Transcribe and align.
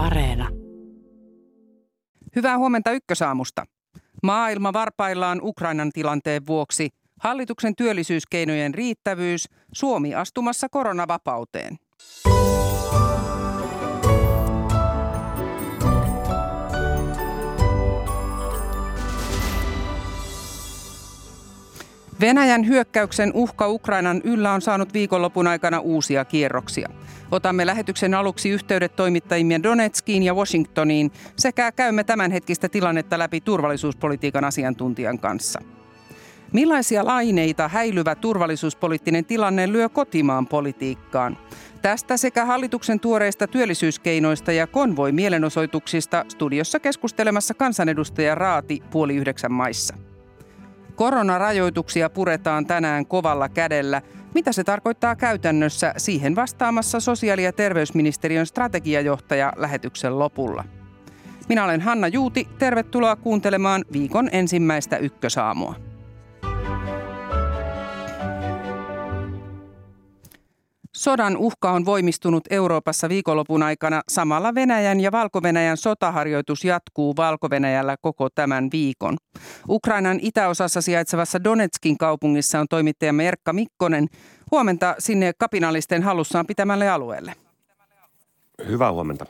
Areena. 0.00 0.48
Hyvää 2.36 2.58
huomenta 2.58 2.92
Ykkösaamusta. 2.92 3.64
Maailma 4.22 4.72
varpaillaan 4.72 5.40
Ukrainan 5.42 5.90
tilanteen 5.92 6.46
vuoksi. 6.46 6.88
Hallituksen 7.20 7.76
työllisyyskeinojen 7.76 8.74
riittävyys, 8.74 9.48
Suomi 9.72 10.14
astumassa 10.14 10.68
koronavapauteen. 10.68 11.76
Venäjän 22.20 22.66
hyökkäyksen 22.66 23.32
uhka 23.34 23.68
Ukrainan 23.68 24.20
yllä 24.24 24.52
on 24.52 24.62
saanut 24.62 24.94
viikonlopun 24.94 25.46
aikana 25.46 25.78
uusia 25.80 26.24
kierroksia. 26.24 26.88
Otamme 27.30 27.66
lähetyksen 27.66 28.14
aluksi 28.14 28.50
yhteydet 28.50 28.96
toimittajimme 28.96 29.62
Donetskiin 29.62 30.22
ja 30.22 30.34
Washingtoniin 30.34 31.12
sekä 31.36 31.72
käymme 31.72 32.04
tämänhetkistä 32.04 32.68
tilannetta 32.68 33.18
läpi 33.18 33.40
turvallisuuspolitiikan 33.40 34.44
asiantuntijan 34.44 35.18
kanssa. 35.18 35.60
Millaisia 36.52 37.04
laineita 37.04 37.68
häilyvä 37.68 38.14
turvallisuuspoliittinen 38.14 39.24
tilanne 39.24 39.72
lyö 39.72 39.88
kotimaan 39.88 40.46
politiikkaan? 40.46 41.38
Tästä 41.82 42.16
sekä 42.16 42.44
hallituksen 42.44 43.00
tuoreista 43.00 43.46
työllisyyskeinoista 43.46 44.52
ja 44.52 44.66
konvoi 44.66 45.12
mielenosoituksista 45.12 46.24
studiossa 46.28 46.80
keskustelemassa 46.80 47.54
kansanedustaja 47.54 48.34
Raati 48.34 48.82
puoli 48.90 49.16
yhdeksän 49.16 49.52
maissa. 49.52 50.09
Koronarajoituksia 51.00 52.10
puretaan 52.10 52.66
tänään 52.66 53.06
kovalla 53.06 53.48
kädellä. 53.48 54.02
Mitä 54.34 54.52
se 54.52 54.64
tarkoittaa 54.64 55.16
käytännössä? 55.16 55.94
Siihen 55.96 56.36
vastaamassa 56.36 57.00
sosiaali- 57.00 57.44
ja 57.44 57.52
terveysministeriön 57.52 58.46
strategiajohtaja 58.46 59.52
lähetyksen 59.56 60.18
lopulla. 60.18 60.64
Minä 61.48 61.64
olen 61.64 61.80
Hanna 61.80 62.08
Juuti. 62.08 62.48
Tervetuloa 62.58 63.16
kuuntelemaan 63.16 63.84
viikon 63.92 64.28
ensimmäistä 64.32 64.96
ykkösaamua. 64.96 65.89
Sodan 71.00 71.36
uhka 71.36 71.70
on 71.70 71.84
voimistunut 71.84 72.44
Euroopassa 72.50 73.08
viikonlopun 73.08 73.62
aikana. 73.62 74.02
Samalla 74.08 74.54
Venäjän 74.54 75.00
ja 75.00 75.12
Valko-Venäjän 75.12 75.76
sotaharjoitus 75.76 76.64
jatkuu 76.64 77.16
valko 77.16 77.48
koko 78.00 78.28
tämän 78.34 78.68
viikon. 78.72 79.16
Ukrainan 79.68 80.18
itäosassa 80.22 80.80
sijaitsevassa 80.80 81.44
Donetskin 81.44 81.98
kaupungissa 81.98 82.60
on 82.60 82.66
toimittajamme 82.70 83.28
Erkka 83.28 83.52
Mikkonen. 83.52 84.08
Huomenta 84.50 84.94
sinne 84.98 85.32
kapinallisten 85.38 86.02
hallussaan 86.02 86.46
pitämälle 86.46 86.88
alueelle. 86.88 87.34
Hyvää 88.68 88.92
huomenta. 88.92 89.26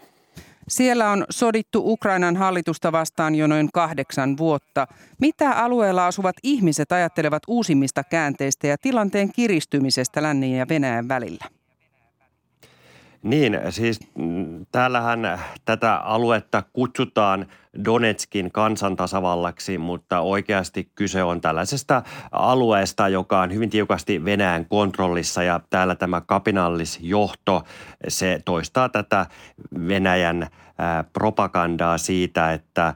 Siellä 0.68 1.10
on 1.10 1.24
sodittu 1.30 1.82
Ukrainan 1.92 2.36
hallitusta 2.36 2.92
vastaan 2.92 3.34
jo 3.34 3.46
noin 3.46 3.68
kahdeksan 3.74 4.36
vuotta. 4.36 4.86
Mitä 5.20 5.50
alueella 5.50 6.06
asuvat 6.06 6.36
ihmiset 6.42 6.92
ajattelevat 6.92 7.42
uusimmista 7.48 8.04
käänteistä 8.04 8.66
ja 8.66 8.78
tilanteen 8.78 9.32
kiristymisestä 9.32 10.22
lännen 10.22 10.52
ja 10.52 10.68
Venäjän 10.68 11.08
välillä? 11.08 11.59
Niin, 13.22 13.60
siis 13.70 14.00
mm, 14.14 14.66
täällähän 14.72 15.40
tätä 15.64 15.96
aluetta 15.96 16.62
kutsutaan 16.72 17.46
Donetskin 17.84 18.52
kansantasavallaksi, 18.52 19.78
mutta 19.78 20.20
oikeasti 20.20 20.90
kyse 20.94 21.22
on 21.22 21.40
tällaisesta 21.40 22.02
alueesta, 22.32 23.08
joka 23.08 23.40
on 23.40 23.54
hyvin 23.54 23.70
tiukasti 23.70 24.24
Venäjän 24.24 24.66
kontrollissa 24.66 25.42
ja 25.42 25.60
täällä 25.70 25.94
tämä 25.94 26.20
kapinallisjohto, 26.20 27.62
se 28.08 28.40
toistaa 28.44 28.88
tätä 28.88 29.26
Venäjän 29.88 30.46
propagandaa 31.12 31.98
siitä, 31.98 32.52
että 32.52 32.94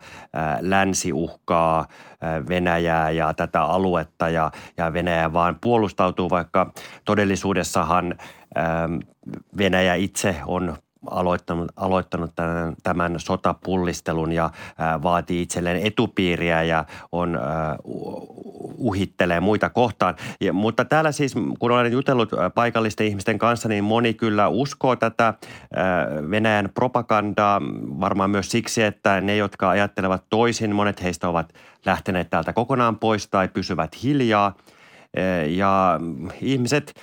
länsi 0.61 1.12
uhkaa 1.12 1.86
Venäjää 2.48 3.11
ja 3.11 3.34
tätä 3.34 3.62
aluetta 3.62 4.29
ja, 4.29 4.51
ja 4.77 4.92
Venäjä 4.92 5.33
vaan 5.33 5.58
puolustautuu, 5.61 6.30
vaikka 6.30 6.73
todellisuudessahan 7.05 8.14
Venäjä 9.59 9.95
itse 9.95 10.37
on 10.47 10.77
aloittanut, 11.11 11.73
aloittanut 11.77 12.33
tämän, 12.37 12.75
tämän 12.83 13.15
sotapullistelun 13.19 14.33
ja 14.33 14.51
ää, 14.79 15.03
vaatii 15.03 15.42
itselleen 15.42 15.87
etupiiriä 15.87 16.63
ja 16.63 16.85
on 17.13 17.37
ää, 17.37 17.77
uhittelee 18.79 19.41
muita 19.41 19.70
kohtaan. 19.70 20.15
Ja, 20.41 20.53
mutta 20.53 20.85
täällä 20.85 21.13
siis, 21.13 21.35
kun 21.59 21.70
olen 21.70 21.92
jutellut 21.92 22.31
paikallisten 22.55 23.07
ihmisten 23.07 23.39
kanssa, 23.39 23.69
niin 23.69 23.85
moni 23.85 24.15
kyllä 24.15 24.48
uskoo 24.48 24.97
tätä 24.97 25.35
Venäjän 26.31 26.69
propagandaa, 26.75 27.61
varmaan 28.01 28.31
myös 28.31 28.51
siksi, 28.51 28.83
että 28.83 29.21
ne, 29.21 29.36
jotka 29.36 29.71
ajattelevat 29.71 30.25
toisin, 30.31 30.75
monet 30.75 31.03
heistä 31.03 31.29
ovat 31.29 31.53
lähteneet 31.86 32.31
täältä 32.31 32.53
kokonaan 32.53 32.98
pois 32.98 33.29
tai 33.29 33.48
pysyvät 33.48 34.03
hiljaa. 34.03 34.55
Ja 35.47 36.01
ihmiset 36.41 36.95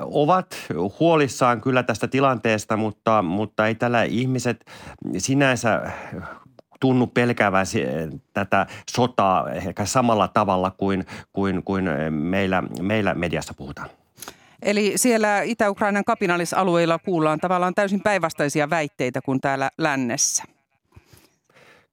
ovat 0.00 0.56
huolissaan 1.00 1.60
kyllä 1.60 1.82
tästä 1.82 2.08
tilanteesta, 2.08 2.76
mutta, 2.76 3.22
mutta 3.22 3.66
ei 3.66 3.74
tällä 3.74 4.02
ihmiset 4.02 4.64
sinänsä 5.18 5.90
tunnu 6.80 7.06
pelkäävän 7.06 7.66
tätä 8.32 8.66
sotaa 8.90 9.50
ehkä 9.50 9.84
samalla 9.84 10.28
tavalla 10.28 10.70
kuin, 10.70 11.06
kuin, 11.32 11.62
kuin 11.64 11.84
meillä, 12.10 12.62
meillä 12.80 13.14
mediassa 13.14 13.54
puhutaan. 13.54 13.88
Eli 14.62 14.92
siellä 14.96 15.42
Itä-Ukrainan 15.42 16.04
kapinallisalueilla 16.04 16.98
kuullaan 16.98 17.40
tavallaan 17.40 17.74
täysin 17.74 18.00
päinvastaisia 18.00 18.70
väitteitä 18.70 19.20
kuin 19.24 19.40
täällä 19.40 19.70
lännessä. 19.78 20.44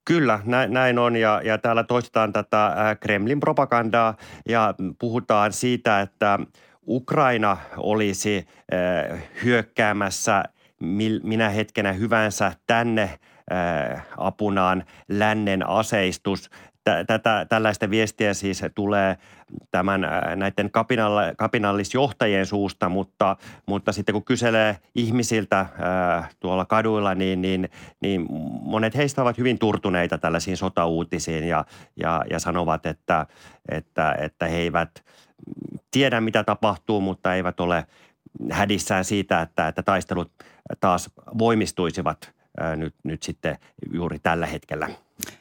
Kyllä, 0.06 0.40
näin 0.68 1.00
on 1.00 1.16
ja, 1.16 1.42
ja 1.44 1.58
täällä 1.58 1.84
toistetaan 1.84 2.34
tätä 2.34 2.76
Kremlin 3.00 3.40
propagandaa 3.40 4.18
ja 4.50 4.74
puhutaan 5.00 5.54
siitä, 5.54 6.02
että 6.02 6.40
Ukraina 6.88 7.58
olisi 7.78 8.48
hyökkäämässä 9.44 10.44
minä 11.24 11.50
hetkenä 11.50 11.94
hyvänsä 11.94 12.52
tänne 12.68 13.20
apunaan 14.18 14.84
lännen 15.10 15.70
aseistus. 15.70 16.50
Tätä, 17.08 17.46
tällaista 17.50 17.90
viestiä 17.90 18.34
siis 18.34 18.62
tulee 18.76 19.18
tämän, 19.72 20.08
näiden 20.36 20.72
kapinall, 20.72 21.18
kapinallisjohtajien 21.38 22.46
suusta, 22.46 22.90
mutta, 22.90 23.38
mutta 23.66 23.92
sitten 23.92 24.14
kun 24.14 24.26
kyselee 24.26 24.78
ihmisiltä 24.96 25.66
tuolla 26.40 26.66
kaduilla, 26.66 27.16
niin, 27.16 27.42
niin, 27.42 27.70
niin 28.02 28.28
monet 28.62 28.96
heistä 28.96 29.22
ovat 29.22 29.38
hyvin 29.38 29.60
turtuneita 29.60 30.18
tällaisiin 30.18 30.58
sotauutisiin 30.58 31.44
ja, 31.44 31.66
ja, 31.96 32.24
ja 32.30 32.40
sanovat, 32.40 32.86
että, 32.86 33.26
että, 33.70 34.16
että 34.20 34.48
he 34.48 34.58
eivät– 34.58 34.90
tiedä, 35.92 36.22
mitä 36.22 36.44
tapahtuu, 36.44 37.02
mutta 37.02 37.36
eivät 37.36 37.60
ole 37.60 37.86
hädissään 38.52 39.06
siitä, 39.06 39.42
että, 39.42 39.68
että 39.68 39.84
taistelut 39.84 40.32
taas 40.80 41.10
voimistuisivat 41.38 42.32
nyt, 42.76 42.96
nyt 43.04 43.24
sitten 43.24 43.58
juuri 43.94 44.20
tällä 44.20 44.46
hetkellä. 44.46 44.90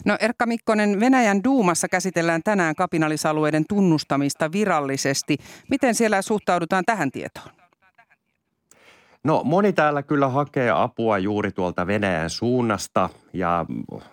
No 0.05 0.17
Erkka 0.21 0.47
Mikkonen, 0.47 1.01
Venäjän 1.01 1.45
duumassa 1.45 1.89
käsitellään 1.89 2.43
tänään 2.43 2.75
kapinallisalueiden 2.75 3.65
tunnustamista 3.69 4.53
virallisesti. 4.53 5.39
Miten 5.71 5.95
siellä 5.95 6.23
suhtaudutaan 6.23 6.85
tähän 6.85 7.11
tietoon? 7.11 7.49
No 9.25 9.43
moni 9.45 9.73
täällä 9.73 10.03
kyllä 10.03 10.29
hakee 10.29 10.71
apua 10.71 11.19
juuri 11.19 11.53
tuolta 11.53 11.87
Venäjän 11.87 12.31
suunnasta 12.31 13.11
ja 13.33 13.67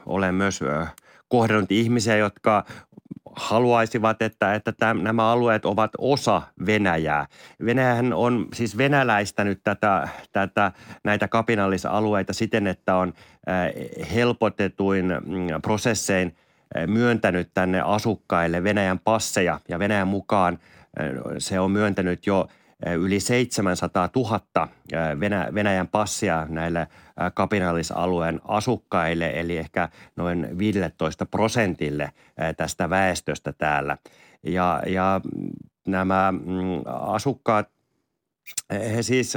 olen 0.05 0.35
myös 0.35 0.59
kohdannut 1.27 1.71
ihmisiä, 1.71 2.17
jotka 2.17 2.65
haluaisivat, 3.35 4.21
että, 4.21 4.53
että 4.53 4.71
täm, 4.71 5.03
nämä 5.03 5.31
alueet 5.31 5.65
ovat 5.65 5.91
osa 5.97 6.41
Venäjää. 6.65 7.27
Venäjähän 7.65 8.13
on 8.13 8.47
siis 8.53 8.77
venäläistänyt 8.77 9.61
tätä, 9.63 10.07
tätä, 10.31 10.71
näitä 11.03 11.27
kapinallisalueita 11.27 12.33
siten, 12.33 12.67
että 12.67 12.95
on 12.95 13.13
helpotetuin 14.15 15.05
mm, 15.05 15.61
prosessein 15.61 16.35
myöntänyt 16.87 17.49
tänne 17.53 17.81
asukkaille 17.81 18.63
Venäjän 18.63 18.99
passeja 18.99 19.59
ja 19.67 19.79
Venäjän 19.79 20.07
mukaan 20.07 20.59
se 21.37 21.59
on 21.59 21.71
myöntänyt 21.71 22.27
jo– 22.27 22.47
yli 22.99 23.19
700 23.19 24.09
000 24.15 24.67
Venäjän 25.53 25.87
passia 25.87 26.45
näille 26.49 26.87
kapinallisalueen 27.33 28.41
asukkaille, 28.47 29.31
eli 29.35 29.57
ehkä 29.57 29.89
noin 30.15 30.57
15 30.57 31.25
prosentille 31.25 32.11
tästä 32.57 32.89
väestöstä 32.89 33.53
täällä. 33.53 33.97
Ja, 34.43 34.81
ja 34.87 35.21
nämä 35.87 36.31
mm, 36.31 36.81
asukkaat, 36.85 37.69
he 38.71 39.01
siis, 39.01 39.33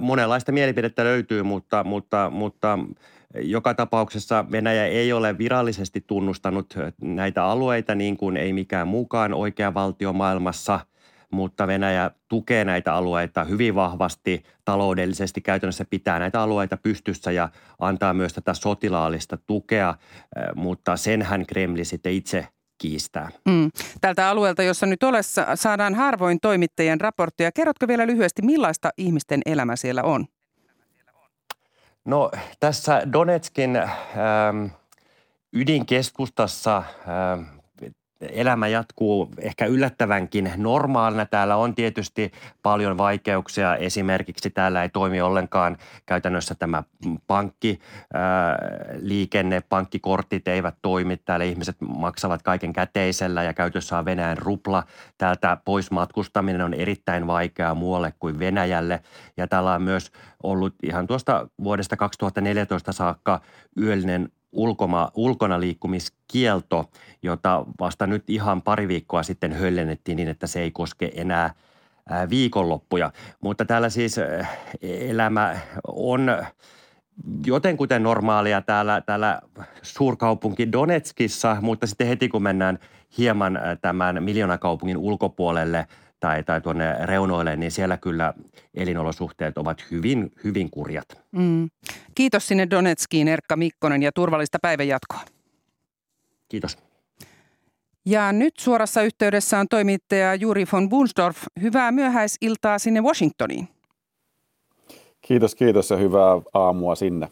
monenlaista 0.00 0.52
mielipidettä 0.52 1.04
löytyy, 1.04 1.42
mutta, 1.42 1.84
mutta, 1.84 2.30
mutta 2.30 2.78
joka 3.34 3.74
tapauksessa 3.74 4.44
Venäjä 4.50 4.86
ei 4.86 5.12
ole 5.12 5.38
virallisesti 5.38 6.04
tunnustanut 6.06 6.74
näitä 7.00 7.44
alueita 7.44 7.94
niin 7.94 8.16
kuin 8.16 8.36
ei 8.36 8.52
mikään 8.52 8.88
mukaan 8.88 9.34
oikea 9.34 9.74
valtio 9.74 10.12
maailmassa– 10.12 10.80
mutta 11.36 11.66
Venäjä 11.66 12.10
tukee 12.28 12.64
näitä 12.64 12.94
alueita 12.94 13.44
hyvin 13.44 13.74
vahvasti 13.74 14.42
taloudellisesti, 14.64 15.40
käytännössä 15.40 15.84
pitää 15.90 16.18
näitä 16.18 16.40
alueita 16.42 16.76
pystyssä 16.76 17.32
ja 17.32 17.48
antaa 17.78 18.14
myös 18.14 18.32
tätä 18.32 18.54
sotilaallista 18.54 19.38
tukea, 19.46 19.94
mutta 20.54 20.96
senhän 20.96 21.46
Kremli 21.46 21.84
sitten 21.84 22.12
itse 22.12 22.48
kiistää. 22.78 23.28
Mm. 23.48 23.70
Tältä 24.00 24.28
alueelta, 24.28 24.62
jossa 24.62 24.86
nyt 24.86 25.02
olessa, 25.02 25.46
saadaan 25.54 25.94
harvoin 25.94 26.38
toimittajien 26.42 27.00
raportteja. 27.00 27.52
Kerrotko 27.52 27.88
vielä 27.88 28.06
lyhyesti, 28.06 28.42
millaista 28.42 28.90
ihmisten 28.98 29.40
elämä 29.46 29.76
siellä 29.76 30.02
on? 30.02 30.26
No 32.04 32.30
tässä 32.60 33.02
Donetskin 33.12 33.76
ähm, 33.76 34.66
ydinkeskustassa 35.52 36.76
ähm, 36.76 37.55
elämä 38.20 38.68
jatkuu 38.68 39.30
ehkä 39.38 39.66
yllättävänkin 39.66 40.52
normaalina. 40.56 41.26
Täällä 41.26 41.56
on 41.56 41.74
tietysti 41.74 42.32
paljon 42.62 42.98
vaikeuksia. 42.98 43.76
Esimerkiksi 43.76 44.50
täällä 44.50 44.82
ei 44.82 44.88
toimi 44.88 45.20
ollenkaan 45.20 45.76
käytännössä 46.06 46.54
tämä 46.54 46.82
pankkiliikenne, 47.26 49.62
pankkikortit 49.68 50.48
eivät 50.48 50.74
toimi. 50.82 51.16
Täällä 51.16 51.44
ihmiset 51.44 51.76
maksavat 51.80 52.42
kaiken 52.42 52.72
käteisellä 52.72 53.42
ja 53.42 53.54
käytössä 53.54 53.98
on 53.98 54.04
Venäjän 54.04 54.38
rupla. 54.38 54.84
Täältä 55.18 55.56
pois 55.64 55.90
matkustaminen 55.90 56.62
on 56.62 56.74
erittäin 56.74 57.26
vaikeaa 57.26 57.74
muualle 57.74 58.12
kuin 58.18 58.38
Venäjälle. 58.38 59.02
Ja 59.36 59.46
täällä 59.46 59.72
on 59.72 59.82
myös 59.82 60.12
ollut 60.42 60.74
ihan 60.82 61.06
tuosta 61.06 61.48
vuodesta 61.64 61.96
2014 61.96 62.92
saakka 62.92 63.40
yöllinen 63.80 64.28
ulkoma, 64.56 65.10
ulkona 65.14 65.60
liikkumiskielto, 65.60 66.90
jota 67.22 67.64
vasta 67.80 68.06
nyt 68.06 68.30
ihan 68.30 68.62
pari 68.62 68.88
viikkoa 68.88 69.22
sitten 69.22 69.52
höllennettiin 69.52 70.16
niin, 70.16 70.28
että 70.28 70.46
se 70.46 70.60
ei 70.60 70.70
koske 70.70 71.12
enää 71.14 71.54
viikonloppuja. 72.30 73.12
Mutta 73.40 73.64
täällä 73.64 73.88
siis 73.88 74.16
elämä 74.82 75.56
on 75.88 76.44
jotenkuten 77.46 78.02
normaalia 78.02 78.62
täällä, 78.62 79.00
täällä 79.00 79.40
suurkaupunki 79.82 80.72
Donetskissa, 80.72 81.56
mutta 81.60 81.86
sitten 81.86 82.06
heti 82.06 82.28
kun 82.28 82.42
mennään 82.42 82.78
hieman 83.18 83.58
tämän 83.80 84.22
miljoonakaupungin 84.22 84.96
ulkopuolelle– 84.96 85.86
tai, 86.20 86.44
tai 86.44 86.60
tuonne 86.60 87.06
reunoille, 87.06 87.56
niin 87.56 87.70
siellä 87.70 87.96
kyllä 87.96 88.34
elinolosuhteet 88.74 89.58
ovat 89.58 89.90
hyvin, 89.90 90.32
hyvin 90.44 90.70
kurjat. 90.70 91.08
Mm. 91.32 91.70
Kiitos 92.14 92.48
sinne 92.48 92.66
Donetskiin 92.70 93.28
Erkka 93.28 93.56
Mikkonen 93.56 94.02
ja 94.02 94.12
turvallista 94.12 94.58
päivänjatkoa. 94.62 95.20
Kiitos. 96.48 96.78
Ja 98.06 98.32
nyt 98.32 98.54
suorassa 98.58 99.02
yhteydessä 99.02 99.58
on 99.58 99.68
toimittaja 99.70 100.34
Juri 100.34 100.64
von 100.72 100.88
Bunsdorf. 100.88 101.36
Hyvää 101.62 101.92
myöhäisiltaa 101.92 102.78
sinne 102.78 103.00
Washingtoniin. 103.00 103.68
Kiitos, 105.20 105.54
kiitos 105.54 105.90
ja 105.90 105.96
hyvää 105.96 106.40
aamua 106.54 106.94
sinne. 106.94 107.28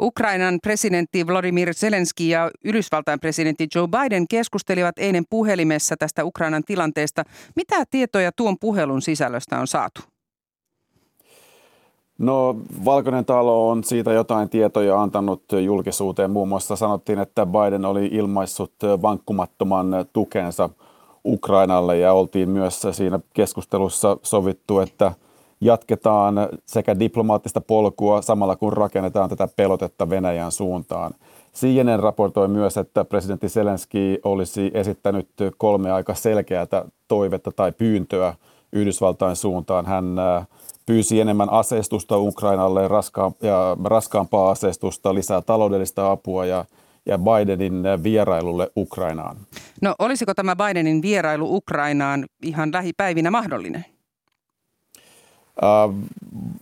Ukrainan 0.00 0.58
presidentti 0.62 1.26
Vladimir 1.26 1.74
Zelensky 1.74 2.24
ja 2.24 2.50
Yhdysvaltain 2.64 3.20
presidentti 3.20 3.68
Joe 3.74 3.88
Biden 3.88 4.28
keskustelivat 4.30 4.98
eilen 4.98 5.24
puhelimessa 5.30 5.96
tästä 5.96 6.24
Ukrainan 6.24 6.62
tilanteesta. 6.66 7.24
Mitä 7.56 7.84
tietoja 7.90 8.32
tuon 8.36 8.56
puhelun 8.60 9.02
sisällöstä 9.02 9.60
on 9.60 9.66
saatu? 9.66 10.00
No 12.18 12.56
Valkoinen 12.84 13.24
talo 13.24 13.70
on 13.70 13.84
siitä 13.84 14.12
jotain 14.12 14.48
tietoja 14.48 15.02
antanut 15.02 15.42
julkisuuteen. 15.64 16.30
Muun 16.30 16.48
muassa 16.48 16.76
sanottiin, 16.76 17.18
että 17.18 17.46
Biden 17.46 17.84
oli 17.84 18.06
ilmaissut 18.06 18.72
vankkumattoman 19.02 19.86
tukensa 20.12 20.70
Ukrainalle 21.24 21.98
ja 21.98 22.12
oltiin 22.12 22.50
myös 22.50 22.82
siinä 22.92 23.20
keskustelussa 23.34 24.16
sovittu, 24.22 24.80
että– 24.80 25.12
jatketaan 25.60 26.34
sekä 26.66 26.98
diplomaattista 26.98 27.60
polkua 27.60 28.22
samalla 28.22 28.56
kun 28.56 28.72
rakennetaan 28.72 29.30
tätä 29.30 29.48
pelotetta 29.56 30.10
Venäjän 30.10 30.52
suuntaan. 30.52 31.14
CNN 31.54 32.00
raportoi 32.00 32.48
myös, 32.48 32.76
että 32.76 33.04
presidentti 33.04 33.48
Zelenski 33.48 34.18
olisi 34.24 34.70
esittänyt 34.74 35.28
kolme 35.56 35.92
aika 35.92 36.14
selkeää 36.14 36.66
toivetta 37.08 37.52
tai 37.52 37.72
pyyntöä 37.72 38.34
Yhdysvaltain 38.72 39.36
suuntaan. 39.36 39.86
Hän 39.86 40.18
äh, 40.18 40.46
pyysi 40.86 41.20
enemmän 41.20 41.50
aseistusta 41.50 42.18
Ukrainalle, 42.18 42.88
raskaampaa 43.84 44.50
aseistusta, 44.50 45.14
lisää 45.14 45.42
taloudellista 45.42 46.10
apua 46.10 46.46
ja, 46.46 46.64
ja 47.06 47.18
Bidenin 47.18 47.82
vierailulle 48.02 48.70
Ukrainaan. 48.76 49.36
No 49.82 49.94
olisiko 49.98 50.34
tämä 50.34 50.56
Bidenin 50.56 51.02
vierailu 51.02 51.56
Ukrainaan 51.56 52.24
ihan 52.42 52.72
lähipäivinä 52.72 53.30
mahdollinen? 53.30 53.84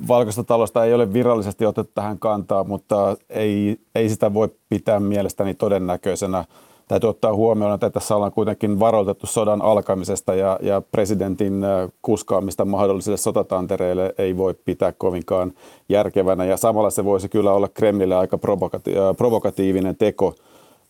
Valkoista 0.08 0.44
talosta 0.44 0.84
ei 0.84 0.94
ole 0.94 1.12
virallisesti 1.12 1.66
otettu 1.66 1.92
tähän 1.94 2.18
kantaa, 2.18 2.64
mutta 2.64 3.16
ei, 3.30 3.80
ei 3.94 4.08
sitä 4.08 4.34
voi 4.34 4.48
pitää 4.68 5.00
mielestäni 5.00 5.54
todennäköisenä. 5.54 6.44
Täytyy 6.88 7.10
ottaa 7.10 7.34
huomioon, 7.34 7.74
että 7.74 7.90
tässä 7.90 8.16
ollaan 8.16 8.32
kuitenkin 8.32 8.80
varoitettu 8.80 9.26
sodan 9.26 9.62
alkamisesta 9.62 10.34
ja, 10.34 10.58
ja 10.62 10.82
presidentin 10.92 11.62
kuskaamista 12.02 12.64
mahdollisille 12.64 13.16
sotatantereille 13.16 14.14
ei 14.18 14.36
voi 14.36 14.54
pitää 14.64 14.92
kovinkaan 14.92 15.52
järkevänä. 15.88 16.44
Ja 16.44 16.56
samalla 16.56 16.90
se 16.90 17.04
voisi 17.04 17.28
kyllä 17.28 17.52
olla 17.52 17.68
Kremlille 17.68 18.16
aika 18.16 18.36
provokati- 18.36 19.14
provokatiivinen 19.16 19.96
teko 19.96 20.34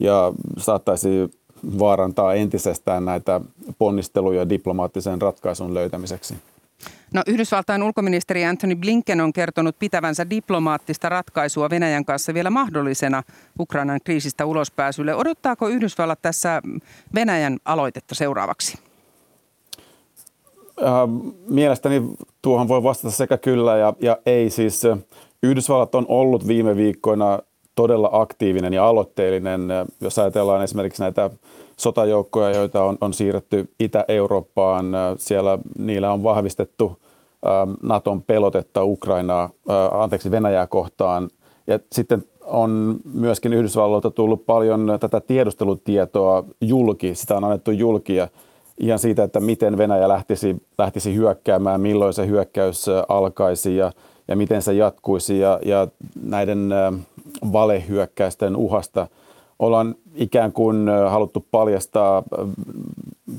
ja 0.00 0.32
saattaisi 0.58 1.30
vaarantaa 1.78 2.34
entisestään 2.34 3.04
näitä 3.04 3.40
ponnisteluja 3.78 4.48
diplomaattisen 4.48 5.22
ratkaisun 5.22 5.74
löytämiseksi. 5.74 6.34
No, 7.14 7.22
Yhdysvaltain 7.26 7.82
ulkoministeri 7.82 8.44
Anthony 8.44 8.76
Blinken 8.76 9.20
on 9.20 9.32
kertonut 9.32 9.78
pitävänsä 9.78 10.30
diplomaattista 10.30 11.08
ratkaisua 11.08 11.70
Venäjän 11.70 12.04
kanssa 12.04 12.34
vielä 12.34 12.50
mahdollisena 12.50 13.22
Ukrainan 13.60 14.00
kriisistä 14.04 14.46
ulospääsylle. 14.46 15.14
Odottaako 15.14 15.68
Yhdysvallat 15.68 16.22
tässä 16.22 16.62
Venäjän 17.14 17.58
aloitetta 17.64 18.14
seuraavaksi? 18.14 18.78
Äh, 20.82 20.92
mielestäni 21.48 22.02
tuohon 22.42 22.68
voi 22.68 22.82
vastata 22.82 23.10
sekä 23.10 23.38
kyllä 23.38 23.76
ja, 23.76 23.94
ja 24.00 24.18
ei. 24.26 24.50
Siis 24.50 24.82
Yhdysvallat 25.42 25.94
on 25.94 26.06
ollut 26.08 26.48
viime 26.48 26.76
viikkoina 26.76 27.38
todella 27.74 28.08
aktiivinen 28.12 28.72
ja 28.72 28.88
aloitteellinen. 28.88 29.60
Jos 30.00 30.18
ajatellaan 30.18 30.64
esimerkiksi 30.64 31.02
näitä 31.02 31.30
sotajoukkoja, 31.78 32.56
joita 32.56 32.84
on, 32.84 32.98
on 33.00 33.14
siirretty 33.14 33.70
Itä-Eurooppaan. 33.80 34.86
Siellä 35.16 35.58
niillä 35.78 36.12
on 36.12 36.22
vahvistettu 36.22 36.98
Naton 37.82 38.22
pelotetta 38.22 38.84
Ukrainaa, 38.84 39.50
anteeksi 39.92 40.30
Venäjää 40.30 40.66
kohtaan. 40.66 41.30
Ja 41.66 41.78
sitten 41.92 42.24
on 42.44 42.96
myöskin 43.14 43.52
Yhdysvalloilta 43.52 44.10
tullut 44.10 44.46
paljon 44.46 44.98
tätä 45.00 45.20
tiedustelutietoa 45.20 46.44
julki, 46.60 47.14
sitä 47.14 47.36
on 47.36 47.44
annettu 47.44 47.70
julkia 47.70 48.28
ihan 48.80 48.98
siitä, 48.98 49.24
että 49.24 49.40
miten 49.40 49.78
Venäjä 49.78 50.08
lähtisi, 50.08 50.56
lähtisi 50.78 51.14
hyökkäämään, 51.14 51.80
milloin 51.80 52.14
se 52.14 52.26
hyökkäys 52.26 52.86
alkaisi 53.08 53.76
ja, 53.76 53.92
ja 54.28 54.36
miten 54.36 54.62
se 54.62 54.72
jatkuisi 54.74 55.38
ja, 55.38 55.58
ja 55.64 55.88
näiden 56.22 56.70
valehyökkäysten 57.52 58.56
uhasta– 58.56 59.06
ollaan 59.58 59.94
ikään 60.14 60.52
kuin 60.52 60.88
haluttu 61.08 61.44
paljastaa 61.50 62.22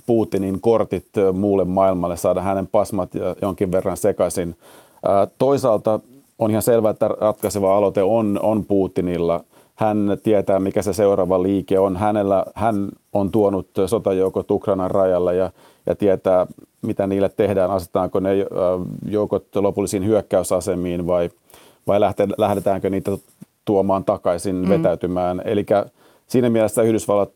Putinin 0.05 0.61
kortit 0.61 1.05
muulle 1.33 1.65
maailmalle, 1.65 2.17
saada 2.17 2.41
hänen 2.41 2.67
pasmat 2.67 3.09
jonkin 3.41 3.71
verran 3.71 3.97
sekaisin. 3.97 4.55
Toisaalta 5.37 5.99
on 6.39 6.51
ihan 6.51 6.61
selvää, 6.61 6.91
että 6.91 7.07
ratkaiseva 7.07 7.77
aloite 7.77 8.03
on, 8.03 8.39
on 8.43 8.65
Putinilla. 8.65 9.43
Hän 9.75 10.17
tietää, 10.23 10.59
mikä 10.59 10.81
se 10.81 10.93
seuraava 10.93 11.43
liike 11.43 11.79
on. 11.79 11.97
Hänellä, 11.97 12.45
hän 12.55 12.89
on 13.13 13.31
tuonut 13.31 13.67
sotajoukot 13.85 14.51
Ukrainan 14.51 14.91
rajalle 14.91 15.35
ja, 15.35 15.51
ja 15.85 15.95
tietää, 15.95 16.47
mitä 16.81 17.07
niille 17.07 17.29
tehdään. 17.29 17.71
Asetaanko 17.71 18.19
ne 18.19 18.29
joukot 19.09 19.55
lopullisiin 19.55 20.05
hyökkäysasemiin 20.05 21.07
vai, 21.07 21.29
vai 21.87 21.99
lähdetäänkö 22.37 22.89
niitä 22.89 23.11
tuomaan 23.65 24.03
takaisin, 24.03 24.55
mm. 24.55 24.69
vetäytymään. 24.69 25.41
Eli 25.45 25.65
siinä 26.29 26.49
mielessä 26.49 26.81
Yhdysvallat 26.81 27.31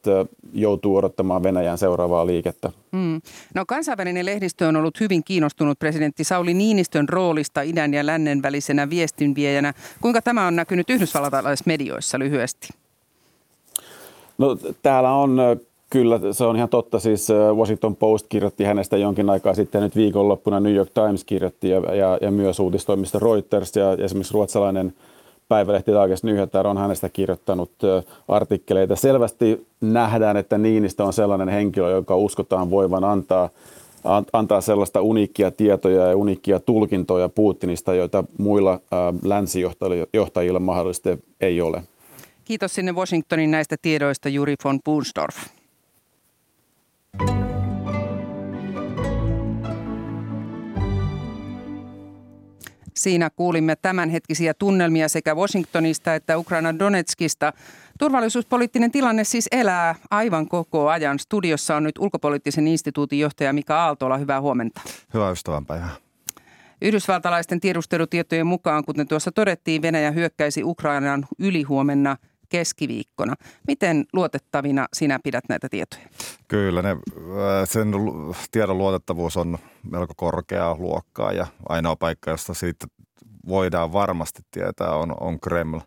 joutuu 0.54 0.96
odottamaan 0.96 1.44
Venäjän 1.44 1.78
seuraavaa 1.78 2.28
liikettä. 2.28 2.72
Mm. 2.92 3.22
No 3.56 3.66
kansainvälinen 3.68 4.26
lehdistö 4.26 4.68
on 4.68 4.76
ollut 4.76 5.00
hyvin 5.00 5.24
kiinnostunut 5.24 5.80
presidentti 5.80 6.24
Sauli 6.24 6.54
Niinistön 6.54 7.10
roolista 7.10 7.62
idän 7.62 7.94
ja 7.94 8.06
lännen 8.06 8.42
välisenä 8.42 8.90
viestinviejänä. 8.90 9.74
Kuinka 10.02 10.22
tämä 10.22 10.48
on 10.48 10.56
näkynyt 10.56 10.90
yhdysvaltalaisissa 10.90 11.68
medioissa 11.68 12.20
lyhyesti? 12.20 12.70
No 14.38 14.58
täällä 14.82 15.12
on 15.12 15.38
Kyllä, 15.90 16.20
se 16.32 16.44
on 16.44 16.56
ihan 16.56 16.70
totta. 16.70 17.00
Siis 17.00 17.28
Washington 17.56 17.96
Post 17.96 18.26
kirjoitti 18.30 18.64
hänestä 18.64 18.98
jonkin 18.98 19.30
aikaa 19.30 19.54
sitten, 19.54 19.82
nyt 19.82 19.96
viikonloppuna 19.96 20.60
New 20.60 20.76
York 20.76 20.90
Times 20.94 21.24
kirjoitti 21.24 21.70
ja, 21.70 21.96
ja, 21.96 22.18
ja 22.22 22.32
myös 22.32 22.60
uutistoimista 22.60 23.20
Reuters 23.20 23.76
ja 23.76 23.94
esimerkiksi 23.94 24.34
ruotsalainen– 24.34 24.94
päivälehti 25.50 25.92
Dagens 25.92 26.24
Nyheter 26.24 26.68
on 26.68 26.78
hänestä 26.78 27.10
kirjoittanut 27.10 27.72
artikkeleita. 28.28 28.96
Selvästi 28.96 29.68
nähdään, 29.82 30.38
että 30.38 30.58
Niinistä 30.58 31.04
on 31.04 31.14
sellainen 31.14 31.50
henkilö, 31.50 31.92
joka 31.92 32.16
uskotaan 32.16 32.70
voivan 32.70 33.04
antaa 33.04 33.50
antaa 34.34 34.62
sellaista 34.62 35.02
uniikkia 35.02 35.52
tietoja 35.52 36.08
ja 36.08 36.18
uniikkia 36.18 36.60
tulkintoja 36.60 37.30
Putinista, 37.30 37.94
joita 37.94 38.24
muilla 38.38 38.80
länsijohtajilla 39.24 40.60
mahdollisesti 40.60 41.10
ei 41.42 41.62
ole. 41.62 41.84
Kiitos 42.46 42.76
sinne 42.76 42.92
Washingtonin 42.92 43.52
näistä 43.52 43.76
tiedoista 43.82 44.30
Juri 44.30 44.56
von 44.66 44.80
Bunsdorf. 44.86 45.36
Siinä 52.96 53.30
kuulimme 53.30 53.76
tämänhetkisiä 53.76 54.54
tunnelmia 54.54 55.10
sekä 55.10 55.36
Washingtonista 55.36 56.16
että 56.16 56.38
Ukraina 56.38 56.80
Donetskista. 56.80 57.54
Turvallisuuspoliittinen 58.00 58.92
tilanne 58.92 59.24
siis 59.24 59.48
elää 59.52 59.96
aivan 60.12 60.48
koko 60.48 60.90
ajan. 60.90 61.20
Studiossa 61.20 61.76
on 61.76 61.84
nyt 61.84 61.98
ulkopoliittisen 61.98 62.68
instituutin 62.68 63.20
johtaja 63.20 63.54
Mika 63.54 63.84
Aaltola. 63.84 64.18
Hyvää 64.18 64.42
huomenta. 64.42 64.82
Hyvää 65.14 65.32
ystävänpäivää. 65.32 65.90
Yhdysvaltalaisten 66.82 67.60
tiedustelutietojen 67.60 68.48
mukaan, 68.48 68.86
kuten 68.86 69.08
tuossa 69.08 69.32
todettiin, 69.32 69.82
Venäjä 69.82 70.12
hyökkäisi 70.12 70.64
Ukrainan 70.64 71.26
ylihuomenna 71.40 72.18
keskiviikkona. 72.54 73.34
Miten 73.68 74.06
luotettavina 74.14 74.88
sinä 74.94 75.20
pidät 75.24 75.44
näitä 75.50 75.70
tietoja? 75.70 76.04
Kyllä, 76.48 76.82
ne, 76.82 76.98
sen 77.66 77.92
tiedon 78.52 78.78
luotettavuus 78.78 79.38
on 79.38 79.58
melko 79.92 80.14
korkeaa 80.18 80.78
luokkaa 80.78 81.32
ja 81.32 81.48
ainoa 81.70 81.96
paikka, 81.96 82.32
josta 82.32 82.54
siitä 82.54 82.88
voidaan 83.48 83.94
varmasti 83.94 84.42
tietää, 84.52 84.96
on, 84.96 85.16
on 85.20 85.40
Kreml 85.40 85.80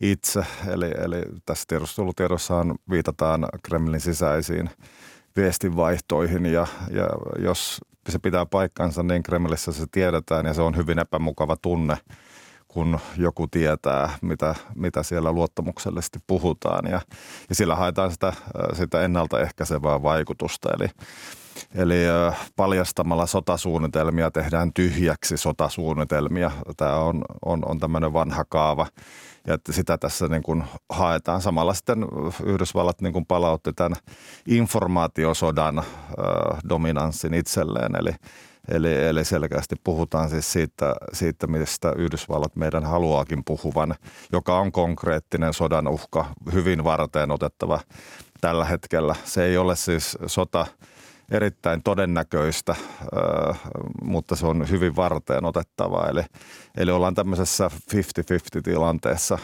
itse. 0.00 0.46
Eli, 0.68 0.90
eli 0.98 1.22
tässä 1.46 1.64
tiedustelutiedossahan 1.68 2.74
viitataan 2.90 3.46
Kremlin 3.62 4.00
sisäisiin 4.00 4.70
viestinvaihtoihin 5.36 6.46
ja, 6.46 6.66
ja 6.90 7.08
jos 7.38 7.80
se 8.08 8.18
pitää 8.18 8.46
paikkansa, 8.46 9.02
niin 9.02 9.22
Kremlissä 9.22 9.72
se 9.72 9.84
tiedetään 9.92 10.46
ja 10.46 10.54
se 10.54 10.62
on 10.62 10.76
hyvin 10.76 10.98
epämukava 10.98 11.56
tunne– 11.56 11.96
kun 12.72 12.98
joku 13.16 13.46
tietää, 13.46 14.10
mitä, 14.22 14.54
mitä 14.74 15.02
siellä 15.02 15.32
luottamuksellisesti 15.32 16.18
puhutaan. 16.26 16.90
Ja, 16.90 17.00
ja 17.48 17.54
sillä 17.54 17.74
haetaan 17.74 18.10
sitä, 18.10 18.32
sitä 18.72 19.02
ennaltaehkäisevää 19.02 20.02
vaikutusta. 20.02 20.68
Eli, 20.78 20.88
eli 21.74 21.96
paljastamalla 22.56 23.26
sotasuunnitelmia 23.26 24.30
tehdään 24.30 24.72
tyhjäksi 24.72 25.36
sotasuunnitelmia. 25.36 26.50
Tämä 26.76 26.96
on, 26.96 27.24
on, 27.44 27.62
on 27.66 27.78
tämmöinen 27.78 28.12
vanha 28.12 28.44
kaava 28.48 28.86
ja 29.46 29.54
että 29.54 29.72
sitä 29.72 29.98
tässä 29.98 30.28
niin 30.28 30.42
kuin 30.42 30.64
haetaan. 30.90 31.40
Samalla 31.40 31.74
sitten 31.74 32.06
Yhdysvallat 32.44 33.00
niin 33.00 33.12
kuin 33.12 33.26
palautti 33.26 33.72
tämän 33.72 33.96
informaatiosodan 34.48 35.78
äh, 35.78 35.84
dominanssin 36.68 37.34
itselleen, 37.34 37.96
eli 37.96 38.10
Eli, 38.68 39.04
eli 39.04 39.24
selkeästi 39.24 39.76
puhutaan 39.84 40.30
siis 40.30 40.52
siitä, 40.52 40.94
siitä, 41.12 41.46
mistä 41.46 41.92
Yhdysvallat 41.96 42.56
meidän 42.56 42.84
haluaakin 42.84 43.44
puhuvan, 43.44 43.94
joka 44.32 44.58
on 44.58 44.72
konkreettinen 44.72 45.54
sodan 45.54 45.88
uhka, 45.88 46.26
hyvin 46.52 46.84
varteen 46.84 47.30
otettava 47.30 47.80
tällä 48.40 48.64
hetkellä. 48.64 49.14
Se 49.24 49.44
ei 49.44 49.56
ole 49.56 49.76
siis 49.76 50.18
sota 50.26 50.66
erittäin 51.30 51.82
todennäköistä, 51.82 52.74
mutta 54.02 54.36
se 54.36 54.46
on 54.46 54.70
hyvin 54.70 54.96
varteen 54.96 55.44
otettava. 55.44 56.06
Eli, 56.08 56.22
eli 56.76 56.90
ollaan 56.90 57.14
tämmöisessä 57.14 57.70
50-50 57.94 58.62
tilanteessa 58.62 59.38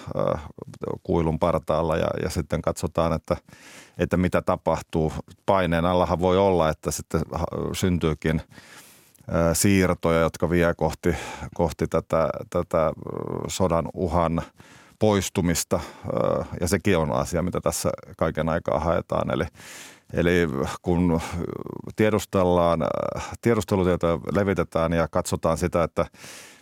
kuilun 1.02 1.38
partaalla 1.38 1.96
ja, 1.96 2.08
ja 2.22 2.30
sitten 2.30 2.62
katsotaan, 2.62 3.12
että, 3.12 3.37
että 3.98 4.16
mitä 4.16 4.42
tapahtuu. 4.42 5.12
Paineen 5.46 5.84
allahan 5.84 6.20
voi 6.20 6.38
olla, 6.38 6.68
että 6.68 6.90
sitten 6.90 7.20
syntyykin– 7.72 8.42
siirtoja, 9.52 10.20
jotka 10.20 10.50
vie 10.50 10.75
kohti, 10.76 11.14
kohti 11.54 11.87
tätä, 11.87 12.30
tätä 12.50 12.92
sodan 13.49 13.88
uhan 13.94 14.42
poistumista. 14.99 15.80
Ja 16.61 16.68
sekin 16.68 16.99
on 16.99 17.12
asia, 17.12 17.42
mitä 17.42 17.61
tässä 17.61 17.90
kaiken 18.16 18.49
aikaa 18.49 18.80
haetaan. 18.80 19.35
Eli, 19.35 19.44
eli 20.12 20.49
kun 20.82 21.20
tiedustellaan, 21.97 22.80
tiedustelutietoja 23.40 24.18
levitetään 24.32 24.92
ja 24.92 25.08
katsotaan 25.08 25.58
sitä, 25.58 25.82
että 25.82 26.06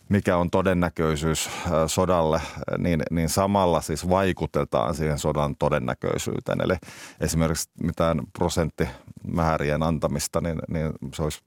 mikä 0.09 0.37
on 0.37 0.51
todennäköisyys 0.51 1.51
sodalle, 1.87 2.41
niin, 2.79 3.03
niin 3.11 3.29
samalla 3.29 3.81
siis 3.81 4.09
vaikutetaan 4.09 4.95
siihen 4.95 5.19
sodan 5.19 5.57
todennäköisyyteen. 5.57 6.61
Eli 6.61 6.75
esimerkiksi 7.21 7.71
mitään 7.83 8.21
prosenttimäärien 8.33 9.83
antamista, 9.83 10.41
niin, 10.41 10.59
niin 10.69 10.93
se 11.15 11.23
olisi 11.23 11.41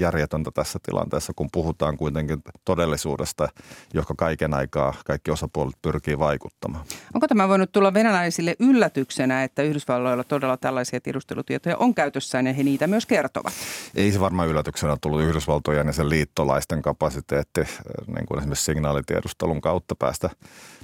järjetöntä 0.00 0.50
tässä 0.50 0.78
tilanteessa, 0.82 1.32
kun 1.36 1.48
puhutaan 1.52 1.96
kuitenkin 1.96 2.42
todellisuudesta, 2.64 3.48
joka 3.94 4.14
kaiken 4.18 4.54
aikaa 4.54 4.94
kaikki 5.06 5.30
osapuolet 5.30 5.76
pyrkii 5.82 6.18
vaikuttamaan. 6.18 6.84
Onko 7.14 7.28
tämä 7.28 7.48
voinut 7.48 7.72
tulla 7.72 7.94
venäläisille 7.94 8.56
yllätyksenä, 8.58 9.44
että 9.44 9.62
Yhdysvalloilla 9.62 10.24
todella 10.24 10.56
tällaisia 10.56 11.00
tiedustelutietoja 11.00 11.76
on 11.76 11.94
käytössään 11.94 12.46
ja 12.46 12.52
he 12.52 12.62
niitä 12.62 12.86
myös 12.86 13.06
kertovat? 13.06 13.52
Ei 13.94 14.12
se 14.12 14.20
varmaan 14.20 14.48
yllätyksenä 14.48 14.96
tullut 15.00 15.20
Yhdysvaltojen 15.20 15.86
ja 15.86 15.92
sen 15.92 16.10
liittolaisten 16.10 16.82
kapasiteetti 16.82 17.60
niin 18.06 18.26
kuin 18.26 18.38
esimerkiksi 18.38 18.64
signaalitiedustelun 18.64 19.60
kautta 19.60 19.94
päästä, 19.94 20.30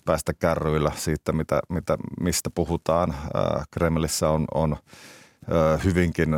päästä 0.04 0.32
kärryillä 0.34 0.92
siitä, 0.96 1.32
mitä, 1.32 1.60
mitä, 1.68 1.96
mistä 2.20 2.50
puhutaan. 2.54 3.14
Kremlissä 3.70 4.28
on, 4.28 4.44
on 4.54 4.76
hyvinkin 5.84 6.28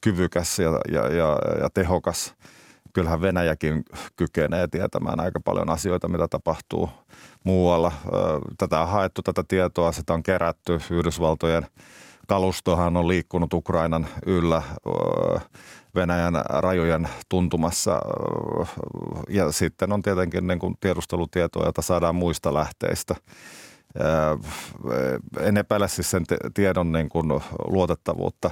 kyvykäs 0.00 0.58
ja, 0.58 0.70
ja, 0.92 1.08
ja, 1.08 1.38
ja 1.60 1.70
tehokas. 1.74 2.34
Kyllähän 2.92 3.20
Venäjäkin 3.20 3.82
kykenee 4.16 4.68
tietämään 4.68 5.20
aika 5.20 5.40
paljon 5.40 5.70
asioita, 5.70 6.08
mitä 6.08 6.28
tapahtuu 6.28 6.90
muualla. 7.44 7.92
Tätä 8.58 8.80
on 8.80 8.88
haettu, 8.88 9.22
tätä 9.22 9.44
tietoa, 9.48 9.92
sitä 9.92 10.14
on 10.14 10.22
kerätty. 10.22 10.80
Yhdysvaltojen 10.90 11.66
kalustohan 12.26 12.96
on 12.96 13.08
liikkunut 13.08 13.54
Ukrainan 13.54 14.06
yllä 14.26 14.62
Venäjän 15.94 16.34
rajojen 16.48 17.08
tuntumassa. 17.28 18.00
Ja 19.28 19.52
sitten 19.52 19.92
on 19.92 20.02
tietenkin 20.02 20.46
niin 20.46 20.58
kuin 20.58 20.74
tiedustelutietoa, 20.80 21.66
jota 21.66 21.82
saadaan 21.82 22.14
muista 22.14 22.54
lähteistä. 22.54 23.14
En 25.40 25.56
epäile 25.56 25.88
siis 25.88 26.10
sen 26.10 26.24
tiedon 26.54 26.92
niin 26.92 27.08
kuin 27.08 27.28
luotettavuutta. 27.68 28.50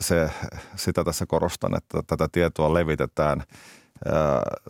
Se, 0.00 0.30
sitä 0.76 1.04
tässä 1.04 1.26
korostan, 1.26 1.76
että 1.76 2.02
tätä 2.06 2.28
tietoa 2.32 2.74
levitetään 2.74 3.42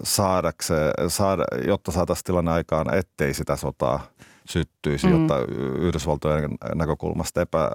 saada, 0.04 1.44
jotta 1.66 1.92
saataisiin 1.92 2.24
tilanne 2.24 2.52
aikaan, 2.52 2.94
ettei 2.94 3.34
sitä 3.34 3.56
sotaa 3.56 4.00
syttyisi, 4.48 5.06
mm. 5.06 5.12
jotta 5.12 5.34
Yhdysvaltojen 5.78 6.50
näkökulmasta 6.74 7.40
epä, 7.40 7.70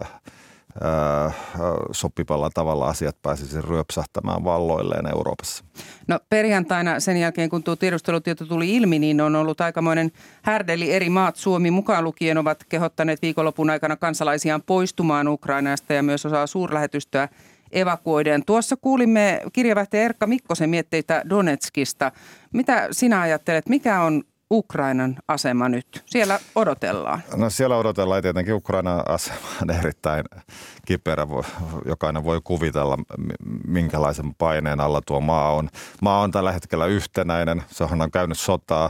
sopivalla 1.91 2.49
tavalla 2.53 2.87
asiat 2.87 3.21
pääsisi 3.21 3.61
ryöpsähtämään 3.61 4.43
valloilleen 4.43 5.07
Euroopassa? 5.07 5.63
No 6.07 6.19
perjantaina 6.29 6.99
sen 6.99 7.17
jälkeen, 7.17 7.49
kun 7.49 7.63
tuo 7.63 7.75
tiedustelutieto 7.75 8.45
tuli 8.45 8.75
ilmi, 8.75 8.99
niin 8.99 9.21
on 9.21 9.35
ollut 9.35 9.61
aikamoinen 9.61 10.11
härdeli. 10.41 10.91
Eri 10.91 11.09
maat, 11.09 11.35
Suomi 11.35 11.71
mukaan 11.71 12.03
lukien, 12.03 12.37
ovat 12.37 12.63
kehottaneet 12.69 13.21
viikonlopun 13.21 13.69
aikana 13.69 13.95
kansalaisiaan 13.95 14.61
poistumaan 14.65 15.27
Ukrainasta 15.27 15.93
ja 15.93 16.03
myös 16.03 16.25
osaa 16.25 16.47
suurlähetystöä 16.47 17.29
evakuoiden. 17.71 18.45
Tuossa 18.45 18.75
kuulimme 18.77 19.41
kirjavaihtaja 19.53 20.03
Erkka 20.03 20.27
Mikkosen 20.27 20.69
mietteitä 20.69 21.23
Donetskista. 21.29 22.11
Mitä 22.53 22.87
sinä 22.91 23.21
ajattelet, 23.21 23.69
mikä 23.69 24.01
on 24.01 24.23
Ukrainan 24.51 25.17
asema 25.27 25.69
nyt? 25.69 26.03
Siellä 26.05 26.39
odotellaan. 26.55 27.23
No 27.35 27.49
siellä 27.49 27.77
odotellaan 27.77 28.21
tietenkin 28.21 28.53
Ukrainan 28.53 29.03
asema 29.09 29.47
on 29.61 29.69
erittäin 29.79 30.25
kiperä. 30.85 31.27
Jokainen 31.85 32.23
voi 32.23 32.41
kuvitella, 32.43 32.97
minkälaisen 33.67 34.35
paineen 34.35 34.79
alla 34.79 35.01
tuo 35.05 35.21
maa 35.21 35.53
on. 35.53 35.69
Maa 36.01 36.21
on 36.21 36.31
tällä 36.31 36.51
hetkellä 36.51 36.85
yhtenäinen. 36.85 37.63
Se 37.67 37.83
on 37.83 38.11
käynyt 38.13 38.39
sotaa 38.39 38.89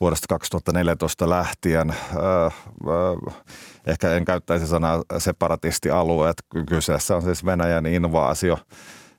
vuodesta 0.00 0.26
2014 0.28 1.30
lähtien. 1.30 1.94
Ehkä 3.86 4.14
en 4.14 4.24
käyttäisi 4.24 4.66
sanaa 4.66 5.02
separatistialueet. 5.18 6.36
Kyseessä 6.68 7.16
on 7.16 7.22
siis 7.22 7.44
Venäjän 7.44 7.86
invaasio 7.86 8.58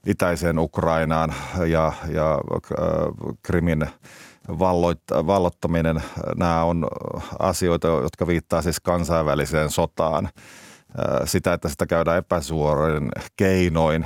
itäiseen 0.05 0.59
Ukrainaan 0.59 1.33
ja, 1.67 1.93
ja 2.13 2.39
Krimin 3.43 3.85
vallottaminen, 5.27 6.03
nämä 6.35 6.63
on 6.63 6.87
asioita, 7.39 7.87
jotka 7.87 8.27
viittaa 8.27 8.61
siis 8.61 8.79
kansainväliseen 8.79 9.69
sotaan. 9.69 10.29
Sitä, 11.25 11.53
että 11.53 11.69
sitä 11.69 11.85
käydään 11.85 12.17
epäsuorin 12.17 13.11
keinoin 13.35 14.05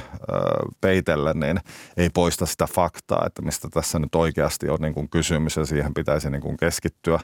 peitellen, 0.82 1.40
niin 1.40 1.60
ei 1.98 2.10
poista 2.10 2.46
sitä 2.46 2.68
faktaa, 2.68 3.24
että 3.26 3.42
mistä 3.42 3.68
tässä 3.74 4.00
nyt 4.00 4.16
oikeasti 4.16 4.70
on 4.70 4.78
niin 4.82 4.94
kuin 4.94 5.10
kysymys 5.10 5.58
ja 5.58 5.66
siihen 5.66 5.94
pitäisi 5.94 6.30
niin 6.30 6.42
kuin 6.42 6.58
keskittyä. 6.58 7.20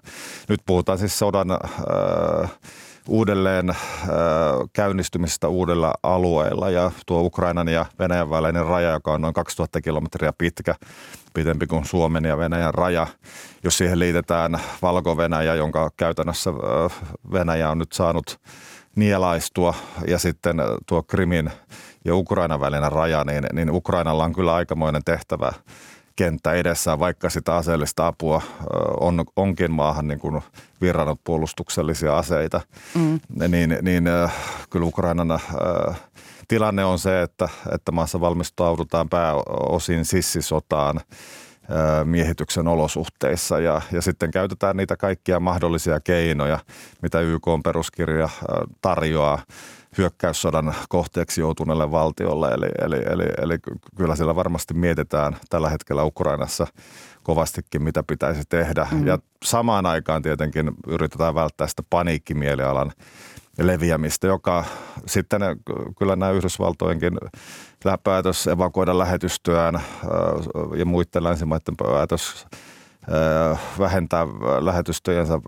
Nyt 0.49 0.59
puhutaan 0.65 0.97
siis 0.97 1.19
sodan 1.19 1.47
uudelleen 3.07 3.69
äh, 3.69 3.77
käynnistymistä 4.73 5.47
uudella 5.47 5.93
alueilla 6.03 6.69
ja 6.69 6.91
tuo 7.05 7.21
Ukrainan 7.21 7.67
ja 7.67 7.85
Venäjän 7.99 8.29
välinen 8.29 8.65
raja, 8.65 8.91
joka 8.91 9.13
on 9.13 9.21
noin 9.21 9.33
2000 9.33 9.81
kilometriä 9.81 10.33
pitkä, 10.37 10.75
pitempi 11.33 11.67
kuin 11.67 11.85
Suomen 11.85 12.23
ja 12.23 12.37
Venäjän 12.37 12.73
raja. 12.73 13.07
Jos 13.63 13.77
siihen 13.77 13.99
liitetään 13.99 14.59
Valko-Venäjä, 14.81 15.55
jonka 15.55 15.89
käytännössä 15.97 16.49
äh, 16.49 16.99
Venäjä 17.31 17.69
on 17.69 17.77
nyt 17.77 17.93
saanut 17.93 18.39
nielaistua 18.95 19.73
ja 20.07 20.19
sitten 20.19 20.57
tuo 20.85 21.03
Krimin 21.03 21.51
ja 22.05 22.15
Ukrainan 22.15 22.59
välinen 22.59 22.91
raja, 22.91 23.23
niin, 23.23 23.43
niin 23.53 23.71
Ukrainalla 23.71 24.23
on 24.23 24.33
kyllä 24.33 24.53
aikamoinen 24.55 25.03
tehtävä 25.05 25.51
kenttä 26.21 26.53
edessään, 26.53 26.99
vaikka 26.99 27.29
sitä 27.29 27.55
aseellista 27.55 28.07
apua 28.07 28.41
on, 28.99 29.25
onkin 29.35 29.71
maahan 29.71 30.07
niin 30.07 30.19
kuin 30.19 30.41
virrannut 30.81 31.19
puolustuksellisia 31.23 32.17
aseita, 32.17 32.61
mm. 32.95 33.19
niin, 33.47 33.77
niin 33.81 34.03
kyllä 34.69 34.85
Ukrainan 34.85 35.39
tilanne 36.47 36.85
on 36.85 36.99
se, 36.99 37.21
että, 37.21 37.49
että 37.71 37.91
maassa 37.91 38.19
valmistaudutaan 38.19 39.09
pääosin 39.09 40.05
sissisotaan 40.05 41.01
miehityksen 42.03 42.67
olosuhteissa. 42.67 43.59
Ja, 43.59 43.81
ja 43.91 44.01
sitten 44.01 44.31
käytetään 44.31 44.77
niitä 44.77 44.97
kaikkia 44.97 45.39
mahdollisia 45.39 45.99
keinoja, 45.99 46.59
mitä 47.01 47.19
YK 47.19 47.47
on 47.47 47.63
peruskirja 47.63 48.29
tarjoaa 48.81 49.39
hyökkäyssodan 49.97 50.75
kohteeksi 50.89 51.41
joutuneelle 51.41 51.91
valtiolle. 51.91 52.51
Eli, 52.51 52.69
eli, 52.81 53.03
eli, 53.09 53.25
eli 53.37 53.57
kyllä 53.97 54.15
siellä 54.15 54.35
varmasti 54.35 54.73
mietitään 54.73 55.37
tällä 55.49 55.69
hetkellä 55.69 56.03
Ukrainassa 56.03 56.67
kovastikin, 57.23 57.83
mitä 57.83 58.03
pitäisi 58.03 58.41
tehdä. 58.49 58.87
Mm. 58.91 59.07
Ja 59.07 59.17
samaan 59.43 59.85
aikaan 59.85 60.21
tietenkin 60.21 60.71
yritetään 60.87 61.35
välttää 61.35 61.67
sitä 61.67 61.83
paniikkimielialan 61.89 62.91
leviämistä, 63.57 64.27
joka 64.27 64.65
sitten 65.05 65.41
kyllä 65.97 66.15
nämä 66.15 66.31
Yhdysvaltojenkin 66.31 67.17
päätös 68.03 68.47
evakuoida 68.47 68.97
lähetystyään 68.97 69.81
ja 70.75 70.85
muiden 70.85 71.23
länsimaiden 71.23 71.75
päätös 71.77 72.47
vähentää 73.79 74.27
lähetystöjensä 74.59 75.39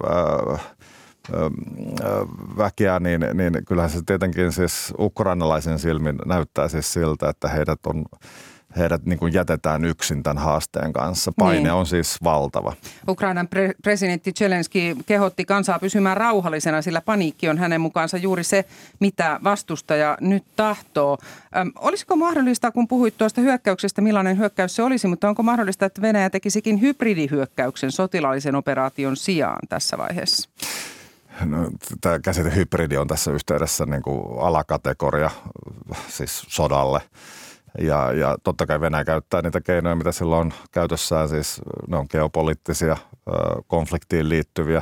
väkeä, 2.57 2.99
niin, 2.99 3.25
niin 3.33 3.65
kyllähän 3.65 3.91
se 3.91 3.99
tietenkin 4.05 4.51
siis 4.51 4.93
ukrainalaisen 4.99 5.79
silmin 5.79 6.19
näyttää 6.25 6.67
siis 6.67 6.93
siltä, 6.93 7.29
että 7.29 7.47
heidät 7.47 7.79
on 7.85 8.05
heidät 8.77 9.05
niin 9.05 9.19
kuin 9.19 9.33
jätetään 9.33 9.85
yksin 9.85 10.23
tämän 10.23 10.37
haasteen 10.37 10.93
kanssa. 10.93 11.31
Paine 11.39 11.59
niin. 11.59 11.71
on 11.71 11.85
siis 11.85 12.17
valtava. 12.23 12.73
Ukrainan 13.07 13.47
pre- 13.55 13.75
presidentti 13.83 14.31
Zelensky 14.31 14.79
kehotti 15.05 15.45
kansaa 15.45 15.79
pysymään 15.79 16.17
rauhallisena, 16.17 16.81
sillä 16.81 17.01
paniikki 17.01 17.49
on 17.49 17.57
hänen 17.57 17.81
mukaansa 17.81 18.17
juuri 18.17 18.43
se, 18.43 18.65
mitä 18.99 19.39
vastustaja 19.43 20.17
nyt 20.21 20.43
tahtoo. 20.55 21.17
Öm, 21.57 21.71
olisiko 21.79 22.15
mahdollista, 22.15 22.71
kun 22.71 22.87
puhuit 22.87 23.17
tuosta 23.17 23.41
hyökkäyksestä, 23.41 24.01
millainen 24.01 24.37
hyökkäys 24.37 24.75
se 24.75 24.83
olisi, 24.83 25.07
mutta 25.07 25.29
onko 25.29 25.43
mahdollista, 25.43 25.85
että 25.85 26.01
Venäjä 26.01 26.29
tekisikin 26.29 26.81
hybridihyökkäyksen 26.81 27.91
sotilaallisen 27.91 28.55
operaation 28.55 29.17
sijaan 29.17 29.67
tässä 29.69 29.97
vaiheessa? 29.97 30.49
No, 31.45 31.69
tämä 32.01 32.19
käsite 32.19 32.55
hybridi 32.55 32.97
on 32.97 33.07
tässä 33.07 33.31
yhteydessä 33.31 33.85
niin 33.85 34.01
kuin 34.01 34.39
alakategoria 34.39 35.31
siis 36.07 36.45
sodalle. 36.47 37.01
Ja, 37.79 38.11
ja 38.11 38.37
totta 38.43 38.65
kai 38.65 38.81
Venäjä 38.81 39.05
käyttää 39.05 39.41
niitä 39.41 39.61
keinoja, 39.61 39.95
mitä 39.95 40.11
sillä 40.11 40.37
on 40.37 40.53
käytössään, 40.71 41.29
siis 41.29 41.61
ne 41.87 41.97
on 41.97 42.05
geopoliittisia, 42.09 42.97
konfliktiin 43.67 44.29
liittyviä 44.29 44.81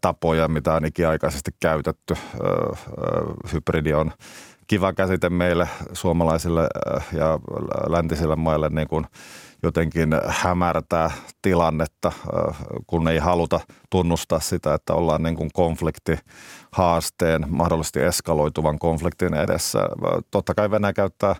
tapoja, 0.00 0.48
mitä 0.48 0.74
on 0.74 0.84
ikiaikaisesti 0.84 1.50
käytetty. 1.60 2.14
Hybridi 3.52 3.92
on 3.92 4.12
kiva 4.66 4.92
käsite 4.92 5.30
meille 5.30 5.68
suomalaisille 5.92 6.68
ja 7.12 7.38
läntisille 7.88 8.36
maille 8.36 8.68
niin 8.68 8.88
kuin– 8.88 9.06
jotenkin 9.62 10.08
hämärtää 10.28 11.10
tilannetta, 11.42 12.12
kun 12.86 13.08
ei 13.08 13.18
haluta 13.18 13.60
tunnustaa 13.90 14.40
sitä, 14.40 14.74
että 14.74 14.94
ollaan 14.94 15.22
niin 15.22 15.36
kuin 15.36 15.50
konflikti 15.54 16.18
haasteen, 16.72 17.46
mahdollisesti 17.48 18.00
eskaloituvan 18.00 18.78
konfliktin 18.78 19.34
edessä. 19.34 19.78
Totta 20.30 20.54
kai 20.54 20.70
Venäjä 20.70 20.92
käyttää 20.92 21.36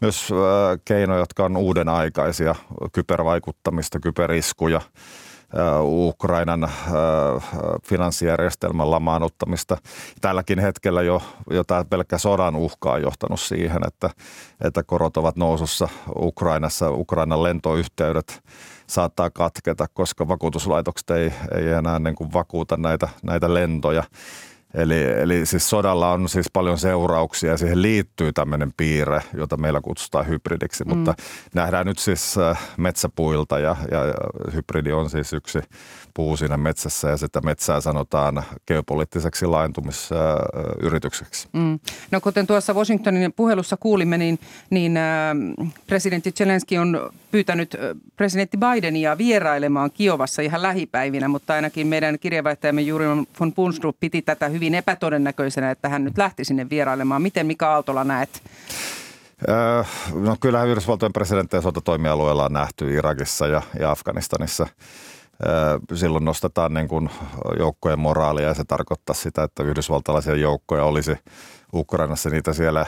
myös 0.00 0.28
keinoja, 0.84 1.18
jotka 1.18 1.44
on 1.44 1.56
uuden 1.56 1.88
aikaisia, 1.88 2.54
kybervaikuttamista, 2.92 4.00
kyberiskuja– 4.00 4.80
Ukrainan 5.82 6.70
finanssijärjestelmän 7.82 8.90
lamaanuttamista. 8.90 9.76
Tälläkin 10.20 10.58
hetkellä 10.58 11.02
jo, 11.02 11.22
jo 11.50 11.64
tämä 11.64 11.84
pelkkä 11.84 12.18
sodan 12.18 12.56
uhka 12.56 12.92
on 12.92 13.02
johtanut 13.02 13.40
siihen, 13.40 13.82
että, 13.86 14.10
että 14.64 14.82
korot 14.82 15.16
ovat 15.16 15.36
nousussa 15.36 15.88
Ukrainassa. 16.16 16.90
Ukrainan 16.90 17.42
lentoyhteydet 17.42 18.42
saattaa 18.86 19.30
katketa, 19.30 19.86
koska 19.94 20.28
vakuutuslaitokset 20.28 21.10
ei, 21.10 21.32
ei 21.54 21.68
enää 21.68 21.98
niin 21.98 22.14
kuin 22.14 22.32
vakuuta 22.32 22.76
näitä, 22.76 23.08
näitä 23.22 23.54
lentoja. 23.54 24.02
Eli, 24.74 25.04
eli 25.04 25.46
siis 25.46 25.70
sodalla 25.70 26.12
on 26.12 26.28
siis 26.28 26.46
paljon 26.52 26.78
seurauksia 26.78 27.50
ja 27.50 27.56
siihen 27.56 27.82
liittyy 27.82 28.32
tämmöinen 28.32 28.72
piirre, 28.76 29.22
jota 29.34 29.56
meillä 29.56 29.80
kutsutaan 29.80 30.28
hybridiksi, 30.28 30.84
mm. 30.84 30.96
mutta 30.96 31.14
nähdään 31.54 31.86
nyt 31.86 31.98
siis 31.98 32.38
äh, 32.38 32.58
metsäpuilta 32.76 33.58
ja, 33.58 33.76
ja 33.90 34.00
hybridi 34.52 34.92
on 34.92 35.10
siis 35.10 35.32
yksi 35.32 35.58
puu 36.14 36.36
siinä 36.36 36.56
metsässä 36.56 37.08
ja 37.08 37.16
sitä 37.16 37.40
metsää 37.40 37.80
sanotaan 37.80 38.42
geopoliittiseksi 38.66 39.46
laintumisyritykseksi. 39.46 41.48
Mm. 41.52 41.78
No 42.10 42.20
kuten 42.20 42.46
tuossa 42.46 42.74
Washingtonin 42.74 43.32
puhelussa 43.32 43.76
kuulimme, 43.76 44.18
niin, 44.18 44.38
niin 44.70 44.96
äh, 44.96 45.04
presidentti 45.86 46.32
Zelensky 46.32 46.76
on 46.76 47.10
pyytänyt 47.30 47.74
äh, 47.74 47.80
presidentti 48.16 48.56
Bidenia 48.56 49.18
vierailemaan 49.18 49.90
Kiovassa 49.90 50.42
ihan 50.42 50.62
lähipäivinä, 50.62 51.28
mutta 51.28 51.54
ainakin 51.54 51.86
meidän 51.86 52.18
kirjavaihtajamme 52.18 52.82
Juri 52.82 53.06
von 53.40 53.52
Punstrup 53.52 53.96
piti 54.00 54.22
tätä 54.22 54.48
hyvin 54.56 54.74
epätodennäköisenä, 54.74 55.70
että 55.70 55.88
hän 55.88 56.04
nyt 56.04 56.18
lähti 56.18 56.44
sinne 56.44 56.70
vierailemaan. 56.70 57.22
Miten 57.22 57.46
Mika 57.46 57.72
Aaltola 57.72 58.04
näet? 58.04 58.42
No 60.14 60.36
kyllähän 60.40 60.68
Yhdysvaltojen 60.68 61.12
presidenttejä 61.12 61.60
sotatoimialueella 61.60 62.44
on 62.44 62.52
nähty 62.52 62.94
Irakissa 62.94 63.46
ja, 63.46 63.62
ja 63.80 63.90
Afganistanissa– 63.90 64.66
silloin 65.94 66.24
nostetaan 66.24 66.74
niin 66.74 66.88
kuin 66.88 67.10
joukkojen 67.58 67.98
moraalia 67.98 68.48
ja 68.48 68.54
se 68.54 68.64
tarkoittaa 68.64 69.14
sitä, 69.14 69.42
että 69.42 69.62
yhdysvaltalaisia 69.62 70.34
joukkoja 70.34 70.84
olisi 70.84 71.16
Ukrainassa. 71.74 72.30
Niitä, 72.30 72.52
siellä, 72.52 72.86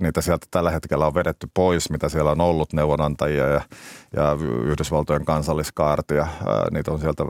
niitä 0.00 0.20
sieltä 0.20 0.46
tällä 0.50 0.70
hetkellä 0.70 1.06
on 1.06 1.14
vedetty 1.14 1.48
pois, 1.54 1.90
mitä 1.90 2.08
siellä 2.08 2.30
on 2.30 2.40
ollut 2.40 2.72
neuvonantajia 2.72 3.46
ja, 3.46 3.60
ja 4.16 4.36
Yhdysvaltojen 4.64 5.24
kansalliskaartia. 5.24 6.26
Niitä 6.70 6.90
on 6.90 7.00
sieltä 7.00 7.24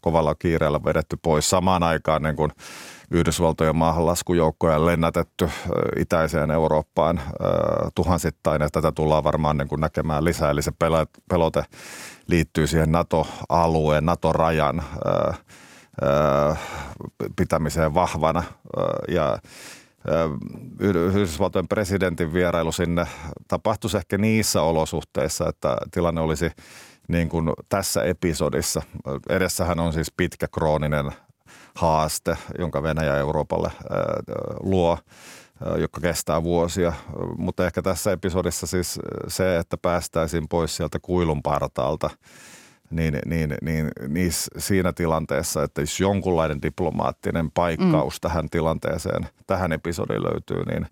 kovalla 0.00 0.34
kiireellä 0.34 0.84
vedetty 0.84 1.16
pois. 1.22 1.50
Samaan 1.50 1.82
aikaan 1.82 2.22
niin 2.22 2.36
kuin 2.36 2.50
Yhdysvaltojen 3.10 3.76
maahanlaskujoukkoja 3.76 4.86
lennätetty 4.86 5.50
itäiseen 5.98 6.50
Eurooppaan 6.50 7.20
tuhansittain, 7.94 8.62
ja 8.62 8.70
tätä 8.70 8.92
tullaan 8.92 9.24
varmaan 9.24 9.56
niin 9.56 9.68
kuin 9.68 9.80
näkemään 9.80 10.24
lisää. 10.24 10.50
Eli 10.50 10.62
se 10.62 10.72
pelote 11.28 11.64
liittyy 12.26 12.66
siihen 12.66 12.92
NATO-alueen, 12.92 14.06
NATO-rajan 14.06 14.82
pitämiseen 17.36 17.94
vahvana. 17.94 18.42
Ja 19.08 19.38
Yhdysvaltojen 20.80 21.68
presidentin 21.68 22.32
vierailu 22.32 22.72
sinne 22.72 23.06
tapahtuisi 23.48 23.96
ehkä 23.96 24.18
niissä 24.18 24.62
olosuhteissa, 24.62 25.48
että 25.48 25.76
tilanne 25.90 26.20
olisi 26.20 26.50
niin 27.08 27.28
kuin 27.28 27.52
tässä 27.68 28.02
episodissa. 28.02 28.82
Edessähän 29.28 29.80
on 29.80 29.92
siis 29.92 30.12
pitkä 30.16 30.46
krooninen 30.54 31.12
haaste, 31.80 32.36
jonka 32.58 32.82
Venäjä 32.82 33.16
Euroopalle 33.16 33.70
luo, 34.60 34.98
joka 35.76 36.00
kestää 36.00 36.42
vuosia. 36.42 36.92
Mutta 37.38 37.66
ehkä 37.66 37.82
tässä 37.82 38.12
episodissa 38.12 38.66
siis 38.66 38.98
se, 39.28 39.58
että 39.58 39.76
päästäisiin 39.76 40.48
pois 40.48 40.76
sieltä 40.76 40.98
kuilun 41.02 41.42
partaalta, 41.42 42.10
niin, 42.90 43.18
niin, 43.26 43.54
niin, 43.62 43.90
niin 44.08 44.30
siinä 44.58 44.92
tilanteessa, 44.92 45.62
että 45.62 45.80
jos 45.80 46.00
jonkunlainen 46.00 46.62
diplomaattinen 46.62 47.50
paikkaus 47.50 48.14
mm. 48.14 48.20
tähän 48.20 48.50
tilanteeseen, 48.50 49.28
tähän 49.46 49.72
episodiin 49.72 50.22
löytyy, 50.22 50.64
niin, 50.64 50.86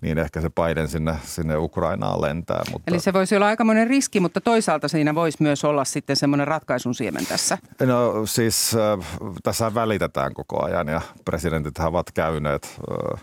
niin 0.00 0.18
ehkä 0.18 0.40
se 0.40 0.50
paiden 0.50 0.88
sinne, 0.88 1.14
sinne 1.24 1.56
Ukrainaan 1.56 2.20
lentää. 2.20 2.62
Mutta... 2.72 2.90
Eli 2.90 3.00
se 3.00 3.12
voisi 3.12 3.36
olla 3.36 3.46
aikamoinen 3.46 3.86
riski, 3.86 4.20
mutta 4.20 4.40
toisaalta 4.40 4.88
siinä 4.88 5.14
voisi 5.14 5.38
myös 5.40 5.64
olla 5.64 5.84
sitten 5.84 6.16
semmoinen 6.16 6.48
ratkaisun 6.48 6.94
siemen 6.94 7.26
tässä. 7.26 7.58
No 7.80 8.26
siis 8.26 8.74
äh, 8.74 9.06
tässä 9.42 9.74
välitetään 9.74 10.34
koko 10.34 10.64
ajan 10.64 10.88
ja 10.88 11.00
presidentit 11.24 11.78
ovat 11.78 12.10
käyneet 12.12 12.78
äh, 13.14 13.20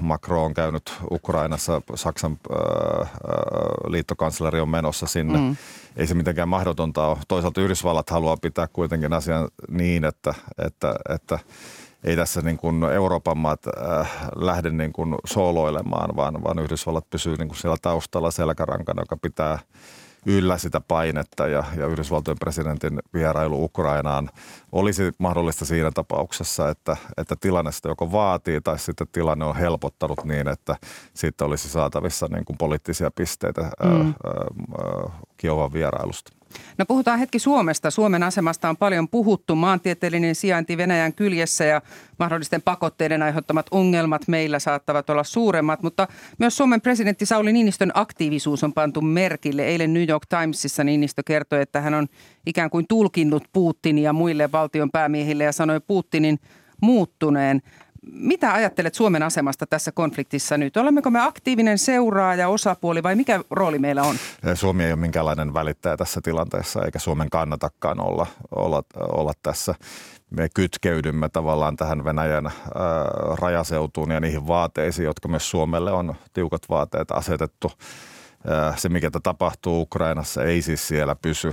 Macron 0.00 0.44
on 0.44 0.54
käynyt 0.54 0.92
Ukrainassa, 1.10 1.82
Saksan 1.94 2.38
liittokansleri 3.86 4.60
on 4.60 4.68
menossa 4.68 5.06
sinne. 5.06 5.38
Mm. 5.38 5.56
Ei 5.96 6.06
se 6.06 6.14
mitenkään 6.14 6.48
mahdotonta 6.48 7.06
ole. 7.06 7.18
Toisaalta 7.28 7.60
Yhdysvallat 7.60 8.10
haluaa 8.10 8.36
pitää 8.36 8.68
kuitenkin 8.72 9.12
asian 9.12 9.48
niin, 9.68 10.04
että, 10.04 10.34
että, 10.58 10.94
että 11.08 11.38
ei 12.04 12.16
tässä 12.16 12.40
niin 12.40 12.56
kuin 12.56 12.84
Euroopan 12.84 13.38
maat 13.38 13.60
äh, 13.66 14.10
lähde 14.36 14.70
niin 14.70 14.92
kuin 14.92 15.14
sooloilemaan, 15.26 16.16
vaan, 16.16 16.44
vaan 16.44 16.58
Yhdysvallat 16.58 17.10
pysyy 17.10 17.36
niin 17.36 17.48
kuin 17.48 17.58
siellä 17.58 17.76
taustalla 17.82 18.30
selkärankana, 18.30 19.02
joka 19.02 19.16
pitää 19.16 19.58
yllä 20.26 20.58
sitä 20.58 20.80
painetta 20.80 21.46
ja, 21.46 21.64
ja 21.76 21.86
Yhdysvaltojen 21.86 22.38
presidentin 22.38 22.98
vierailu 23.14 23.64
Ukrainaan 23.64 24.30
olisi 24.72 25.12
mahdollista 25.18 25.64
siinä 25.64 25.90
tapauksessa, 25.90 26.68
että, 26.68 26.96
että 27.16 27.36
tilanne 27.40 27.72
sitä 27.72 27.88
joko 27.88 28.12
vaatii 28.12 28.60
tai 28.60 28.78
sitten 28.78 29.06
tilanne 29.12 29.44
on 29.44 29.56
helpottanut 29.56 30.24
niin, 30.24 30.48
että 30.48 30.76
siitä 31.14 31.44
olisi 31.44 31.68
saatavissa 31.68 32.28
niin 32.30 32.44
kuin 32.44 32.58
poliittisia 32.58 33.10
pisteitä 33.10 33.60
mm. 33.62 33.68
ää, 33.90 34.00
ää, 34.04 35.26
Kiovan 35.36 35.72
vierailusta. 35.72 36.41
No 36.78 36.86
puhutaan 36.86 37.18
hetki 37.18 37.38
Suomesta. 37.38 37.90
Suomen 37.90 38.22
asemasta 38.22 38.68
on 38.68 38.76
paljon 38.76 39.08
puhuttu. 39.08 39.56
Maantieteellinen 39.56 40.34
sijainti 40.34 40.76
Venäjän 40.76 41.12
kyljessä 41.12 41.64
ja 41.64 41.82
mahdollisten 42.18 42.62
pakotteiden 42.62 43.22
aiheuttamat 43.22 43.66
ongelmat 43.70 44.28
meillä 44.28 44.58
saattavat 44.58 45.10
olla 45.10 45.24
suuremmat, 45.24 45.82
mutta 45.82 46.08
myös 46.38 46.56
Suomen 46.56 46.80
presidentti 46.80 47.26
Sauli 47.26 47.52
Niinistön 47.52 47.90
aktiivisuus 47.94 48.64
on 48.64 48.72
pantu 48.72 49.00
merkille. 49.00 49.62
Eilen 49.62 49.94
New 49.94 50.08
York 50.08 50.26
Timesissa 50.28 50.84
Niinistö 50.84 51.22
kertoi, 51.26 51.62
että 51.62 51.80
hän 51.80 51.94
on 51.94 52.06
ikään 52.46 52.70
kuin 52.70 52.86
tulkinnut 52.88 53.44
Putinia 53.52 54.12
muille 54.12 54.52
valtion 54.52 54.90
päämiehille 54.90 55.44
ja 55.44 55.52
sanoi 55.52 55.80
Putinin 55.80 56.38
muuttuneen. 56.82 57.62
Mitä 58.10 58.52
ajattelet 58.52 58.94
Suomen 58.94 59.22
asemasta 59.22 59.66
tässä 59.66 59.92
konfliktissa 59.92 60.58
nyt? 60.58 60.76
Olemmeko 60.76 61.10
me 61.10 61.20
aktiivinen 61.20 61.78
seuraaja, 61.78 62.48
osapuoli 62.48 63.02
vai 63.02 63.14
mikä 63.16 63.40
rooli 63.50 63.78
meillä 63.78 64.02
on? 64.02 64.16
Suomi 64.54 64.84
ei 64.84 64.92
ole 64.92 65.00
minkäänlainen 65.00 65.54
välittäjä 65.54 65.96
tässä 65.96 66.20
tilanteessa, 66.24 66.84
eikä 66.84 66.98
Suomen 66.98 67.30
kannatakaan 67.30 68.00
olla, 68.00 68.26
olla, 68.56 68.82
olla 68.98 69.32
tässä. 69.42 69.74
Me 70.30 70.48
kytkeydymme 70.54 71.28
tavallaan 71.28 71.76
tähän 71.76 72.04
Venäjän 72.04 72.46
ää, 72.46 72.52
rajaseutuun 73.40 74.10
ja 74.10 74.20
niihin 74.20 74.46
vaateisiin, 74.46 75.06
jotka 75.06 75.28
myös 75.28 75.50
Suomelle 75.50 75.92
on 75.92 76.14
tiukat 76.32 76.62
vaateet 76.68 77.10
asetettu. 77.10 77.72
Se, 78.76 78.88
mikä 78.88 79.10
tapahtuu 79.22 79.80
Ukrainassa, 79.80 80.44
ei 80.44 80.62
siis 80.62 80.88
siellä 80.88 81.16
pysy. 81.22 81.52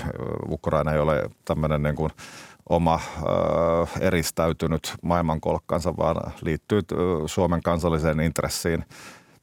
Ukraina 0.49 0.93
ei 0.93 0.99
ole 0.99 1.29
tämmöinen 1.45 1.83
niin 1.83 1.95
kuin– 1.95 2.12
oma 2.69 2.93
äh, 2.93 4.01
eristäytynyt 4.01 4.93
maailmankolkkansa, 5.01 5.97
vaan 5.97 6.34
liittyy 6.41 6.82
Suomen 7.25 7.62
kansalliseen 7.62 8.19
intressiin 8.19 8.86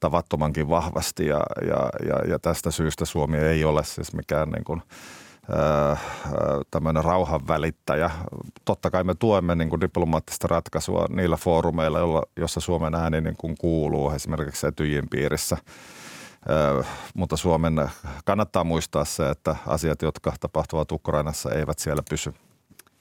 tavattomankin 0.00 0.68
vahvasti 0.68 1.26
ja, 1.26 1.40
ja, 1.66 1.90
ja, 2.08 2.30
ja 2.30 2.38
tästä 2.38 2.70
syystä 2.70 3.04
Suomi 3.04 3.36
ei 3.36 3.64
ole 3.64 3.84
siis 3.84 4.14
mikään 4.14 4.48
niin 4.48 4.64
kuin, 4.64 4.82
tämmöinen 6.70 7.04
rauhan 7.04 7.48
välittäjä. 7.48 8.10
Totta 8.64 8.90
kai 8.90 9.04
me 9.04 9.14
tuemme 9.14 9.54
niin 9.54 9.70
kuin 9.70 9.80
diplomaattista 9.80 10.48
ratkaisua 10.48 11.06
niillä 11.10 11.36
foorumeilla, 11.36 11.98
joilla, 11.98 12.22
jossa 12.36 12.60
Suomen 12.60 12.94
ääni 12.94 13.20
niin 13.20 13.36
kuin 13.36 13.54
kuuluu, 13.58 14.10
esimerkiksi 14.10 14.66
Etyjin 14.66 15.08
piirissä. 15.10 15.56
mutta 17.14 17.36
Suomen 17.36 17.90
kannattaa 18.24 18.64
muistaa 18.64 19.04
se, 19.04 19.30
että 19.30 19.56
asiat, 19.66 20.02
jotka 20.02 20.32
tapahtuvat 20.40 20.92
Ukrainassa, 20.92 21.50
eivät 21.50 21.78
siellä 21.78 22.02
pysy. 22.10 22.34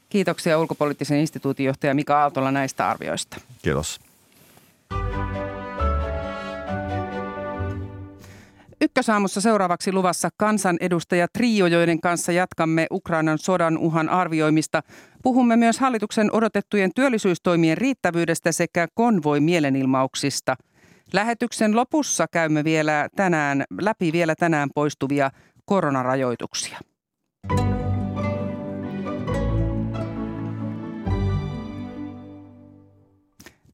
Kiitoksia 0.09 0.59
ulkopoliittisen 0.59 1.17
instituutin 1.17 1.65
johtaja 1.65 1.95
Mika 1.95 2.21
Aaltola 2.21 2.51
näistä 2.51 2.89
arvioista. 2.89 3.41
Kiitos. 3.61 3.99
Ykkösaamussa 8.81 9.41
seuraavaksi 9.41 9.91
luvassa 9.91 10.29
kansanedustaja 10.37 11.27
Trio, 11.33 11.67
joiden 11.67 12.01
kanssa 12.01 12.31
jatkamme 12.31 12.87
Ukrainan 12.91 13.37
sodan 13.37 13.77
uhan 13.77 14.09
arvioimista. 14.09 14.83
Puhumme 15.23 15.55
myös 15.55 15.79
hallituksen 15.79 16.29
odotettujen 16.35 16.91
työllisyystoimien 16.95 17.77
riittävyydestä 17.77 18.51
sekä 18.51 18.87
konvoi 18.93 19.39
mielenilmauksista. 19.39 20.55
Lähetyksen 21.13 21.75
lopussa 21.75 22.25
käymme 22.31 22.63
vielä 22.63 23.09
tänään 23.15 23.63
läpi 23.81 24.11
vielä 24.11 24.35
tänään 24.35 24.69
poistuvia 24.75 25.31
koronarajoituksia. 25.65 26.79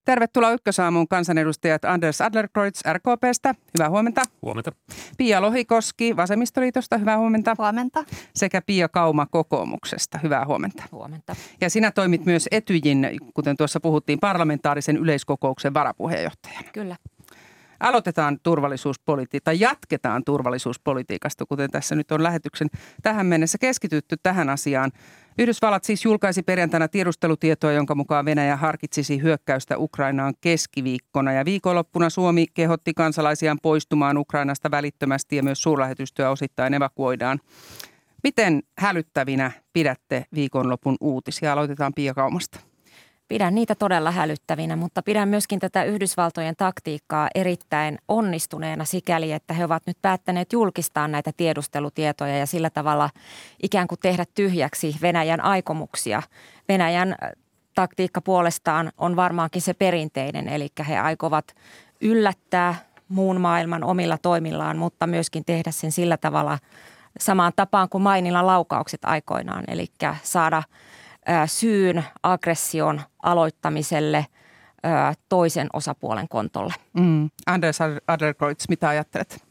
Tervetuloa 0.05 0.51
Ykkösaamuun 0.51 1.07
kansanedustajat 1.07 1.85
Anders 1.85 2.21
Adlerkreutz 2.21 2.81
RKPstä. 2.93 3.55
Hyvää 3.73 3.89
huomenta. 3.89 4.21
Huomenta. 4.41 4.71
Pia 5.17 5.41
Lohikoski 5.41 6.15
Vasemmistoliitosta. 6.15 6.97
Hyvää 6.97 7.17
huomenta. 7.17 7.55
Huomenta. 7.57 8.03
Sekä 8.35 8.61
Pia 8.61 8.89
Kauma 8.89 9.25
kokoomuksesta. 9.25 10.19
Hyvää 10.23 10.45
huomenta. 10.45 10.83
Huomenta. 10.91 11.35
Ja 11.61 11.69
sinä 11.69 11.91
toimit 11.91 12.25
myös 12.25 12.47
Etyjin, 12.51 13.07
kuten 13.33 13.57
tuossa 13.57 13.79
puhuttiin, 13.79 14.19
parlamentaarisen 14.19 14.97
yleiskokouksen 14.97 15.73
varapuheenjohtajana. 15.73 16.69
Kyllä. 16.73 16.95
Aloitetaan 17.81 18.39
turvallisuuspolitiikasta 18.43 19.43
tai 19.43 19.59
jatketaan 19.59 20.23
turvallisuuspolitiikasta, 20.23 21.45
kuten 21.45 21.71
tässä 21.71 21.95
nyt 21.95 22.11
on 22.11 22.23
lähetyksen 22.23 22.67
tähän 23.01 23.25
mennessä 23.25 23.57
keskitytty 23.57 24.15
tähän 24.23 24.49
asiaan. 24.49 24.91
Yhdysvallat 25.37 25.83
siis 25.83 26.05
julkaisi 26.05 26.43
perjantaina 26.43 26.87
tiedustelutietoa, 26.87 27.71
jonka 27.71 27.95
mukaan 27.95 28.25
Venäjä 28.25 28.55
harkitsisi 28.55 29.21
hyökkäystä 29.21 29.77
Ukrainaan 29.77 30.33
keskiviikkona. 30.41 31.31
Ja 31.31 31.45
viikonloppuna 31.45 32.09
Suomi 32.09 32.45
kehotti 32.53 32.93
kansalaisiaan 32.93 33.57
poistumaan 33.61 34.17
Ukrainasta 34.17 34.71
välittömästi 34.71 35.35
ja 35.35 35.43
myös 35.43 35.61
suurlähetystyö 35.61 36.29
osittain 36.29 36.73
evakuoidaan. 36.73 37.39
Miten 38.23 38.63
hälyttävinä 38.77 39.51
pidätte 39.73 40.25
viikonlopun 40.35 40.97
uutisia? 41.01 41.53
Aloitetaan 41.53 41.93
Pia 41.95 42.13
Kaumasta. 42.13 42.70
Pidän 43.31 43.55
niitä 43.55 43.75
todella 43.75 44.11
hälyttävinä, 44.11 44.75
mutta 44.75 45.01
pidän 45.01 45.29
myöskin 45.29 45.59
tätä 45.59 45.83
Yhdysvaltojen 45.83 46.55
taktiikkaa 46.55 47.29
erittäin 47.35 47.97
onnistuneena 48.07 48.85
sikäli, 48.85 49.31
että 49.31 49.53
he 49.53 49.65
ovat 49.65 49.83
nyt 49.87 49.97
päättäneet 50.01 50.53
julkistaa 50.53 51.07
näitä 51.07 51.31
tiedustelutietoja 51.37 52.37
ja 52.37 52.45
sillä 52.45 52.69
tavalla 52.69 53.09
ikään 53.63 53.87
kuin 53.87 53.99
tehdä 53.99 54.25
tyhjäksi 54.35 54.95
Venäjän 55.01 55.41
aikomuksia. 55.41 56.23
Venäjän 56.69 57.15
äh, 57.23 57.31
taktiikka 57.75 58.21
puolestaan 58.21 58.91
on 58.97 59.15
varmaankin 59.15 59.61
se 59.61 59.73
perinteinen, 59.73 60.49
eli 60.49 60.67
he 60.87 60.97
aikovat 60.97 61.55
yllättää 62.01 62.75
muun 63.07 63.41
maailman 63.41 63.83
omilla 63.83 64.17
toimillaan, 64.17 64.77
mutta 64.77 65.07
myöskin 65.07 65.45
tehdä 65.45 65.71
sen 65.71 65.91
sillä 65.91 66.17
tavalla 66.17 66.57
samaan 67.19 67.53
tapaan 67.55 67.89
kuin 67.89 68.01
mainilla 68.01 68.45
laukaukset 68.45 69.05
aikoinaan, 69.05 69.63
eli 69.67 69.85
saada– 70.23 70.63
syyn 71.45 72.03
aggression 72.23 73.01
aloittamiselle 73.23 74.25
toisen 75.29 75.67
osapuolen 75.73 76.27
kontolle. 76.27 76.73
Mm. 76.93 77.29
Anders 77.45 77.79
Adlerkreutz, 78.07 78.65
mitä 78.69 78.89
ajattelet? 78.89 79.43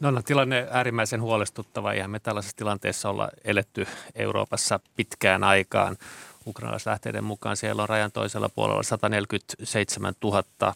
No, 0.00 0.10
no 0.10 0.22
tilanne 0.22 0.68
äärimmäisen 0.70 1.22
huolestuttava. 1.22 1.92
Eihän 1.92 2.10
me 2.10 2.20
tällaisessa 2.20 2.56
tilanteessa 2.56 3.10
olla 3.10 3.28
eletty 3.44 3.86
Euroopassa 4.14 4.80
pitkään 4.96 5.44
aikaan. 5.44 5.96
Ukrainalaislähteiden 6.46 7.24
mukaan 7.24 7.56
siellä 7.56 7.82
on 7.82 7.88
rajan 7.88 8.12
toisella 8.12 8.48
puolella 8.48 8.82
147 8.82 10.14
000 10.24 10.74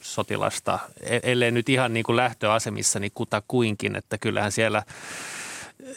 sotilasta, 0.00 0.78
e-, 1.00 1.20
ellei 1.22 1.50
nyt 1.50 1.68
ihan 1.68 1.94
niin 1.94 2.04
kuin 2.04 2.16
lähtöasemissa, 2.16 3.00
niin 3.00 3.12
kutakuinkin, 3.14 3.96
että 3.96 4.18
kyllähän 4.18 4.52
siellä 4.52 4.82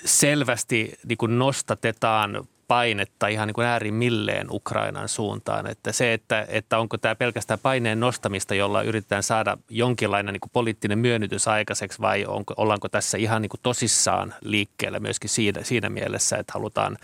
selvästi 0.05 0.93
niin 1.05 1.17
kuin 1.17 1.39
nostatetaan 1.39 2.47
painetta 2.71 3.27
ihan 3.27 3.47
niin 3.47 3.53
kuin 3.53 3.67
äärimmilleen 3.67 4.47
Ukrainan 4.51 5.09
suuntaan. 5.09 5.67
Että 5.67 5.91
se, 5.91 6.13
että, 6.13 6.45
että 6.49 6.79
onko 6.79 6.97
tämä 6.97 7.15
pelkästään 7.15 7.59
paineen 7.59 7.99
nostamista, 7.99 8.55
jolla 8.55 8.81
yritetään 8.81 9.23
saada 9.23 9.57
jonkinlainen 9.69 10.33
niin 10.33 10.41
kuin 10.41 10.51
poliittinen 10.53 10.99
myönnytys 10.99 11.47
aikaiseksi 11.47 12.01
vai 12.01 12.25
onko, 12.25 12.53
ollaanko 12.57 12.89
tässä 12.89 13.17
ihan 13.17 13.41
niin 13.41 13.49
kuin 13.49 13.59
tosissaan 13.63 14.33
liikkeellä 14.41 14.99
myöskin 14.99 15.29
siinä, 15.29 15.63
siinä 15.63 15.89
mielessä, 15.89 16.37
että 16.37 16.53
halutaan 16.53 16.97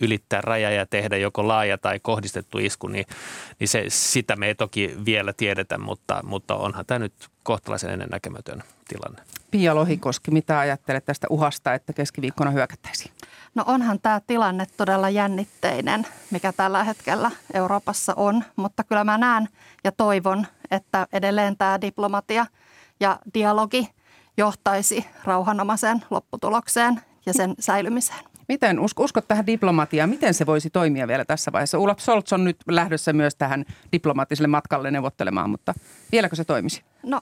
ylittää 0.00 0.40
raja 0.40 0.70
ja 0.70 0.86
tehdä 0.86 1.16
joko 1.16 1.48
laaja 1.48 1.78
tai 1.78 2.00
kohdistettu 2.02 2.58
isku, 2.58 2.88
niin, 2.88 3.06
niin 3.58 3.68
se, 3.68 3.84
sitä 3.88 4.36
me 4.36 4.46
ei 4.46 4.54
toki 4.54 4.96
vielä 5.04 5.32
tiedetä, 5.32 5.78
mutta, 5.78 6.20
mutta 6.22 6.54
onhan 6.56 6.86
tämä 6.86 6.98
nyt 6.98 7.12
kohtalaisen 7.42 7.90
ennennäkemätön 7.90 8.62
tilanne. 8.88 9.22
Pia 9.50 9.74
Lohikoski, 9.74 10.30
mitä 10.30 10.58
ajattelet 10.58 11.04
tästä 11.04 11.26
uhasta, 11.30 11.74
että 11.74 11.92
keskiviikkona 11.92 12.50
hyökättäisiin? 12.50 13.12
No 13.54 13.64
onhan 13.66 13.98
tämä 14.02 14.20
tilanne 14.26 14.66
todella 14.76 15.10
jännitteinen, 15.10 16.06
mikä 16.30 16.52
tällä 16.52 16.84
hetkellä 16.84 17.30
Euroopassa 17.54 18.12
on, 18.16 18.44
mutta 18.56 18.84
kyllä 18.84 19.04
mä 19.04 19.18
näen 19.18 19.48
ja 19.84 19.92
toivon, 19.92 20.46
että 20.70 21.06
edelleen 21.12 21.56
tämä 21.56 21.80
diplomatia 21.80 22.46
ja 23.00 23.18
dialogi 23.34 23.88
johtaisi 24.36 25.06
rauhanomaiseen 25.24 26.04
lopputulokseen 26.10 27.00
ja 27.26 27.32
sen 27.32 27.54
säilymiseen. 27.58 28.24
Miten 28.48 28.80
uskot 28.80 29.28
tähän 29.28 29.46
diplomatiaan? 29.46 30.10
Miten 30.10 30.34
se 30.34 30.46
voisi 30.46 30.70
toimia 30.70 31.08
vielä 31.08 31.24
tässä 31.24 31.52
vaiheessa? 31.52 31.78
Olaf 31.78 31.98
Scholz 31.98 32.32
on 32.32 32.44
nyt 32.44 32.56
lähdössä 32.68 33.12
myös 33.12 33.34
tähän 33.36 33.64
diplomaattiselle 33.92 34.48
matkalle 34.48 34.90
neuvottelemaan, 34.90 35.50
mutta 35.50 35.74
vieläkö 36.12 36.36
se 36.36 36.44
toimisi? 36.44 36.82
No 37.02 37.20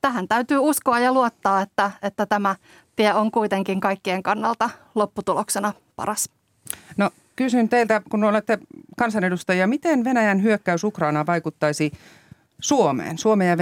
tähän 0.00 0.28
täytyy 0.28 0.58
uskoa 0.58 1.00
ja 1.00 1.12
luottaa, 1.12 1.60
että, 1.60 1.90
että 2.02 2.26
tämä 2.26 2.56
tie 2.98 3.14
on 3.14 3.30
kuitenkin 3.30 3.80
kaikkien 3.80 4.22
kannalta 4.22 4.70
lopputuloksena 4.94 5.72
paras. 5.96 6.30
No 6.96 7.10
kysyn 7.36 7.68
teiltä, 7.68 8.02
kun 8.10 8.24
olette 8.24 8.58
kansanedustajia. 8.98 9.66
Miten 9.66 10.04
Venäjän 10.04 10.42
hyökkäys 10.42 10.84
Ukrainaan 10.84 11.26
vaikuttaisi 11.26 11.92
Suomeen, 12.60 13.18
Suomen 13.18 13.48
ja 13.48 13.58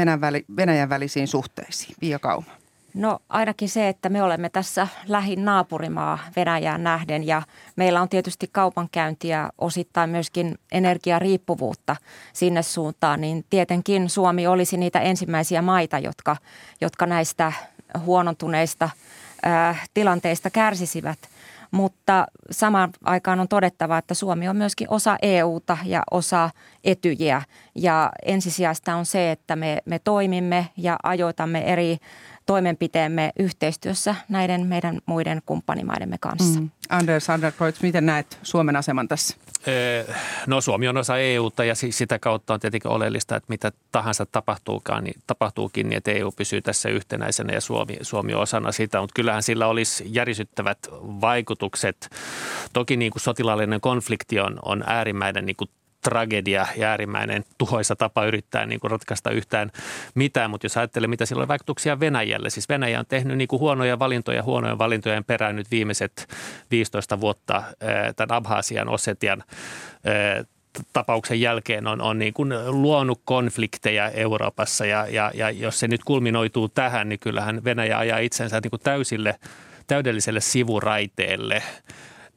Venäjän 0.56 0.88
välisiin 0.88 1.28
suhteisiin? 1.28 1.94
Pia 2.00 2.18
Kauma. 2.18 2.46
No 2.94 3.18
ainakin 3.28 3.68
se, 3.68 3.88
että 3.88 4.08
me 4.08 4.22
olemme 4.22 4.48
tässä 4.48 4.88
lähin 5.08 5.44
naapurimaa 5.44 6.18
Venäjään 6.36 6.84
nähden 6.84 7.26
ja 7.26 7.42
meillä 7.76 8.02
on 8.02 8.08
tietysti 8.08 8.48
kaupankäyntiä, 8.52 9.50
osittain 9.58 10.10
myöskin 10.10 10.58
energiariippuvuutta 10.72 11.96
sinne 12.32 12.62
suuntaan, 12.62 13.20
niin 13.20 13.44
tietenkin 13.50 14.10
Suomi 14.10 14.46
olisi 14.46 14.76
niitä 14.76 15.00
ensimmäisiä 15.00 15.62
maita, 15.62 15.98
jotka, 15.98 16.36
jotka 16.80 17.06
näistä 17.06 17.52
huonontuneista 17.98 18.90
tilanteista 19.94 20.50
kärsisivät. 20.50 21.18
Mutta 21.70 22.26
samaan 22.50 22.90
aikaan 23.04 23.40
on 23.40 23.48
todettava, 23.48 23.98
että 23.98 24.14
Suomi 24.14 24.48
on 24.48 24.56
myöskin 24.56 24.90
osa 24.90 25.16
EUta 25.22 25.78
ja 25.84 26.02
osa 26.10 26.50
etyjiä. 26.84 27.42
Ja 27.74 28.12
ensisijaista 28.24 28.94
on 28.96 29.06
se, 29.06 29.30
että 29.30 29.56
me, 29.56 29.78
me 29.84 29.98
toimimme 29.98 30.68
ja 30.76 30.96
ajoitamme 31.02 31.72
eri 31.72 31.98
toimenpiteemme 32.46 33.32
yhteistyössä 33.38 34.14
näiden 34.28 34.66
meidän 34.66 34.98
muiden 35.06 35.42
kumppanimaidemme 35.46 36.16
kanssa. 36.20 36.60
Mm. 36.60 36.70
Anders 36.88 37.30
Anderkreutz, 37.30 37.82
miten 37.82 38.06
näet 38.06 38.38
Suomen 38.42 38.76
aseman 38.76 39.08
tässä? 39.08 39.36
No 40.46 40.60
Suomi 40.60 40.88
on 40.88 40.96
osa 40.96 41.18
EUta 41.18 41.64
ja 41.64 41.74
sitä 41.74 42.18
kautta 42.18 42.54
on 42.54 42.60
tietenkin 42.60 42.90
oleellista, 42.90 43.36
että 43.36 43.46
mitä 43.48 43.72
tahansa 43.92 44.26
tapahtuukaan, 44.26 45.04
niin 45.04 45.20
tapahtuukin, 45.26 45.88
niin 45.88 45.96
että 45.96 46.10
EU 46.10 46.32
pysyy 46.32 46.62
tässä 46.62 46.88
yhtenäisenä 46.88 47.52
ja 47.52 47.60
Suomi, 47.60 47.96
Suomi 48.02 48.34
on 48.34 48.42
osana 48.42 48.72
sitä. 48.72 49.00
Mutta 49.00 49.14
kyllähän 49.14 49.42
sillä 49.42 49.66
olisi 49.66 50.04
järisyttävät 50.06 50.78
vaikutukset. 50.92 52.10
Toki 52.72 52.96
niin 52.96 53.12
kuin 53.12 53.22
sotilaallinen 53.22 53.80
konflikti 53.80 54.40
on, 54.40 54.58
on 54.62 54.84
äärimmäinen 54.86 55.46
niin 55.46 55.56
kuin 55.56 55.70
tragedia 56.10 56.66
ja 56.76 56.88
äärimmäinen 56.88 57.44
tuhoisa 57.58 57.96
tapa 57.96 58.24
yrittää 58.24 58.66
niin 58.66 58.80
kuin 58.80 58.90
ratkaista 58.90 59.30
yhtään 59.30 59.72
mitään. 60.14 60.50
Mutta 60.50 60.64
jos 60.64 60.76
ajattelee, 60.76 61.08
mitä 61.08 61.26
sillä 61.26 61.42
on 61.42 61.48
vaikutuksia 61.48 62.00
Venäjälle, 62.00 62.50
siis 62.50 62.68
Venäjä 62.68 62.98
on 62.98 63.06
tehnyt 63.06 63.36
niin 63.36 63.48
kuin 63.48 63.60
huonoja 63.60 63.98
valintoja 63.98 64.42
huonojen 64.42 64.78
valintojen 64.78 65.24
perään 65.24 65.56
nyt 65.56 65.70
viimeiset 65.70 66.28
15 66.70 67.20
vuotta 67.20 67.62
tämän 68.16 68.36
Abhaasian, 68.36 68.88
Osetian 68.88 69.44
tapauksen 70.92 71.40
jälkeen 71.40 71.86
on, 71.86 72.00
on 72.00 72.18
niin 72.18 72.34
kuin 72.34 72.52
luonut 72.66 73.20
konflikteja 73.24 74.10
Euroopassa 74.10 74.86
ja, 74.86 75.06
ja, 75.06 75.30
ja 75.34 75.50
jos 75.50 75.78
se 75.78 75.88
nyt 75.88 76.04
kulminoituu 76.04 76.68
tähän, 76.68 77.08
niin 77.08 77.18
kyllähän 77.18 77.64
Venäjä 77.64 77.98
ajaa 77.98 78.18
itsensä 78.18 78.60
niin 78.62 78.70
kuin 78.70 78.82
täysille, 78.82 79.38
täydelliselle 79.86 80.40
sivuraiteelle 80.40 81.62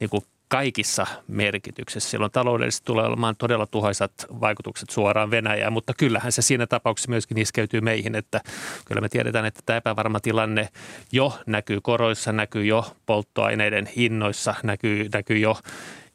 niin 0.00 0.10
kuin 0.10 0.24
kaikissa 0.50 1.06
merkityksissä. 1.28 2.10
Silloin 2.10 2.32
taloudellisesti 2.32 2.84
tulee 2.84 3.04
olemaan 3.04 3.36
todella 3.36 3.66
tuhoisat 3.66 4.12
vaikutukset 4.40 4.90
suoraan 4.90 5.30
Venäjään, 5.30 5.72
mutta 5.72 5.94
kyllähän 5.98 6.32
se 6.32 6.42
siinä 6.42 6.66
tapauksessa 6.66 7.10
myöskin 7.10 7.38
iskeytyy 7.38 7.80
meihin, 7.80 8.14
että 8.14 8.40
kyllä 8.84 9.00
me 9.00 9.08
tiedetään, 9.08 9.44
että 9.44 9.60
tämä 9.66 9.76
epävarma 9.76 10.20
tilanne 10.20 10.68
jo 11.12 11.38
näkyy 11.46 11.80
koroissa, 11.82 12.32
näkyy 12.32 12.64
jo 12.64 12.96
polttoaineiden 13.06 13.86
hinnoissa, 13.86 14.54
näkyy, 14.62 15.08
näkyy 15.12 15.38
jo 15.38 15.56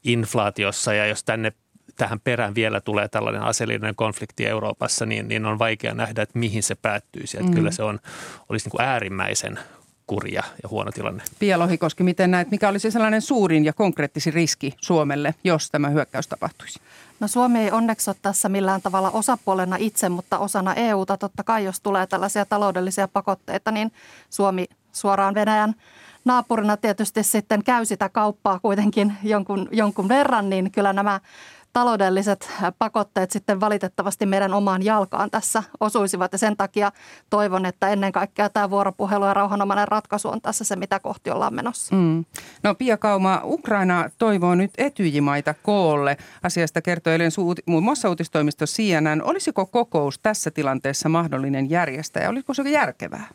inflaatiossa 0.04 0.94
ja 0.94 1.06
jos 1.06 1.24
tänne 1.24 1.52
tähän 1.96 2.20
perään 2.20 2.54
vielä 2.54 2.80
tulee 2.80 3.08
tällainen 3.08 3.42
aseellinen 3.42 3.96
konflikti 3.96 4.46
Euroopassa, 4.46 5.06
niin, 5.06 5.28
niin 5.28 5.46
on 5.46 5.58
vaikea 5.58 5.94
nähdä, 5.94 6.22
että 6.22 6.38
mihin 6.38 6.62
se 6.62 6.74
päättyisi. 6.74 7.36
Että 7.36 7.50
mm. 7.50 7.54
Kyllä 7.54 7.70
se 7.70 7.82
on, 7.82 8.00
olisi 8.48 8.66
niin 8.66 8.70
kuin 8.70 8.86
äärimmäisen 8.86 9.58
kurja 10.06 10.42
ja 10.62 10.68
huono 10.68 10.92
tilanne. 10.92 11.22
Pia 11.38 11.58
Lohikoski, 11.58 12.02
miten 12.02 12.30
näet, 12.30 12.50
mikä 12.50 12.68
olisi 12.68 12.90
sellainen 12.90 13.22
suurin 13.22 13.64
ja 13.64 13.72
konkreettisin 13.72 14.32
riski 14.32 14.74
Suomelle, 14.82 15.34
jos 15.44 15.70
tämä 15.70 15.88
hyökkäys 15.88 16.28
tapahtuisi? 16.28 16.80
No 17.20 17.28
Suomi 17.28 17.58
ei 17.58 17.70
onneksi 17.70 18.10
ole 18.10 18.16
tässä 18.22 18.48
millään 18.48 18.82
tavalla 18.82 19.10
osapuolena 19.10 19.76
itse, 19.78 20.08
mutta 20.08 20.38
osana 20.38 20.74
EUta 20.74 21.16
totta 21.16 21.44
kai, 21.44 21.64
jos 21.64 21.80
tulee 21.80 22.06
tällaisia 22.06 22.44
taloudellisia 22.44 23.08
pakotteita, 23.08 23.70
niin 23.70 23.92
Suomi 24.30 24.66
suoraan 24.92 25.34
Venäjän 25.34 25.74
naapurina 26.24 26.76
tietysti 26.76 27.22
sitten 27.22 27.64
käy 27.64 27.84
sitä 27.84 28.08
kauppaa 28.08 28.58
kuitenkin 28.58 29.12
jonkun, 29.22 29.68
jonkun 29.72 30.08
verran, 30.08 30.50
niin 30.50 30.70
kyllä 30.70 30.92
nämä 30.92 31.20
taloudelliset 31.76 32.50
pakotteet 32.78 33.30
sitten 33.30 33.60
valitettavasti 33.60 34.26
meidän 34.26 34.54
omaan 34.54 34.84
jalkaan 34.84 35.30
tässä 35.30 35.62
osuisivat. 35.80 36.32
Ja 36.32 36.38
sen 36.38 36.56
takia 36.56 36.92
toivon, 37.30 37.66
että 37.66 37.88
ennen 37.88 38.12
kaikkea 38.12 38.48
tämä 38.48 38.70
vuoropuhelu 38.70 39.24
ja 39.24 39.34
rauhanomainen 39.34 39.88
ratkaisu 39.88 40.28
on 40.28 40.40
tässä 40.40 40.64
se, 40.64 40.76
mitä 40.76 41.00
kohti 41.00 41.30
ollaan 41.30 41.54
menossa. 41.54 41.94
Mm. 41.94 42.24
No 42.62 42.74
Pia 42.74 42.96
Kauma, 42.96 43.40
Ukraina 43.44 44.10
toivoo 44.18 44.54
nyt 44.54 44.70
etyjimaita 44.78 45.54
koolle. 45.62 46.16
Asiasta 46.42 46.82
kertoi 46.82 47.12
eilen 47.12 47.30
muun 47.66 47.82
muassa 47.82 48.08
uutistoimisto 48.08 48.64
CNN. 48.64 49.22
Olisiko 49.22 49.66
kokous 49.66 50.18
tässä 50.18 50.50
tilanteessa 50.50 51.08
mahdollinen 51.08 51.70
järjestää 51.70 52.22
ja 52.22 52.30
olisiko 52.30 52.54
se 52.54 52.62
järkevää? 52.70 53.28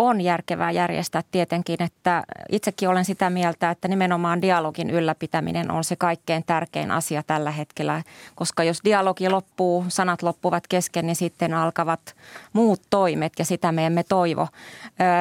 On 0.00 0.20
järkevää 0.20 0.70
järjestää 0.70 1.22
tietenkin, 1.30 1.82
että 1.82 2.22
itsekin 2.48 2.88
olen 2.88 3.04
sitä 3.04 3.30
mieltä, 3.30 3.70
että 3.70 3.88
nimenomaan 3.88 4.42
dialogin 4.42 4.90
ylläpitäminen 4.90 5.70
on 5.70 5.84
se 5.84 5.96
kaikkein 5.96 6.44
tärkein 6.46 6.90
asia 6.90 7.22
tällä 7.22 7.50
hetkellä, 7.50 8.02
koska 8.34 8.64
jos 8.64 8.80
dialogi 8.84 9.28
loppuu, 9.28 9.84
sanat 9.88 10.22
loppuvat 10.22 10.66
kesken, 10.66 11.06
niin 11.06 11.16
sitten 11.16 11.54
alkavat 11.54 12.16
muut 12.52 12.80
toimet 12.90 13.32
ja 13.38 13.44
sitä 13.44 13.72
me 13.72 13.86
emme 13.86 14.02
toivo. 14.02 14.48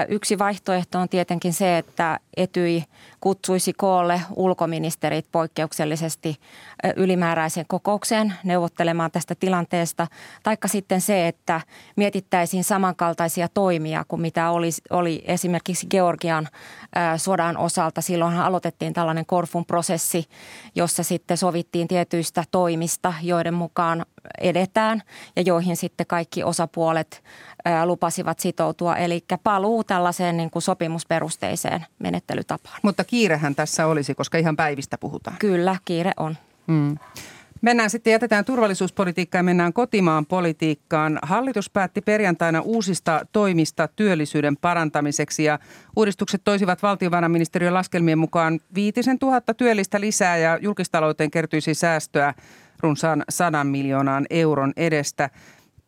Yksi 0.08 0.40
vaihtoehto 0.40 1.00
on 1.00 1.10
tietenkin 1.10 1.54
se, 1.54 1.78
että 1.78 2.20
Etyi 2.38 2.84
kutsuisi 3.22 3.74
koolle 3.74 4.22
ulkoministerit 4.36 5.26
poikkeuksellisesti 5.32 6.36
ylimääräiseen 6.96 7.66
kokoukseen 7.70 8.34
neuvottelemaan 8.44 9.12
tästä 9.12 9.36
tilanteesta, 9.36 10.08
taikka 10.44 10.68
sitten 10.68 11.02
se, 11.02 11.28
että 11.28 11.62
mietittäisiin 11.96 12.64
samankaltaisia 12.64 13.48
toimia 13.54 14.06
kuin 14.08 14.22
mitä 14.22 14.52
oli, 14.52 14.70
oli 14.90 15.24
esimerkiksi 15.26 15.88
Georgian 15.88 16.48
sodan 17.18 17.58
osalta. 17.58 18.02
Silloinhan 18.02 18.46
aloitettiin 18.46 18.94
tällainen 18.94 19.26
Korfun 19.26 19.66
prosessi, 19.66 20.26
jossa 20.76 21.04
sitten 21.04 21.38
sovittiin 21.38 21.88
tietyistä 21.88 22.44
toimista, 22.52 23.14
joiden 23.22 23.54
mukaan 23.54 24.06
edetään 24.38 25.02
ja 25.36 25.42
joihin 25.42 25.78
sitten 25.78 26.08
kaikki 26.08 26.44
osapuolet 26.44 27.24
lupasivat 27.86 28.40
sitoutua. 28.40 28.96
Eli 28.96 29.24
paluu 29.44 29.84
tällaiseen 29.84 30.38
niin 30.38 30.52
kuin 30.52 30.64
sopimusperusteiseen 30.64 31.86
menettelytapaan. 32.00 32.80
Mutta 32.84 33.04
kiirehän 33.04 33.56
tässä 33.56 33.88
olisi, 33.88 34.16
koska 34.16 34.38
ihan 34.38 34.56
päivistä 34.56 34.98
puhutaan. 34.98 35.38
Kyllä, 35.40 35.76
kiire 35.86 36.12
on. 36.18 36.38
Mm. 36.68 36.98
Mennään 37.62 37.90
sitten, 37.90 38.12
jätetään 38.12 38.46
turvallisuuspolitiikkaan 38.46 39.40
ja 39.40 39.44
mennään 39.44 39.74
kotimaan 39.74 40.26
politiikkaan. 40.26 41.20
Hallitus 41.22 41.70
päätti 41.70 42.02
perjantaina 42.02 42.62
uusista 42.62 43.26
toimista 43.32 43.88
työllisyyden 43.88 44.58
parantamiseksi 44.58 45.44
ja 45.44 45.60
uudistukset 45.96 46.42
toisivat 46.44 46.84
valtiovarainministeriön 46.84 47.74
laskelmien 47.74 48.18
mukaan 48.18 48.60
viitisen 48.76 49.20
tuhatta 49.20 49.54
työllistä 49.54 50.02
lisää 50.02 50.38
ja 50.38 50.60
julkistalouteen 50.62 51.32
kertyisi 51.32 51.74
säästöä 51.74 52.34
runsaan 52.80 53.24
sadan 53.30 53.68
miljoonaan 53.68 54.26
euron 54.30 54.74
edestä. 54.78 55.30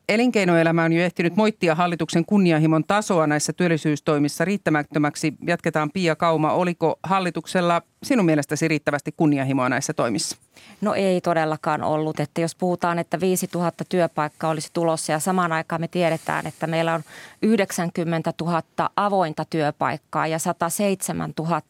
Elinkeinoelämä 0.09 0.83
on 0.83 0.93
jo 0.93 1.03
ehtinyt 1.03 1.35
moittia 1.35 1.75
hallituksen 1.75 2.25
kunnianhimon 2.25 2.83
tasoa 2.83 3.27
näissä 3.27 3.53
työllisyystoimissa 3.53 4.45
riittämättömäksi. 4.45 5.33
Jatketaan 5.47 5.91
Pia 5.91 6.15
Kauma. 6.15 6.53
Oliko 6.53 6.99
hallituksella 7.03 7.81
sinun 8.03 8.25
mielestäsi 8.25 8.67
riittävästi 8.67 9.11
kunnianhimoa 9.17 9.69
näissä 9.69 9.93
toimissa? 9.93 10.37
No 10.81 10.93
ei 10.93 11.21
todellakaan 11.21 11.83
ollut, 11.83 12.19
että 12.19 12.41
jos 12.41 12.55
puhutaan, 12.55 12.99
että 12.99 13.19
5000 13.19 13.85
työpaikkaa 13.89 14.49
olisi 14.49 14.69
tulossa 14.73 15.11
ja 15.11 15.19
samaan 15.19 15.51
aikaan 15.51 15.81
me 15.81 15.87
tiedetään, 15.87 16.47
että 16.47 16.67
meillä 16.67 16.93
on 16.93 17.03
90 17.41 18.33
000 18.41 18.63
avointa 18.95 19.45
työpaikkaa 19.49 20.27
ja 20.27 20.39
107 20.39 21.33
000 21.39 21.61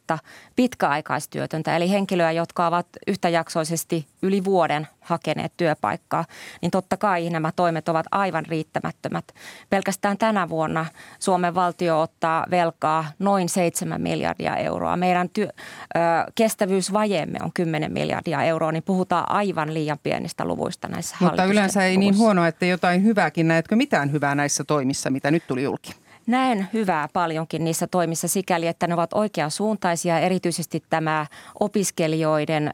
pitkäaikaistyötöntä, 0.56 1.76
eli 1.76 1.90
henkilöä, 1.90 2.32
jotka 2.32 2.68
ovat 2.68 2.88
yhtäjaksoisesti 3.08 4.08
yli 4.22 4.44
vuoden 4.44 4.88
hakeneet 5.02 5.54
työpaikkaa, 5.58 6.26
niin 6.62 6.72
totta 6.72 6.98
kai 6.98 7.30
nämä 7.30 7.52
toimet 7.56 7.90
ovat 7.90 8.06
aivan 8.12 8.46
riittämättömät. 8.46 9.26
Pelkästään 9.70 10.18
tänä 10.18 10.50
vuonna 10.50 10.86
Suomen 11.20 11.56
valtio 11.56 12.02
ottaa 12.02 12.46
velkaa 12.52 13.06
noin 13.20 13.50
7 13.50 14.02
miljardia 14.02 14.56
euroa. 14.56 14.98
Meidän 14.98 15.30
työ, 15.30 15.48
ö, 15.48 16.00
kestävyysvajeemme 16.36 17.40
on 17.44 17.52
10 17.54 17.94
miljardia 17.94 18.44
euroa, 18.44 18.72
niin 18.72 18.84
puhutaan 18.84 19.32
aivan 19.32 19.74
liian 19.74 20.00
pienistä 20.04 20.46
luvuista 20.46 20.88
näissä 20.88 21.16
Mutta 21.20 21.46
yleensä 21.46 21.86
ei 21.86 21.98
niin 21.98 22.18
huonoa, 22.18 22.48
että 22.48 22.66
jotain 22.66 23.04
hyvääkin. 23.04 23.48
Näetkö 23.48 23.76
mitään 23.76 24.12
hyvää 24.12 24.36
näissä 24.36 24.64
toimissa, 24.64 25.10
mitä 25.10 25.32
nyt 25.32 25.44
tuli 25.48 25.64
julki? 25.64 25.92
Näen 26.28 26.68
hyvää 26.74 27.08
paljonkin 27.14 27.64
niissä 27.64 27.88
toimissa 27.88 28.28
sikäli, 28.28 28.68
että 28.68 28.88
ne 28.88 28.94
ovat 28.94 29.14
oikeasuuntaisia. 29.14 30.20
Erityisesti 30.20 30.84
tämä 30.90 31.26
opiskelijoiden 31.60 32.72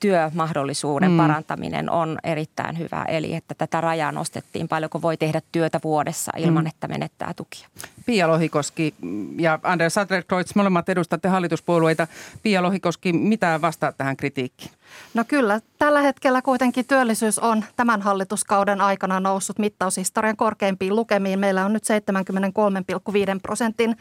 työmahdollisuuden 0.00 1.10
mm. 1.10 1.16
parantaminen 1.16 1.90
on 1.90 2.18
erittäin 2.24 2.78
hyvä. 2.78 3.04
Eli 3.08 3.34
että 3.34 3.54
tätä 3.54 3.80
rajaa 3.80 4.12
nostettiin 4.12 4.68
paljonko 4.68 5.02
voi 5.02 5.16
tehdä 5.16 5.40
työtä 5.52 5.80
vuodessa 5.84 6.32
ilman, 6.36 6.64
mm. 6.64 6.68
että 6.68 6.88
menettää 6.88 7.34
tukia. 7.34 7.68
Pia 8.06 8.28
Lohikoski 8.28 8.94
ja 9.38 9.58
Anders 9.62 9.98
Adlercreutz, 9.98 10.54
molemmat 10.54 10.88
edustatte 10.88 11.28
hallituspuolueita. 11.28 12.06
Pia 12.42 12.62
Lohikoski, 12.62 13.12
mitä 13.12 13.60
vastaa 13.62 13.92
tähän 13.92 14.16
kritiikkiin? 14.16 14.79
No 15.14 15.24
kyllä, 15.28 15.60
tällä 15.78 16.00
hetkellä 16.00 16.42
kuitenkin 16.42 16.86
työllisyys 16.86 17.38
on 17.38 17.64
tämän 17.76 18.02
hallituskauden 18.02 18.80
aikana 18.80 19.20
noussut 19.20 19.58
mittaushistorian 19.58 20.36
korkeimpiin 20.36 20.96
lukemiin. 20.96 21.38
Meillä 21.38 21.64
on 21.64 21.72
nyt 21.72 21.82
73,5 23.34 23.40
prosentin 23.42 23.96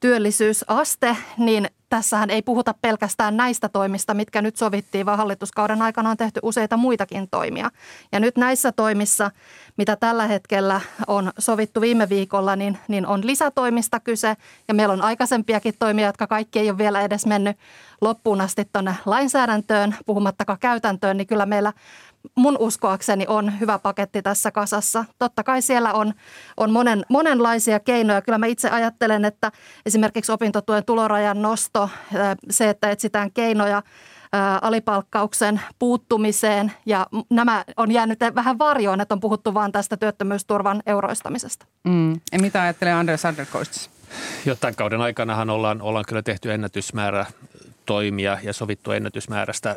työllisyysaste, 0.00 1.16
niin 1.38 1.68
tässähän 1.90 2.30
ei 2.30 2.42
puhuta 2.42 2.74
pelkästään 2.82 3.36
näistä 3.36 3.68
toimista, 3.68 4.14
mitkä 4.14 4.42
nyt 4.42 4.56
sovittiin, 4.56 5.06
vaan 5.06 5.18
hallituskauden 5.18 5.82
aikana 5.82 6.10
on 6.10 6.16
tehty 6.16 6.40
useita 6.42 6.76
muitakin 6.76 7.28
toimia. 7.30 7.70
Ja 8.12 8.20
nyt 8.20 8.36
näissä 8.36 8.72
toimissa, 8.72 9.30
mitä 9.76 9.96
tällä 9.96 10.26
hetkellä 10.26 10.80
on 11.06 11.32
sovittu 11.38 11.80
viime 11.80 12.08
viikolla, 12.08 12.56
niin, 12.56 12.78
niin 12.88 13.06
on 13.06 13.26
lisätoimista 13.26 14.00
kyse. 14.00 14.36
Ja 14.68 14.74
meillä 14.74 14.92
on 14.92 15.02
aikaisempiakin 15.02 15.74
toimia, 15.78 16.06
jotka 16.06 16.26
kaikki 16.26 16.58
ei 16.58 16.70
ole 16.70 16.78
vielä 16.78 17.00
edes 17.00 17.26
mennyt 17.26 17.56
loppuun 18.00 18.40
asti 18.40 18.68
tuonne 18.72 18.96
lainsäädäntöön, 19.06 19.94
puhumattakaan 20.06 20.58
käytäntöön, 20.58 21.16
niin 21.16 21.26
kyllä 21.26 21.46
meillä 21.46 21.72
mun 22.34 22.56
uskoakseni 22.58 23.24
on 23.28 23.60
hyvä 23.60 23.78
paketti 23.78 24.22
tässä 24.22 24.50
kasassa. 24.50 25.04
Totta 25.18 25.44
kai 25.44 25.62
siellä 25.62 25.92
on, 25.92 26.14
on 26.56 26.70
monen, 26.70 27.02
monenlaisia 27.08 27.80
keinoja. 27.80 28.22
Kyllä 28.22 28.38
mä 28.38 28.46
itse 28.46 28.70
ajattelen, 28.70 29.24
että 29.24 29.52
esimerkiksi 29.86 30.32
opintotuen 30.32 30.84
tulorajan 30.84 31.42
nosto, 31.42 31.90
se, 32.50 32.70
että 32.70 32.90
etsitään 32.90 33.32
keinoja 33.32 33.82
alipalkkauksen 34.62 35.60
puuttumiseen 35.78 36.72
ja 36.86 37.06
nämä 37.30 37.64
on 37.76 37.92
jäänyt 37.92 38.18
vähän 38.34 38.58
varjoon, 38.58 39.00
että 39.00 39.14
on 39.14 39.20
puhuttu 39.20 39.54
vain 39.54 39.72
tästä 39.72 39.96
työttömyysturvan 39.96 40.82
euroistamisesta. 40.86 41.66
Mm. 41.84 42.12
Ja 42.12 42.38
mitä 42.40 42.62
ajattelee 42.62 42.92
Anders 42.92 43.24
Anderkoist? 43.24 43.90
Jo 44.44 44.54
tämän 44.54 44.74
kauden 44.74 45.00
aikanahan 45.00 45.50
ollaan, 45.50 45.82
ollaan 45.82 46.04
kyllä 46.08 46.22
tehty 46.22 46.52
ennätysmäärä 46.52 47.26
toimia 47.86 48.38
ja 48.42 48.52
sovittu 48.52 48.92
ennätysmäärästä 48.92 49.76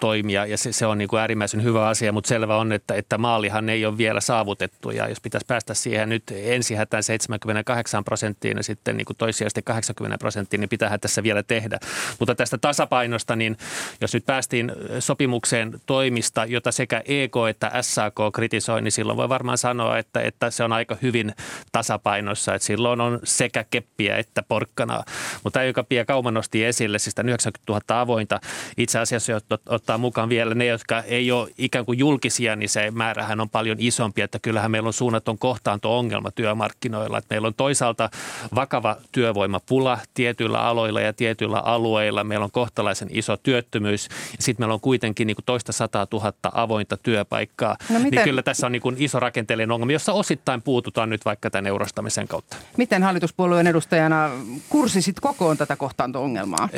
toimia 0.00 0.46
ja 0.46 0.58
se, 0.58 0.72
se 0.72 0.86
on 0.86 0.98
niin 0.98 1.08
kuin 1.08 1.20
äärimmäisen 1.20 1.62
hyvä 1.62 1.88
asia, 1.88 2.12
mutta 2.12 2.28
selvä 2.28 2.56
on, 2.56 2.72
että, 2.72 2.94
että 2.94 3.18
maalihan 3.18 3.68
ei 3.68 3.86
ole 3.86 3.98
vielä 3.98 4.20
saavutettu 4.20 4.90
ja 4.90 5.08
jos 5.08 5.20
pitäisi 5.20 5.46
päästä 5.46 5.74
siihen 5.74 6.08
nyt 6.08 6.22
ensihätään 6.30 7.02
78 7.02 8.04
prosenttiin 8.04 8.56
ja 8.56 8.62
sitten 8.62 8.96
niin 8.96 9.04
kuin 9.04 9.16
toissijaisesti 9.16 9.62
80 9.62 10.18
prosenttiin, 10.18 10.60
niin 10.60 10.68
pitää 10.68 10.98
tässä 10.98 11.22
vielä 11.22 11.42
tehdä. 11.42 11.78
Mutta 12.18 12.34
tästä 12.34 12.58
tasapainosta, 12.58 13.36
niin 13.36 13.56
jos 14.00 14.14
nyt 14.14 14.26
päästiin 14.26 14.72
sopimukseen 14.98 15.80
toimista, 15.86 16.44
jota 16.44 16.72
sekä 16.72 17.02
EK 17.04 17.34
että 17.50 17.72
SAK 17.80 18.14
kritisoi, 18.34 18.82
niin 18.82 18.92
silloin 18.92 19.16
voi 19.16 19.28
varmaan 19.28 19.58
sanoa, 19.58 19.98
että, 19.98 20.20
että 20.20 20.50
se 20.50 20.64
on 20.64 20.72
aika 20.72 20.96
hyvin 21.02 21.34
tasapainossa, 21.72 22.54
että 22.54 22.66
silloin 22.66 23.00
on 23.00 23.20
sekä 23.24 23.64
keppiä 23.70 24.16
että 24.16 24.42
porkkanaa. 24.42 25.04
Mutta 25.44 25.58
tämä, 25.58 25.64
joka 25.64 25.84
Pia 25.84 26.04
Kauma 26.04 26.30
nosti 26.30 26.64
esille, 26.64 26.98
siis 26.98 27.14
90 27.24 27.72
000 27.72 28.00
avointa, 28.00 28.40
itse 28.76 28.98
asiassa 28.98 29.32
ottaa 29.68 29.89
ottaa 29.90 29.98
mukaan 29.98 30.28
vielä 30.28 30.54
ne, 30.54 30.66
jotka 30.66 31.02
ei 31.02 31.32
ole 31.32 31.50
ikään 31.58 31.84
kuin 31.84 31.98
julkisia, 31.98 32.56
niin 32.56 32.68
se 32.68 32.90
määrähän 32.90 33.40
on 33.40 33.50
paljon 33.50 33.76
isompi, 33.80 34.22
että 34.22 34.38
kyllähän 34.38 34.70
meillä 34.70 34.86
on 34.86 34.92
suunnaton 34.92 35.38
kohtaanto-ongelma 35.38 36.30
työmarkkinoilla. 36.30 37.18
Että 37.18 37.34
meillä 37.34 37.48
on 37.48 37.54
toisaalta 37.54 38.10
vakava 38.54 38.96
työvoimapula 39.12 39.98
tietyillä 40.14 40.60
aloilla 40.60 41.00
ja 41.00 41.12
tietyillä 41.12 41.58
alueilla. 41.58 42.24
Meillä 42.24 42.44
on 42.44 42.50
kohtalaisen 42.50 43.08
iso 43.12 43.36
työttömyys 43.36 44.08
ja 44.10 44.36
sitten 44.38 44.62
meillä 44.62 44.74
on 44.74 44.80
kuitenkin 44.80 45.26
niin 45.26 45.34
kuin 45.34 45.44
toista 45.44 45.72
sataa 45.72 46.06
tuhatta 46.06 46.50
avointa 46.54 46.96
työpaikkaa. 46.96 47.76
No 47.88 47.98
miten? 47.98 48.10
Niin 48.10 48.24
kyllä 48.24 48.42
tässä 48.42 48.66
on 48.66 48.72
niin 48.72 48.82
kuin 48.82 48.96
iso 48.98 49.20
rakenteellinen 49.20 49.72
ongelma, 49.72 49.92
jossa 49.92 50.12
osittain 50.12 50.62
puututaan 50.62 51.10
nyt 51.10 51.24
vaikka 51.24 51.50
tämän 51.50 51.66
eurostamisen 51.66 52.28
kautta. 52.28 52.56
Miten 52.76 53.02
hallituspuolueen 53.02 53.66
edustajana 53.66 54.30
kursisit 54.68 55.20
kokoon 55.20 55.56
tätä 55.56 55.76
kohtaanto-ongelmaa? 55.76 56.68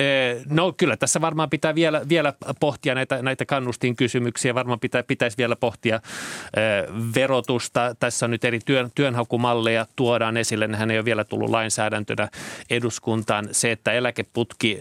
No 0.51 0.73
kyllä 0.77 0.97
tässä 0.97 1.21
varmaan 1.21 1.51
pitää 1.51 1.75
vielä, 1.75 2.03
vielä 2.09 2.33
pohtia 2.61 2.95
näitä, 2.95 3.02
näitä 3.23 3.45
kannustinkysymyksiä. 3.45 4.55
Varmaan 4.55 4.81
pitä, 4.81 5.03
pitäisi 5.03 5.37
vielä 5.39 5.57
pohtia 5.57 6.01
verotusta. 7.15 7.95
Tässä 8.01 8.29
nyt 8.29 8.45
eri 8.45 8.59
työn, 8.65 8.91
työnhakumalleja 8.95 9.87
tuodaan 9.97 10.37
esille. 10.37 10.69
Nehän 10.69 10.91
ei 10.91 10.99
ole 10.99 11.05
vielä 11.05 11.25
tullut 11.25 11.51
lainsäädäntönä 11.51 12.29
eduskuntaan. 12.71 13.49
Se, 13.53 13.73
että 13.73 13.93
eläkeputki 13.93 14.81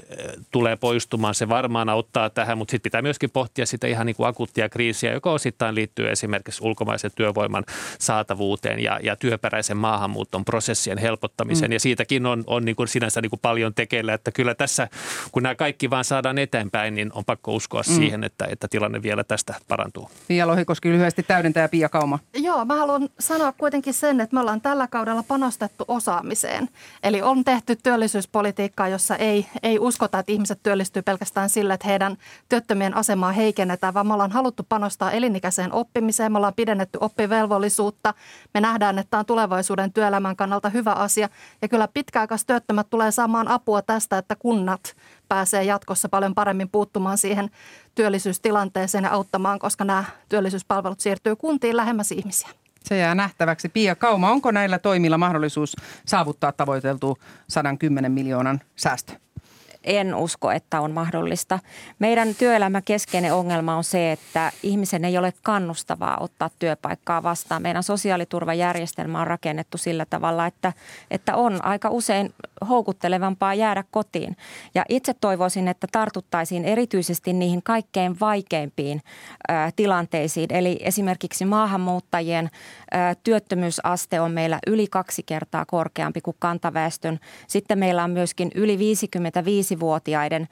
tulee 0.51 0.75
poistumaan, 0.75 1.35
se 1.35 1.49
varmaan 1.49 1.89
auttaa 1.89 2.29
tähän, 2.29 2.57
mutta 2.57 2.71
sitten 2.71 2.83
pitää 2.83 3.01
myöskin 3.01 3.29
pohtia 3.29 3.65
sitä 3.65 3.87
ihan 3.87 4.05
niin 4.05 4.15
kuin 4.15 4.27
akuuttia 4.27 4.69
kriisiä, 4.69 5.13
joka 5.13 5.31
osittain 5.31 5.75
liittyy 5.75 6.09
esimerkiksi 6.09 6.63
ulkomaisen 6.63 7.11
työvoiman 7.15 7.63
saatavuuteen 7.99 8.79
ja, 8.79 8.99
ja 9.03 9.15
työperäisen 9.15 9.77
maahanmuuton 9.77 10.45
prosessien 10.45 10.97
helpottamiseen. 10.97 11.71
Mm. 11.71 11.73
Ja 11.73 11.79
siitäkin 11.79 12.25
on, 12.25 12.43
on 12.47 12.65
niin 12.65 12.75
kuin 12.75 12.87
sinänsä 12.87 13.21
niin 13.21 13.29
kuin 13.29 13.39
paljon 13.39 13.73
tekeillä, 13.73 14.13
että 14.13 14.31
kyllä 14.31 14.55
tässä, 14.55 14.87
kun 15.31 15.43
nämä 15.43 15.55
kaikki 15.55 15.89
vaan 15.89 16.03
saadaan 16.03 16.37
eteenpäin, 16.37 16.95
niin 16.95 17.11
on 17.13 17.25
pakko 17.25 17.55
uskoa 17.55 17.81
mm. 17.87 17.95
siihen, 17.95 18.10
että, 18.23 18.45
että 18.49 18.67
tilanne 18.67 19.01
vielä 19.01 19.23
tästä 19.23 19.55
parantuu. 19.67 20.09
Pia 20.27 20.47
Lohikoski 20.47 20.89
lyhyesti 20.89 21.23
täydentää 21.23 21.67
Pia 21.67 21.89
Kauma. 21.89 22.19
Joo, 22.33 22.65
mä 22.65 22.75
haluan 22.75 23.09
sanoa 23.19 23.51
kuitenkin 23.51 23.93
sen, 23.93 24.21
että 24.21 24.35
me 24.35 24.39
ollaan 24.39 24.61
tällä 24.61 24.87
kaudella 24.87 25.23
panostettu 25.23 25.85
osaamiseen. 25.87 26.69
Eli 27.03 27.21
on 27.21 27.43
tehty 27.43 27.75
työllisyyspolitiikkaa, 27.75 28.87
jossa 28.87 29.15
ei, 29.15 29.47
ei 29.63 29.79
uskota, 29.79 30.19
että 30.19 30.31
ihmiset 30.31 30.59
työllistyy 30.63 31.01
pelkästään 31.01 31.49
sillä, 31.49 31.73
että 31.73 31.87
heidän 31.87 32.17
työttömien 32.49 32.97
asemaa 32.97 33.31
heikennetään, 33.31 33.93
vaan 33.93 34.07
me 34.07 34.13
ollaan 34.13 34.31
haluttu 34.31 34.65
panostaa 34.69 35.11
elinikäiseen 35.11 35.73
oppimiseen. 35.73 36.31
Me 36.31 36.37
ollaan 36.37 36.53
pidennetty 36.53 36.97
oppivelvollisuutta. 37.01 38.13
Me 38.53 38.61
nähdään, 38.61 38.99
että 38.99 39.09
tämä 39.11 39.19
on 39.19 39.25
tulevaisuuden 39.25 39.93
työelämän 39.93 40.35
kannalta 40.35 40.69
hyvä 40.69 40.91
asia. 40.91 41.29
Ja 41.61 41.67
kyllä 41.67 41.87
pitkäaikaistyöttömät 41.87 42.89
tulee 42.89 43.11
saamaan 43.11 43.47
apua 43.47 43.81
tästä, 43.81 44.17
että 44.17 44.35
kunnat 44.35 44.95
pääsee 45.31 45.63
jatkossa 45.63 46.09
paljon 46.09 46.35
paremmin 46.35 46.69
puuttumaan 46.69 47.17
siihen 47.17 47.49
työllisyystilanteeseen 47.95 49.03
ja 49.03 49.11
auttamaan, 49.11 49.59
koska 49.59 49.85
nämä 49.85 50.03
työllisyyspalvelut 50.29 50.99
siirtyy 50.99 51.35
kuntiin 51.35 51.77
lähemmäs 51.77 52.11
ihmisiä. 52.11 52.49
Se 52.83 52.97
jää 52.97 53.15
nähtäväksi. 53.15 53.69
Pia 53.69 53.95
Kauma, 53.95 54.31
onko 54.31 54.51
näillä 54.51 54.79
toimilla 54.79 55.17
mahdollisuus 55.17 55.75
saavuttaa 56.05 56.51
tavoiteltu 56.51 57.17
110 57.49 58.11
miljoonan 58.11 58.61
säästö? 58.75 59.13
En 59.83 60.15
usko, 60.15 60.51
että 60.51 60.81
on 60.81 60.91
mahdollista. 60.91 61.59
Meidän 61.99 62.35
työelämä 62.35 62.81
keskeinen 62.81 63.33
ongelma 63.33 63.75
on 63.75 63.83
se, 63.83 64.11
että 64.11 64.51
ihmisen 64.63 65.05
ei 65.05 65.17
ole 65.17 65.33
kannustavaa 65.43 66.17
ottaa 66.19 66.49
työpaikkaa 66.59 67.23
vastaan. 67.23 67.61
Meidän 67.61 67.83
sosiaaliturvajärjestelmä 67.83 69.21
on 69.21 69.27
rakennettu 69.27 69.77
sillä 69.77 70.05
tavalla, 70.05 70.45
että, 70.45 70.73
että 71.11 71.35
on 71.35 71.65
aika 71.65 71.89
usein 71.89 72.33
houkuttelevampaa 72.69 73.53
jäädä 73.53 73.83
kotiin. 73.91 74.37
Ja 74.75 74.85
itse 74.89 75.13
toivoisin, 75.13 75.67
että 75.67 75.87
tartuttaisiin 75.91 76.65
erityisesti 76.65 77.33
niihin 77.33 77.63
kaikkein 77.63 78.19
vaikeimpiin 78.19 79.01
ä, 79.51 79.71
tilanteisiin. 79.75 80.53
Eli 80.53 80.79
esimerkiksi 80.81 81.45
maahanmuuttajien 81.45 82.45
ä, 82.45 83.15
työttömyysaste 83.23 84.21
on 84.21 84.31
meillä 84.31 84.59
yli 84.67 84.87
kaksi 84.87 85.23
kertaa 85.23 85.65
korkeampi 85.65 86.21
kuin 86.21 86.35
kantaväestön. 86.39 87.19
Sitten 87.47 87.79
meillä 87.79 88.03
on 88.03 88.11
myöskin 88.11 88.51
yli 88.55 88.77
55 88.77 89.70
vuotiaiden 89.79 90.47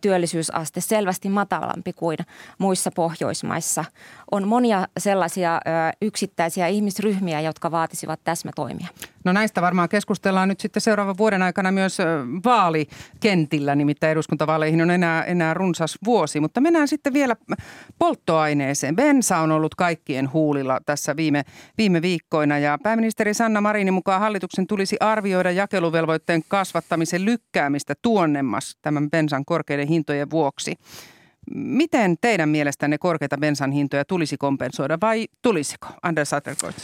työllisyysaste 0.00 0.80
selvästi 0.80 1.28
matalampi 1.28 1.92
kuin 1.92 2.18
muissa 2.58 2.90
Pohjoismaissa. 2.90 3.84
On 4.30 4.48
monia 4.48 4.88
sellaisia 4.98 5.60
yksittäisiä 6.02 6.66
ihmisryhmiä, 6.66 7.40
jotka 7.40 7.70
vaatisivat 7.70 8.20
täsmätoimia. 8.24 8.88
No 9.24 9.32
näistä 9.32 9.62
varmaan 9.62 9.88
keskustellaan 9.88 10.48
nyt 10.48 10.60
sitten 10.60 10.80
seuraavan 10.80 11.18
vuoden 11.18 11.42
aikana 11.42 11.72
myös 11.72 11.98
vaalikentillä, 12.44 13.74
nimittäin 13.74 14.12
eduskuntavaaleihin 14.12 14.82
on 14.82 14.90
enää, 14.90 15.24
enää 15.24 15.54
runsas 15.54 15.98
vuosi. 16.04 16.40
Mutta 16.40 16.60
mennään 16.60 16.88
sitten 16.88 17.12
vielä 17.12 17.36
polttoaineeseen. 17.98 18.96
Bensa 18.96 19.38
on 19.38 19.52
ollut 19.52 19.74
kaikkien 19.74 20.32
huulilla 20.32 20.78
tässä 20.86 21.16
viime, 21.16 21.42
viime 21.78 22.02
viikkoina 22.02 22.58
ja 22.58 22.78
pääministeri 22.82 23.34
Sanna 23.34 23.60
Marinin 23.60 23.94
mukaan 23.94 24.20
hallituksen 24.20 24.66
tulisi 24.66 24.96
arvioida 25.00 25.50
jakeluvelvoitteen 25.50 26.42
kasvattamisen 26.48 27.24
lykkäämistä 27.24 27.94
tuonnemmas 28.02 28.76
tämän 28.82 29.10
bensan 29.10 29.44
korkeiden 29.44 29.88
hintojen 29.88 30.30
vuoksi. 30.30 30.74
Miten 31.54 32.16
teidän 32.20 32.48
mielestänne 32.48 32.98
korkeita 32.98 33.38
bensan 33.38 33.72
hintoja 33.72 34.04
tulisi 34.04 34.36
kompensoida 34.36 34.98
vai 35.02 35.26
tulisiko? 35.42 35.88
Anders 36.02 36.30
Sattergaard. 36.30 36.74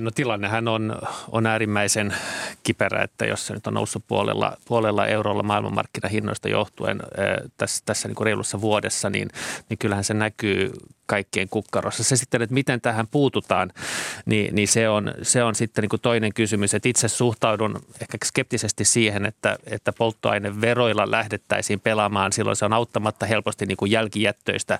No 0.00 0.10
tilannehän 0.10 0.68
on, 0.68 0.98
on 1.32 1.46
äärimmäisen 1.46 2.14
kiperä, 2.62 3.02
että 3.02 3.26
jos 3.26 3.46
se 3.46 3.54
nyt 3.54 3.66
on 3.66 3.74
noussut 3.74 4.04
puolella, 4.06 4.56
puolella 4.64 5.06
eurolla 5.06 5.42
maailmanmarkkinahinnoista 5.42 6.48
johtuen 6.48 7.02
tässä, 7.56 7.82
tässä 7.86 8.08
niin 8.08 8.16
kuin 8.16 8.24
reilussa 8.24 8.60
vuodessa, 8.60 9.10
niin, 9.10 9.28
niin 9.68 9.78
kyllähän 9.78 10.04
se 10.04 10.14
näkyy 10.14 10.72
kaikkien 11.06 11.48
kukkarossa. 11.48 12.04
Se 12.04 12.16
sitten, 12.16 12.42
että 12.42 12.54
miten 12.54 12.80
tähän 12.80 13.06
puututaan, 13.06 13.72
niin, 14.26 14.54
niin 14.54 14.68
se, 14.68 14.88
on, 14.88 15.14
se 15.22 15.42
on 15.42 15.54
sitten 15.54 15.82
niin 15.82 15.88
kuin 15.88 16.00
toinen 16.00 16.34
kysymys. 16.34 16.74
Että 16.74 16.88
itse 16.88 17.08
suhtaudun 17.08 17.80
ehkä 18.00 18.18
skeptisesti 18.24 18.84
siihen, 18.84 19.26
että, 19.26 19.58
että 19.66 19.92
polttoaineveroilla 19.92 21.10
lähdettäisiin 21.10 21.80
pelaamaan. 21.80 22.32
Silloin 22.32 22.56
se 22.56 22.64
on 22.64 22.72
auttamatta 22.72 23.26
helposti 23.26 23.66
niin 23.66 23.76
kuin 23.76 23.90
jälkijättöistä. 23.90 24.78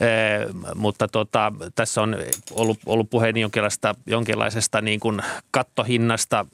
Eh, 0.00 0.46
mutta 0.74 1.08
tota, 1.08 1.52
tässä 1.74 2.02
on 2.02 2.16
ollut, 2.50 2.78
ollut 2.86 3.10
puhe 3.10 3.32
jonkinlaista, 3.36 3.94
jonkinlaisesta 4.06 4.80
niin 4.80 5.00
kuin 5.00 5.22
kattohinnasta 5.50 6.46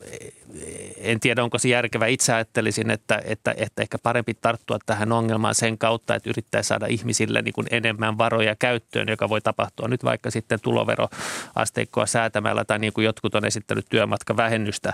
en 0.96 1.20
tiedä, 1.20 1.44
onko 1.44 1.58
se 1.58 1.68
järkevä. 1.68 2.06
Itse 2.06 2.32
ajattelisin, 2.32 2.90
että, 2.90 3.22
että, 3.24 3.54
että 3.56 3.82
ehkä 3.82 3.98
parempi 3.98 4.34
tarttua 4.34 4.78
tähän 4.86 5.12
ongelmaan 5.12 5.54
sen 5.54 5.78
kautta, 5.78 6.14
että 6.14 6.30
yrittää 6.30 6.62
saada 6.62 6.86
ihmisille 6.86 7.42
niin 7.42 7.52
kuin 7.52 7.66
enemmän 7.70 8.18
varoja 8.18 8.56
käyttöön, 8.58 9.08
joka 9.08 9.28
voi 9.28 9.40
tapahtua 9.40 9.88
nyt 9.88 10.04
vaikka 10.04 10.30
sitten 10.30 10.60
tuloveroasteikkoa 10.60 12.06
säätämällä 12.06 12.64
tai 12.64 12.78
niin 12.78 12.92
kuin 12.92 13.04
jotkut 13.04 13.34
on 13.34 13.44
esittänyt 13.44 13.86
työmatkavähennystä 13.90 14.92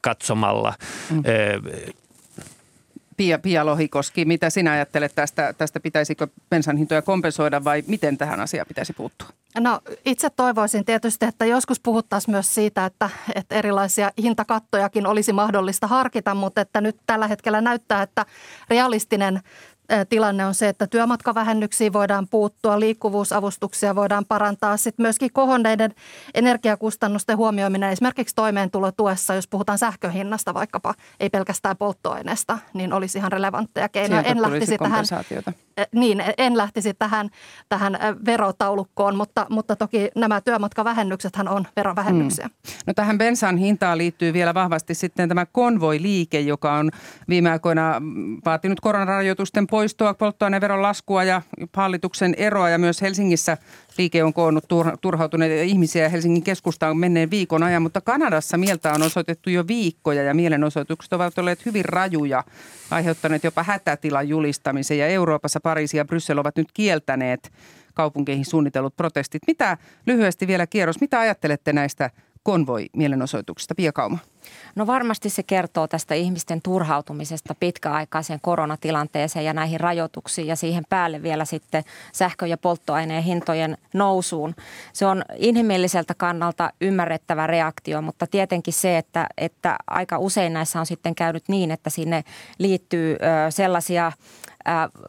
katsomalla. 0.00 0.74
Mm. 1.10 1.22
Pia, 3.20 3.38
Pia 3.38 3.66
Lohikoski, 3.66 4.24
mitä 4.24 4.50
sinä 4.50 4.72
ajattelet 4.72 5.12
tästä, 5.14 5.52
tästä 5.52 5.80
pitäisikö 5.80 6.26
bensan 6.50 6.76
hintoja 6.76 7.02
kompensoida 7.02 7.64
vai 7.64 7.84
miten 7.86 8.18
tähän 8.18 8.40
asiaan 8.40 8.66
pitäisi 8.66 8.92
puuttua? 8.92 9.28
No 9.58 9.80
itse 10.04 10.30
toivoisin 10.30 10.84
tietysti, 10.84 11.26
että 11.26 11.44
joskus 11.44 11.80
puhuttaisiin 11.80 12.34
myös 12.34 12.54
siitä, 12.54 12.84
että, 12.84 13.10
että 13.34 13.54
erilaisia 13.54 14.10
hintakattojakin 14.22 15.06
olisi 15.06 15.32
mahdollista 15.32 15.86
harkita, 15.86 16.34
mutta 16.34 16.60
että 16.60 16.80
nyt 16.80 16.96
tällä 17.06 17.28
hetkellä 17.28 17.60
näyttää, 17.60 18.02
että 18.02 18.26
realistinen 18.70 19.40
tilanne 20.08 20.46
on 20.46 20.54
se, 20.54 20.68
että 20.68 20.86
työmatkavähennyksiin 20.86 21.92
voidaan 21.92 22.28
puuttua, 22.30 22.80
liikkuvuusavustuksia 22.80 23.94
voidaan 23.94 24.24
parantaa. 24.24 24.76
Sitten 24.76 25.04
myöskin 25.04 25.32
kohonneiden 25.32 25.94
energiakustannusten 26.34 27.36
huomioiminen 27.36 27.90
esimerkiksi 27.90 28.34
toimeentulotuessa, 28.34 29.34
jos 29.34 29.48
puhutaan 29.48 29.78
sähköhinnasta 29.78 30.54
vaikkapa, 30.54 30.94
ei 31.20 31.30
pelkästään 31.30 31.76
polttoaineesta, 31.76 32.58
niin 32.74 32.92
olisi 32.92 33.18
ihan 33.18 33.32
relevantteja 33.32 33.88
keinoja. 33.88 34.22
en 34.22 34.42
lähtisi 34.42 34.78
tähän, 34.78 35.04
niin, 35.94 36.22
en 36.38 36.56
lähtisi 36.56 36.94
tähän, 36.94 37.30
tähän 37.68 37.98
verotaulukkoon, 38.26 39.16
mutta, 39.16 39.46
mutta 39.50 39.76
toki 39.76 40.08
nämä 40.16 40.40
työmatkavähennyksethän 40.40 41.48
on 41.48 41.66
verovähennyksiä. 41.76 42.46
Hmm. 42.46 42.74
No 42.86 42.94
tähän 42.94 43.18
bensan 43.18 43.56
hintaan 43.56 43.98
liittyy 43.98 44.32
vielä 44.32 44.54
vahvasti 44.54 44.94
sitten 44.94 45.28
tämä 45.28 45.46
konvoi-liike, 45.46 46.40
joka 46.40 46.72
on 46.74 46.90
viime 47.28 47.50
aikoina 47.50 48.02
vaatinut 48.44 48.80
koronarajoitusten 48.80 49.66
poistoa, 49.66 50.14
polttoaineveron 50.14 50.82
laskua 50.82 51.24
ja 51.24 51.42
hallituksen 51.76 52.34
eroa 52.36 52.68
ja 52.68 52.78
myös 52.78 53.02
Helsingissä 53.02 53.56
liike 54.00 54.24
on 54.24 54.32
koonnut 54.32 54.64
turhautuneita 55.00 55.62
ihmisiä 55.62 56.08
Helsingin 56.08 56.42
keskustaan 56.42 56.96
menneen 56.96 57.30
viikon 57.30 57.62
ajan, 57.62 57.82
mutta 57.82 58.00
Kanadassa 58.00 58.56
mieltä 58.56 58.92
on 58.92 59.02
osoitettu 59.02 59.50
jo 59.50 59.66
viikkoja 59.66 60.22
ja 60.22 60.34
mielenosoitukset 60.34 61.12
ovat 61.12 61.38
olleet 61.38 61.66
hyvin 61.66 61.84
rajuja, 61.84 62.44
aiheuttaneet 62.90 63.44
jopa 63.44 63.62
hätätilan 63.62 64.28
julistamisen 64.28 64.98
ja 64.98 65.06
Euroopassa 65.06 65.60
Pariisi 65.60 65.96
ja 65.96 66.04
Bryssel 66.04 66.38
ovat 66.38 66.56
nyt 66.56 66.72
kieltäneet 66.74 67.52
kaupunkeihin 67.94 68.44
suunnitellut 68.44 68.96
protestit. 68.96 69.42
Mitä 69.46 69.78
lyhyesti 70.06 70.46
vielä 70.46 70.66
kierros, 70.66 71.00
mitä 71.00 71.20
ajattelette 71.20 71.72
näistä 71.72 72.10
konvoi-mielenosoituksista? 72.42 73.74
Pia 73.74 73.92
Kauma. 73.92 74.18
No 74.74 74.86
varmasti 74.86 75.30
se 75.30 75.42
kertoo 75.42 75.88
tästä 75.88 76.14
ihmisten 76.14 76.62
turhautumisesta 76.62 77.54
pitkäaikaiseen 77.60 78.40
koronatilanteeseen 78.42 79.44
ja 79.44 79.52
näihin 79.52 79.80
rajoituksiin 79.80 80.46
ja 80.46 80.56
siihen 80.56 80.84
päälle 80.88 81.22
vielä 81.22 81.44
sitten 81.44 81.84
sähkö- 82.12 82.46
ja 82.46 82.58
polttoaineen 82.58 83.22
hintojen 83.22 83.78
nousuun. 83.94 84.54
Se 84.92 85.06
on 85.06 85.24
inhimilliseltä 85.36 86.14
kannalta 86.14 86.72
ymmärrettävä 86.80 87.46
reaktio, 87.46 88.02
mutta 88.02 88.26
tietenkin 88.26 88.74
se, 88.74 88.98
että, 88.98 89.26
että 89.38 89.76
aika 89.86 90.18
usein 90.18 90.52
näissä 90.52 90.80
on 90.80 90.86
sitten 90.86 91.14
käynyt 91.14 91.44
niin, 91.48 91.70
että 91.70 91.90
sinne 91.90 92.24
liittyy 92.58 93.16
sellaisia 93.50 94.12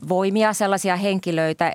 voimia, 0.09 0.53
sellaisia 0.53 0.95
henkilöitä, 0.95 1.73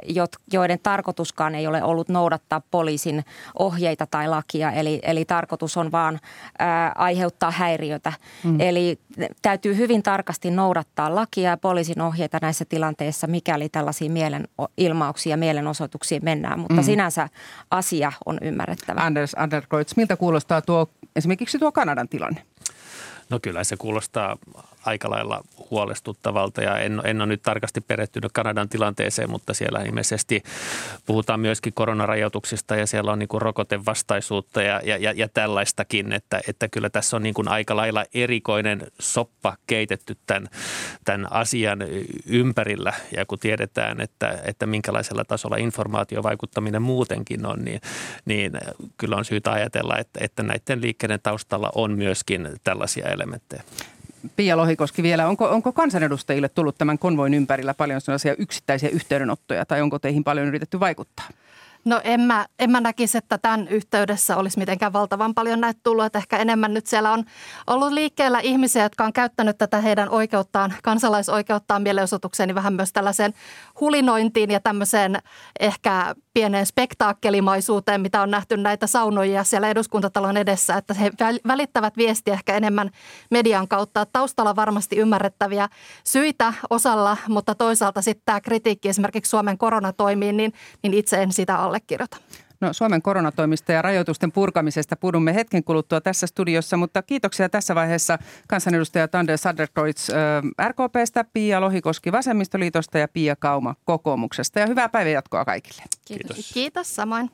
joiden 0.52 0.78
tarkoituskaan 0.82 1.54
ei 1.54 1.66
ole 1.66 1.82
ollut 1.82 2.08
noudattaa 2.08 2.62
poliisin 2.70 3.24
ohjeita 3.58 4.06
tai 4.06 4.28
lakia. 4.28 4.72
Eli, 4.72 5.00
eli 5.02 5.24
tarkoitus 5.24 5.76
on 5.76 5.92
vaan 5.92 6.20
aiheuttaa 6.94 7.50
häiriötä. 7.50 8.12
Mm. 8.44 8.60
Eli 8.60 8.98
täytyy 9.42 9.76
hyvin 9.76 10.02
tarkasti 10.02 10.50
noudattaa 10.50 11.14
lakia 11.14 11.50
ja 11.50 11.56
poliisin 11.56 12.00
ohjeita 12.00 12.38
näissä 12.42 12.64
tilanteissa, 12.64 13.26
mikäli 13.26 13.68
tällaisiin 13.68 14.12
mielenilmauksiin 14.12 15.30
ja 15.30 15.36
mielenosoituksiin 15.36 16.24
mennään. 16.24 16.58
Mutta 16.58 16.74
mm. 16.74 16.82
sinänsä 16.82 17.28
asia 17.70 18.12
on 18.26 18.38
ymmärrettävä. 18.42 19.00
Anders 19.00 19.34
Anderkreutz, 19.34 19.96
miltä 19.96 20.16
kuulostaa 20.16 20.62
tuo 20.62 20.88
esimerkiksi 21.16 21.58
tuo 21.58 21.72
Kanadan 21.72 22.08
tilanne? 22.08 22.42
No 23.30 23.38
kyllä 23.42 23.64
se 23.64 23.76
kuulostaa 23.76 24.36
aika 24.87 25.11
lailla 25.11 25.43
huolestuttavalta 25.70 26.62
ja 26.62 26.78
en, 26.78 27.03
en 27.05 27.20
ole 27.20 27.26
nyt 27.26 27.43
tarkasti 27.43 27.80
perehtynyt 27.80 28.32
Kanadan 28.32 28.68
tilanteeseen, 28.68 29.30
mutta 29.30 29.55
siellä 29.55 29.82
ilmeisesti 29.82 30.43
puhutaan 31.07 31.41
myöskin 31.41 31.72
koronarajoituksista 31.72 32.76
ja 32.76 32.87
siellä 32.87 33.12
on 33.12 33.18
niin 33.18 33.28
kuin 33.28 33.43
rokotevastaisuutta 33.43 34.62
ja, 34.62 34.80
ja, 34.84 34.97
ja, 34.97 35.12
ja 35.12 35.28
tällaistakin, 35.28 36.12
että, 36.12 36.41
että 36.49 36.68
kyllä 36.68 36.91
tässä 36.91 37.16
on 37.16 37.22
niin 37.22 37.34
kuin 37.34 37.49
aika 37.49 37.76
lailla 37.76 38.05
erikoinen 38.14 38.87
soppa 39.01 39.57
keitetty 39.66 40.16
tämän, 40.26 40.49
tämän 41.05 41.32
asian 41.32 41.78
ympärillä 42.26 42.93
ja 43.16 43.26
kun 43.26 43.39
tiedetään, 43.39 44.01
että, 44.01 44.39
että 44.45 44.66
minkälaisella 44.66 45.24
tasolla 45.24 45.57
informaatiovaikuttaminen 45.57 46.82
muutenkin 46.82 47.47
on, 47.47 47.64
niin, 47.64 47.80
niin 48.24 48.53
kyllä 48.97 49.16
on 49.16 49.24
syytä 49.24 49.53
ajatella, 49.53 49.99
että, 49.99 50.20
että 50.22 50.43
näiden 50.43 50.80
liikkeiden 50.80 51.20
taustalla 51.22 51.72
on 51.74 51.93
myöskin 51.93 52.49
tällaisia 52.64 53.09
elementtejä. 53.09 53.62
Pia 54.36 54.56
Lohikoski 54.56 55.02
vielä, 55.02 55.28
onko, 55.28 55.48
onko 55.48 55.72
kansanedustajille 55.72 56.48
tullut 56.48 56.78
tämän 56.78 56.98
konvoin 56.98 57.34
ympärillä 57.34 57.74
paljon 57.74 58.00
sellaisia 58.00 58.34
yksittäisiä 58.38 58.88
yhteydenottoja 58.88 59.66
tai 59.66 59.82
onko 59.82 59.98
teihin 59.98 60.24
paljon 60.24 60.46
yritetty 60.46 60.80
vaikuttaa? 60.80 61.28
No 61.87 62.01
en 62.05 62.20
mä, 62.20 62.47
en 62.59 62.70
mä 62.70 62.80
näkisi, 62.80 63.18
että 63.18 63.39
tämän 63.39 63.68
yhteydessä 63.68 64.37
olisi 64.37 64.59
mitenkään 64.59 64.93
valtavan 64.93 65.34
paljon 65.34 65.61
näitä 65.61 65.80
tullut. 65.82 66.05
Että 66.05 66.18
ehkä 66.18 66.37
enemmän 66.37 66.74
nyt 66.74 66.87
siellä 66.87 67.12
on 67.12 67.24
ollut 67.66 67.93
liikkeellä 67.93 68.41
ihmisiä, 68.41 68.82
jotka 68.82 69.05
on 69.05 69.12
käyttänyt 69.12 69.59
tätä 69.59 69.80
heidän 69.80 70.09
oikeuttaan, 70.09 70.74
kansalaisoikeuttaan 70.82 71.82
mielenosoitukseen, 71.82 72.47
niin 72.47 72.55
vähän 72.55 72.74
myös 72.74 72.93
tällaiseen 72.93 73.34
hulinointiin 73.80 74.51
ja 74.51 74.61
tämmöiseen 74.61 75.18
ehkä 75.61 76.14
pieneen 76.34 76.66
spektaakkelimaisuuteen, 76.66 78.01
mitä 78.01 78.22
on 78.22 78.30
nähty 78.30 78.57
näitä 78.57 78.87
saunoja 78.87 79.45
siellä 79.45 79.68
eduskuntatalon 79.68 80.37
edessä, 80.37 80.76
että 80.76 80.95
he 80.95 81.11
välittävät 81.47 81.97
viestiä 81.97 82.34
ehkä 82.34 82.57
enemmän 82.57 82.91
median 83.30 83.68
kautta. 83.68 84.07
Taustalla 84.07 84.57
varmasti 84.57 84.97
ymmärrettäviä 84.97 85.68
syitä 86.05 86.53
osalla, 86.70 87.16
mutta 87.28 87.55
toisaalta 87.55 88.03
sitten 88.03 88.22
tämä 88.24 88.41
kritiikki 88.41 88.89
esimerkiksi 88.89 89.30
Suomen 89.30 89.59
koronatoimiin, 89.59 90.37
niin, 90.37 90.53
niin 90.82 90.95
itse 90.95 91.22
en 91.22 91.32
sitä 91.32 91.59
allekirjoita. 91.76 92.16
No, 92.60 92.72
Suomen 92.72 93.02
koronatoimista 93.02 93.72
ja 93.72 93.82
rajoitusten 93.82 94.32
purkamisesta 94.32 94.96
puhumme 94.96 95.34
hetken 95.34 95.64
kuluttua 95.64 96.00
tässä 96.00 96.26
studiossa, 96.26 96.76
mutta 96.76 97.02
kiitoksia 97.02 97.48
tässä 97.48 97.74
vaiheessa 97.74 98.18
kansanedustaja 98.48 99.08
Tande 99.08 99.36
Saderkreutz 99.36 100.08
RKPstä, 100.68 101.24
Pia 101.32 101.60
Lohikoski 101.60 102.12
Vasemmistoliitosta 102.12 102.98
ja 102.98 103.08
Pia 103.08 103.36
Kauma 103.36 103.74
kokoomuksesta. 103.84 104.60
Ja 104.60 104.66
hyvää 104.66 104.88
päivänjatkoa 104.88 105.44
kaikille. 105.44 105.82
Kiitos. 106.04 106.50
Kiitos 106.54 106.96
samoin. 106.96 107.30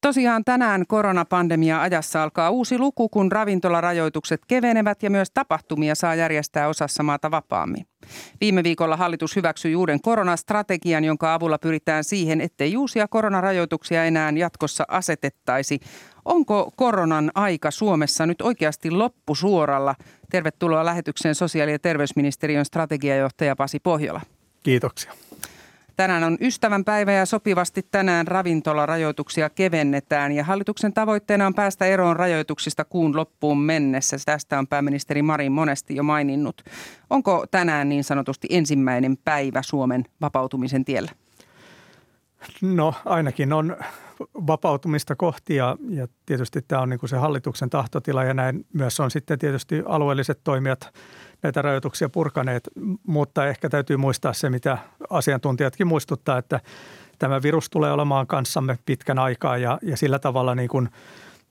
Tosiaan 0.00 0.44
tänään 0.44 0.84
koronapandemia 0.88 1.82
ajassa 1.82 2.22
alkaa 2.22 2.50
uusi 2.50 2.78
luku, 2.78 3.08
kun 3.08 3.32
ravintolarajoitukset 3.32 4.40
kevenevät 4.48 5.02
ja 5.02 5.10
myös 5.10 5.30
tapahtumia 5.34 5.94
saa 5.94 6.14
järjestää 6.14 6.68
osassa 6.68 7.02
maata 7.02 7.30
vapaammin. 7.30 7.86
Viime 8.40 8.62
viikolla 8.64 8.96
hallitus 8.96 9.36
hyväksyi 9.36 9.76
uuden 9.76 10.00
koronastrategian, 10.00 11.04
jonka 11.04 11.34
avulla 11.34 11.58
pyritään 11.58 12.04
siihen, 12.04 12.40
ettei 12.40 12.76
uusia 12.76 13.08
koronarajoituksia 13.08 14.04
enää 14.04 14.32
jatkossa 14.36 14.84
asetettaisi. 14.88 15.80
Onko 16.24 16.72
koronan 16.76 17.30
aika 17.34 17.70
Suomessa 17.70 18.26
nyt 18.26 18.40
oikeasti 18.40 18.90
loppusuoralla? 18.90 19.94
Tervetuloa 20.30 20.84
lähetykseen 20.84 21.34
sosiaali- 21.34 21.72
ja 21.72 21.78
terveysministeriön 21.78 22.64
strategiajohtaja 22.64 23.56
Pasi 23.56 23.80
Pohjola. 23.80 24.20
Kiitoksia. 24.62 25.12
Tänään 26.00 26.24
on 26.24 26.36
ystävänpäivä 26.40 27.12
ja 27.12 27.26
sopivasti 27.26 27.86
tänään 27.90 28.26
ravintolarajoituksia 28.26 29.50
kevennetään 29.50 30.32
ja 30.32 30.44
hallituksen 30.44 30.92
tavoitteena 30.92 31.46
on 31.46 31.54
päästä 31.54 31.86
eroon 31.86 32.16
rajoituksista 32.16 32.84
kuun 32.84 33.16
loppuun 33.16 33.60
mennessä. 33.60 34.16
Tästä 34.24 34.58
on 34.58 34.66
pääministeri 34.66 35.22
Marin 35.22 35.52
monesti 35.52 35.96
jo 35.96 36.02
maininnut. 36.02 36.62
Onko 37.10 37.46
tänään 37.50 37.88
niin 37.88 38.04
sanotusti 38.04 38.48
ensimmäinen 38.50 39.16
päivä 39.24 39.62
Suomen 39.62 40.04
vapautumisen 40.20 40.84
tiellä? 40.84 41.10
No 42.62 42.94
ainakin 43.04 43.52
on 43.52 43.76
vapautumista 44.46 45.16
kohti 45.16 45.56
ja, 45.56 45.76
ja 45.88 46.08
tietysti 46.26 46.62
tämä 46.62 46.82
on 46.82 46.88
niin 46.88 47.00
kuin 47.00 47.10
se 47.10 47.16
hallituksen 47.16 47.70
tahtotila 47.70 48.24
ja 48.24 48.34
näin 48.34 48.66
myös 48.72 49.00
on 49.00 49.10
sitten 49.10 49.38
tietysti 49.38 49.82
alueelliset 49.86 50.40
toimijat 50.44 50.94
näitä 51.42 51.62
rajoituksia 51.62 52.08
purkaneet, 52.08 52.68
mutta 53.06 53.46
ehkä 53.46 53.68
täytyy 53.68 53.96
muistaa 53.96 54.32
se, 54.32 54.50
mitä 54.50 54.78
asiantuntijatkin 55.10 55.86
muistuttaa, 55.86 56.38
että 56.38 56.60
tämä 57.18 57.42
virus 57.42 57.70
tulee 57.70 57.92
olemaan 57.92 58.26
kanssamme 58.26 58.78
pitkän 58.86 59.18
aikaa 59.18 59.56
ja, 59.56 59.78
ja 59.82 59.96
sillä 59.96 60.18
tavalla 60.18 60.54
niin 60.54 60.68
kuin 60.68 60.88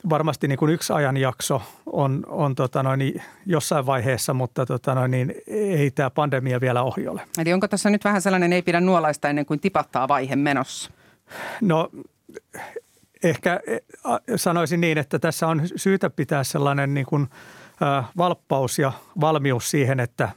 varmasti 0.09 0.47
niin 0.47 0.57
kuin 0.57 0.71
yksi 0.71 0.93
ajanjakso 0.93 1.61
on, 1.85 2.25
on 2.27 2.55
tota 2.55 2.83
noin, 2.83 3.21
jossain 3.45 3.85
vaiheessa, 3.85 4.33
mutta 4.33 4.65
tota 4.65 4.95
noin, 4.95 5.11
niin 5.11 5.33
ei 5.47 5.91
tämä 5.91 6.09
pandemia 6.09 6.61
vielä 6.61 6.83
ohi 6.83 7.07
ole. 7.07 7.21
Eli 7.37 7.53
onko 7.53 7.67
tässä 7.67 7.89
nyt 7.89 8.03
vähän 8.03 8.21
sellainen 8.21 8.53
ei 8.53 8.61
pidä 8.61 8.81
nuolaista 8.81 9.29
ennen 9.29 9.45
kuin 9.45 9.59
tipahtaa 9.59 10.07
vaihe 10.07 10.35
menossa? 10.35 10.91
No 11.61 11.91
ehkä 13.23 13.59
sanoisin 14.35 14.81
niin, 14.81 14.97
että 14.97 15.19
tässä 15.19 15.47
on 15.47 15.61
syytä 15.75 16.09
pitää 16.09 16.43
sellainen 16.43 16.93
niin 16.93 17.05
kuin 17.05 17.27
valppaus 18.17 18.79
ja 18.79 18.91
valmius 19.21 19.71
siihen, 19.71 19.99
että 19.99 20.29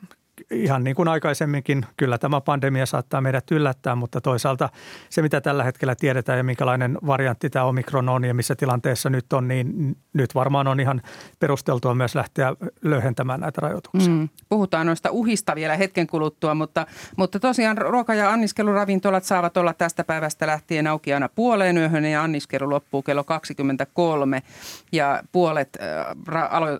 ihan 0.53 0.85
niin 0.85 0.97
kuin 0.97 1.09
aikaisemminkin, 1.09 1.87
kyllä 1.97 2.19
tämä 2.19 2.41
pandemia 2.41 2.87
saattaa 2.87 3.21
meidät 3.21 3.51
yllättää, 3.51 3.95
mutta 3.95 4.21
toisaalta 4.21 4.69
se, 5.11 5.23
mitä 5.23 5.41
tällä 5.41 5.65
hetkellä 5.65 5.95
tiedetään 5.95 6.39
ja 6.39 6.45
minkälainen 6.45 6.99
variantti 7.07 7.51
tämä 7.51 7.65
omikron 7.65 8.09
on 8.09 8.25
ja 8.25 8.35
missä 8.35 8.55
tilanteessa 8.55 9.11
nyt 9.11 9.33
on, 9.33 9.49
niin 9.49 9.97
nyt 10.13 10.35
varmaan 10.35 10.67
on 10.67 10.81
ihan 10.81 11.03
perusteltua 11.39 11.95
myös 11.95 12.15
lähteä 12.15 12.57
löyhentämään 12.83 13.41
näitä 13.41 13.61
rajoituksia. 13.61 14.13
Mm. 14.13 14.29
Puhutaan 14.49 14.87
noista 14.87 15.11
uhista 15.11 15.55
vielä 15.55 15.77
hetken 15.77 16.07
kuluttua, 16.07 16.55
mutta, 16.55 16.87
mutta 17.17 17.41
tosiaan 17.41 17.79
ruoka- 17.79 18.15
ja 18.15 18.31
anniskeluravintolat 18.31 19.25
saavat 19.25 19.57
olla 19.57 19.73
tästä 19.73 20.05
päivästä 20.05 20.47
lähtien 20.47 20.87
auki 20.87 21.15
aina 21.15 21.29
puoleen 21.29 21.79
yöhön 21.79 22.05
ja 22.05 22.23
anniskelu 22.23 22.71
loppuu 22.71 23.03
kello 23.03 23.25
23 23.25 24.43
ja 24.93 25.23
puolet 25.33 25.79
äh, 25.83 26.07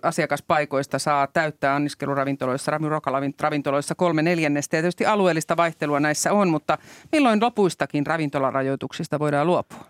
asiakaspaikoista 0.01 0.99
saa 0.99 1.27
täyttää 1.27 1.75
anniskeluravintoloissa, 1.75 2.77
ruokalavintoloissa 2.77 3.62
ravintoloissa 3.63 3.95
kolme 3.95 4.21
neljännestä. 4.21 4.77
Ja 4.77 4.81
tietysti 4.81 5.05
alueellista 5.05 5.57
vaihtelua 5.57 5.99
näissä 5.99 6.33
on, 6.33 6.49
mutta 6.49 6.77
milloin 7.11 7.41
lopuistakin 7.41 8.07
ravintolarajoituksista 8.07 9.19
voidaan 9.19 9.47
luopua? 9.47 9.85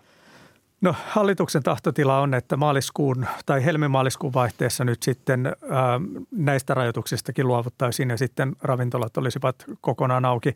No 0.80 0.94
hallituksen 1.06 1.62
tahtotila 1.62 2.20
on, 2.20 2.34
että 2.34 2.56
maaliskuun 2.56 3.26
tai 3.46 3.64
helmimaaliskuun 3.64 4.34
vaihteessa 4.34 4.84
nyt 4.84 5.02
sitten 5.02 5.46
ää, 5.46 6.00
näistä 6.30 6.74
rajoituksistakin 6.74 7.46
luovuttaisiin 7.46 8.10
ja 8.10 8.16
sitten 8.16 8.56
ravintolat 8.62 9.16
olisivat 9.16 9.64
kokonaan 9.80 10.24
auki. 10.24 10.54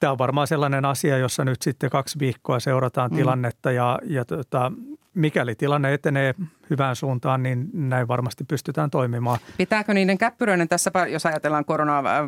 Tämä 0.00 0.10
on 0.12 0.18
varmaan 0.18 0.46
sellainen 0.46 0.84
asia, 0.84 1.18
jossa 1.18 1.44
nyt 1.44 1.62
sitten 1.62 1.90
kaksi 1.90 2.18
viikkoa 2.18 2.60
seurataan 2.60 3.10
mm. 3.10 3.16
tilannetta 3.16 3.72
ja, 3.72 3.98
ja 4.04 4.24
tota, 4.24 4.72
mikäli 5.14 5.54
tilanne 5.54 5.94
etenee 5.94 6.34
hyvään 6.70 6.96
suuntaan, 6.96 7.42
niin 7.42 7.70
näin 7.72 8.08
varmasti 8.08 8.44
pystytään 8.44 8.90
toimimaan. 8.90 9.38
Pitääkö 9.56 9.94
niiden 9.94 10.18
käppyröinen 10.18 10.68
tässä, 10.68 10.90
jos 11.10 11.26
ajatellaan 11.26 11.64
koronaa, 11.64 11.98
äh, 11.98 12.24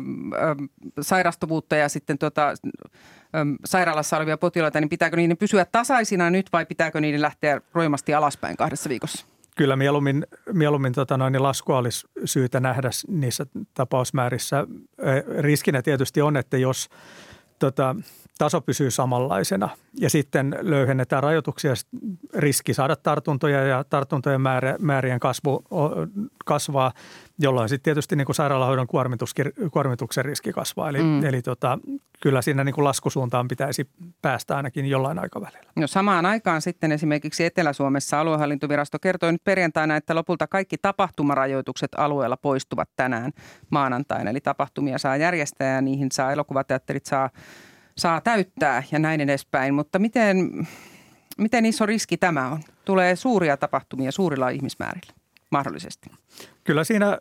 sairastuvuutta 1.01 1.75
ja 1.75 1.89
sitten 1.89 2.17
tuota, 2.17 2.53
sairaalassa 3.65 4.17
olevia 4.17 4.37
potilaita, 4.37 4.79
niin 4.79 4.89
pitääkö 4.89 5.15
niiden 5.15 5.37
pysyä 5.37 5.65
tasaisina 5.65 6.29
nyt 6.29 6.47
vai 6.53 6.65
pitääkö 6.65 7.01
niiden 7.01 7.21
lähteä 7.21 7.61
roimasti 7.73 8.13
alaspäin 8.13 8.57
kahdessa 8.57 8.89
viikossa? 8.89 9.27
Kyllä 9.57 9.75
mieluummin, 9.75 10.27
mieluummin 10.53 10.93
tota 10.93 11.17
noin, 11.17 11.31
niin 11.31 11.43
laskua 11.43 11.77
olisi 11.77 12.07
syytä 12.25 12.59
nähdä 12.59 12.89
niissä 13.07 13.45
tapausmäärissä. 13.73 14.67
Riskinä 15.39 15.81
tietysti 15.81 16.21
on, 16.21 16.37
että 16.37 16.57
jos 16.57 16.89
tota, 17.59 17.95
taso 18.37 18.61
pysyy 18.61 18.91
samanlaisena 18.91 19.69
ja 19.99 20.09
sitten 20.09 20.57
löyhennetään 20.61 21.23
rajoituksia, 21.23 21.73
riski 22.35 22.73
saada 22.73 22.95
tartuntoja 22.95 23.63
ja 23.63 23.83
tartuntojen 23.83 24.41
määrä, 24.41 24.75
määrien 24.79 25.19
kasvu 25.19 25.63
kasvaa, 26.45 26.91
jolloin 27.39 27.69
sitten 27.69 27.83
tietysti 27.83 28.15
niin 28.15 28.25
kuin 28.25 28.35
sairaalahoidon 28.35 28.87
kuormituksen 29.71 30.25
riski 30.25 30.53
kasvaa. 30.53 30.89
Eli, 30.89 31.03
mm. 31.03 31.25
eli 31.25 31.41
tota, 31.41 31.79
kyllä 32.21 32.41
siinä 32.41 32.63
niin 32.63 32.75
kuin 32.75 32.85
laskusuuntaan 32.85 33.47
pitäisi 33.47 33.89
päästä 34.21 34.57
ainakin 34.57 34.85
jollain 34.85 35.19
aikavälillä. 35.19 35.71
No 35.75 35.87
samaan 35.87 36.25
aikaan 36.25 36.61
sitten 36.61 36.91
esimerkiksi 36.91 37.45
Etelä-Suomessa 37.45 38.19
aluehallintovirasto 38.19 38.99
kertoi 38.99 39.31
nyt 39.31 39.43
perjantaina, 39.43 39.95
että 39.95 40.15
lopulta 40.15 40.47
kaikki 40.47 40.77
tapahtumarajoitukset 40.77 41.91
alueella 41.97 42.37
poistuvat 42.37 42.89
tänään 42.95 43.31
maanantaina. 43.69 44.29
Eli 44.29 44.41
tapahtumia 44.41 44.97
saa 44.97 45.17
järjestää 45.17 45.75
ja 45.75 45.81
niihin 45.81 46.11
saa 46.11 46.31
elokuvateatterit 46.31 47.05
saa 47.05 47.29
saa 47.97 48.21
täyttää 48.21 48.83
ja 48.91 48.99
näin 48.99 49.21
edespäin. 49.21 49.73
Mutta 49.73 49.99
miten, 49.99 50.67
miten 51.37 51.65
iso 51.65 51.85
riski 51.85 52.17
tämä 52.17 52.51
on? 52.51 52.61
Tulee 52.85 53.15
suuria 53.15 53.57
tapahtumia 53.57 54.11
suurilla 54.11 54.49
ihmismäärillä 54.49 55.13
mahdollisesti. 55.51 56.09
Kyllä 56.63 56.83
siinä 56.83 57.17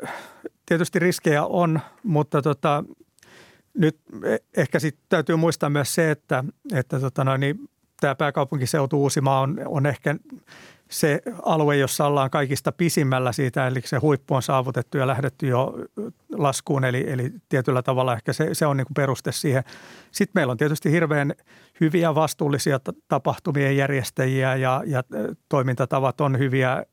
tietysti 0.66 0.98
riskejä 0.98 1.44
on, 1.44 1.80
mutta 2.02 2.42
tota, 2.42 2.84
nyt 3.74 3.98
e, 4.24 4.36
ehkä 4.56 4.78
sitten 4.78 5.06
täytyy 5.08 5.36
muistaa 5.36 5.70
myös 5.70 5.94
se, 5.94 6.10
että, 6.10 6.44
että 6.74 7.00
tota 7.00 7.24
noin, 7.24 7.40
niin 7.40 7.70
tämä 8.00 8.14
pääkaupunkiseutu 8.14 9.02
Uusimaa 9.02 9.40
on, 9.40 9.60
on 9.66 9.86
ehkä 9.86 10.16
se 10.90 11.22
alue, 11.42 11.76
jossa 11.76 12.06
ollaan 12.06 12.30
kaikista 12.30 12.72
pisimmällä 12.72 13.32
siitä, 13.32 13.66
eli 13.66 13.80
se 13.84 13.96
huippu 13.96 14.34
on 14.34 14.42
saavutettu 14.42 14.98
ja 14.98 15.06
lähdetty 15.06 15.46
jo 15.46 15.74
laskuun, 16.32 16.84
eli, 16.84 17.04
eli 17.08 17.32
tietyllä 17.48 17.82
tavalla 17.82 18.14
ehkä 18.14 18.32
se, 18.32 18.48
se 18.52 18.66
on 18.66 18.76
niin 18.76 18.86
kuin 18.86 18.94
peruste 18.94 19.32
siihen. 19.32 19.64
Sitten 20.12 20.32
meillä 20.34 20.50
on 20.50 20.56
tietysti 20.56 20.90
hirveän 20.90 21.34
hyviä 21.80 22.14
vastuullisia 22.14 22.80
tapahtumien 23.08 23.76
järjestäjiä 23.76 24.56
ja, 24.56 24.82
ja 24.86 25.02
toimintatavat 25.48 26.20
on 26.20 26.38
hyviä 26.38 26.84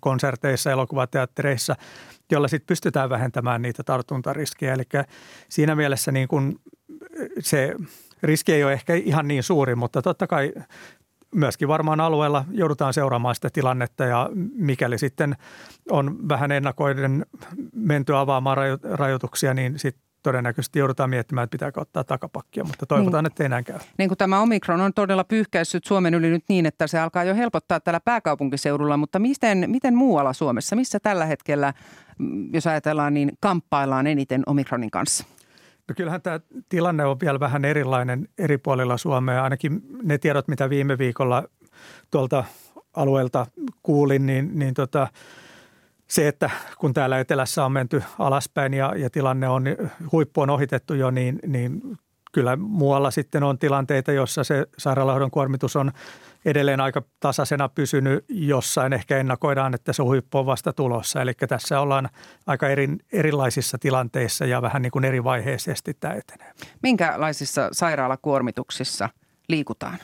konserteissa, 0.00 0.70
elokuvateattereissa, 0.70 1.76
jolla 2.32 2.48
sitten 2.48 2.66
pystytään 2.66 3.10
vähentämään 3.10 3.62
niitä 3.62 3.82
tartuntariskejä. 3.82 4.74
Eli 4.74 4.82
siinä 5.48 5.74
mielessä 5.74 6.12
niin 6.12 6.28
kuin 6.28 6.56
se 7.38 7.74
riski 8.22 8.52
ei 8.52 8.64
ole 8.64 8.72
ehkä 8.72 8.94
ihan 8.94 9.28
niin 9.28 9.42
suuri, 9.42 9.74
mutta 9.74 10.02
totta 10.02 10.26
kai 10.26 10.52
myöskin 11.34 11.68
varmaan 11.68 12.00
alueella 12.00 12.44
joudutaan 12.50 12.94
seuraamaan 12.94 13.34
sitä 13.34 13.48
tilannetta 13.52 14.04
ja 14.04 14.30
mikäli 14.54 14.98
sitten 14.98 15.36
on 15.90 16.28
vähän 16.28 16.52
ennakoiden 16.52 17.26
menty 17.72 18.16
avaamaan 18.16 18.58
rajoituksia, 18.82 19.54
niin 19.54 19.78
sitten 19.78 20.10
todennäköisesti 20.22 20.78
joudutaan 20.78 21.10
miettimään, 21.10 21.44
että 21.44 21.54
pitääkö 21.54 21.80
ottaa 21.80 22.04
takapakkia, 22.04 22.64
mutta 22.64 22.86
toivotaan, 22.86 23.24
niin, 23.24 23.30
että 23.32 23.42
ei 23.42 23.48
näin 23.48 23.64
käy. 23.64 23.78
Niin 23.98 24.08
kuin 24.08 24.18
tämä 24.18 24.40
Omikron 24.40 24.80
on 24.80 24.94
todella 24.94 25.24
pyyhkäissyt 25.24 25.84
Suomen 25.84 26.14
yli 26.14 26.30
nyt 26.30 26.44
niin, 26.48 26.66
että 26.66 26.86
se 26.86 26.98
alkaa 26.98 27.24
jo 27.24 27.34
helpottaa 27.34 27.80
täällä 27.80 28.00
pääkaupunkiseudulla, 28.00 28.96
mutta 28.96 29.18
miten, 29.18 29.64
miten 29.66 29.94
muualla 29.94 30.32
Suomessa, 30.32 30.76
missä 30.76 31.00
tällä 31.00 31.26
hetkellä, 31.26 31.72
mm, 32.18 32.54
jos 32.54 32.66
ajatellaan, 32.66 33.14
niin 33.14 33.32
kamppaillaan 33.40 34.06
eniten 34.06 34.42
Omikronin 34.46 34.90
kanssa? 34.90 35.24
No 35.90 35.94
kyllähän 35.94 36.22
tämä 36.22 36.40
tilanne 36.68 37.04
on 37.04 37.20
vielä 37.20 37.40
vähän 37.40 37.64
erilainen 37.64 38.28
eri 38.38 38.58
puolilla 38.58 38.96
Suomea. 38.96 39.44
Ainakin 39.44 39.82
ne 40.02 40.18
tiedot, 40.18 40.48
mitä 40.48 40.70
viime 40.70 40.98
viikolla 40.98 41.44
tuolta 42.10 42.44
alueelta 42.94 43.46
kuulin, 43.82 44.26
niin, 44.26 44.58
niin 44.58 44.74
tota, 44.74 45.08
se, 46.06 46.28
että 46.28 46.50
kun 46.78 46.94
täällä 46.94 47.18
etelässä 47.18 47.64
on 47.64 47.72
menty 47.72 48.02
alaspäin 48.18 48.74
ja, 48.74 48.94
ja 48.96 49.10
tilanne 49.10 49.48
on, 49.48 49.64
huippu 50.12 50.40
on 50.40 50.50
ohitettu 50.50 50.94
jo, 50.94 51.10
niin, 51.10 51.38
niin 51.46 51.98
kyllä 52.32 52.56
muualla 52.56 53.10
sitten 53.10 53.42
on 53.42 53.58
tilanteita, 53.58 54.12
jossa 54.12 54.44
se 54.44 54.66
sairaalahoidon 54.78 55.30
kuormitus 55.30 55.76
on 55.76 55.92
edelleen 56.44 56.80
aika 56.80 57.02
tasaisena 57.20 57.68
pysynyt 57.68 58.24
jossain. 58.28 58.92
Ehkä 58.92 59.18
ennakoidaan, 59.18 59.74
että 59.74 59.92
se 59.92 60.02
huippu 60.02 60.38
on 60.38 60.46
vasta 60.46 60.72
tulossa. 60.72 61.22
Eli 61.22 61.32
tässä 61.48 61.80
ollaan 61.80 62.08
aika 62.46 62.68
eri, 62.68 62.88
erilaisissa 63.12 63.78
tilanteissa 63.78 64.46
ja 64.46 64.62
vähän 64.62 64.82
niin 64.82 64.90
kuin 64.90 65.04
eri 65.04 65.24
vaiheisesti 65.24 65.94
tämä 66.00 66.14
etenee. 66.14 66.52
Minkälaisissa 66.82 67.68
sairaalakuormituksissa 67.72 69.08
liikutaan? 69.48 69.98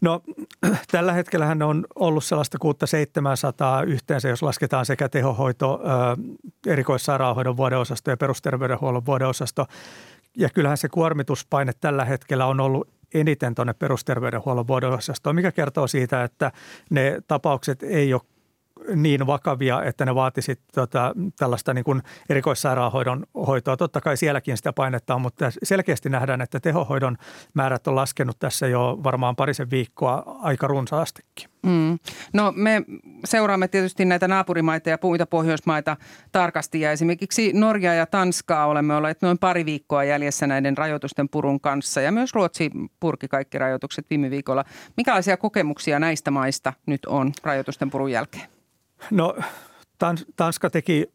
No 0.00 0.22
tällä 0.92 1.12
hetkellä 1.12 1.56
on 1.66 1.86
ollut 1.94 2.24
sellaista 2.24 2.58
700 2.84 3.82
yhteensä, 3.82 4.28
jos 4.28 4.42
lasketaan 4.42 4.86
sekä 4.86 5.08
tehohoito, 5.08 5.80
erikoissairaanhoidon 6.66 7.56
vuodeosasto 7.56 8.10
ja 8.10 8.16
perusterveydenhuollon 8.16 9.06
vuodeosasto. 9.06 9.66
Ja 10.36 10.48
kyllähän 10.48 10.78
se 10.78 10.88
kuormituspaine 10.88 11.72
tällä 11.80 12.04
hetkellä 12.04 12.46
on 12.46 12.60
ollut 12.60 12.88
eniten 13.14 13.54
tuonne 13.54 13.72
perusterveydenhuollon 13.72 14.66
vuodeosastoon, 14.66 15.36
mikä 15.36 15.52
kertoo 15.52 15.86
siitä, 15.86 16.24
että 16.24 16.52
ne 16.90 17.22
tapaukset 17.26 17.82
ei 17.82 18.14
ole 18.14 18.22
niin 18.94 19.26
vakavia, 19.26 19.84
että 19.84 20.04
ne 20.04 20.14
vaatisivat 20.14 20.58
tota, 20.74 21.14
tällaista 21.38 21.74
niin 21.74 21.84
kuin 21.84 22.02
erikoissairaanhoidon 22.28 23.26
hoitoa. 23.46 23.76
Totta 23.76 24.00
kai 24.00 24.16
sielläkin 24.16 24.56
sitä 24.56 24.72
painetta 24.72 25.14
on, 25.14 25.20
mutta 25.20 25.50
selkeästi 25.62 26.08
nähdään, 26.08 26.40
että 26.40 26.60
tehohoidon 26.60 27.16
määrät 27.54 27.86
on 27.86 27.96
laskenut 27.96 28.38
tässä 28.38 28.66
jo 28.66 28.98
varmaan 29.04 29.36
parisen 29.36 29.70
viikkoa 29.70 30.38
aika 30.42 30.66
runsaastikin. 30.66 31.50
Mm. 31.62 31.98
No 32.32 32.52
me 32.56 32.82
seuraamme 33.24 33.68
tietysti 33.68 34.04
näitä 34.04 34.28
naapurimaita 34.28 34.90
ja 34.90 34.98
muita 35.02 35.26
Pohjoismaita 35.26 35.96
tarkasti 36.32 36.80
ja 36.80 36.92
esimerkiksi 36.92 37.52
Norja 37.52 37.94
ja 37.94 38.06
Tanskaa 38.06 38.66
olemme 38.66 38.94
olleet 38.94 39.22
noin 39.22 39.38
pari 39.38 39.66
viikkoa 39.66 40.04
jäljessä 40.04 40.46
näiden 40.46 40.78
rajoitusten 40.78 41.28
purun 41.28 41.60
kanssa 41.60 42.00
ja 42.00 42.12
myös 42.12 42.34
Ruotsi 42.34 42.70
purki 43.00 43.28
kaikki 43.28 43.58
rajoitukset 43.58 44.06
viime 44.10 44.30
viikolla. 44.30 44.64
Mikälaisia 44.96 45.36
kokemuksia 45.36 45.98
näistä 45.98 46.30
maista 46.30 46.72
nyt 46.86 47.06
on 47.06 47.32
rajoitusten 47.42 47.90
purun 47.90 48.12
jälkeen? 48.12 48.59
No 49.10 49.36
Tanska 50.36 50.70
teki 50.70 51.12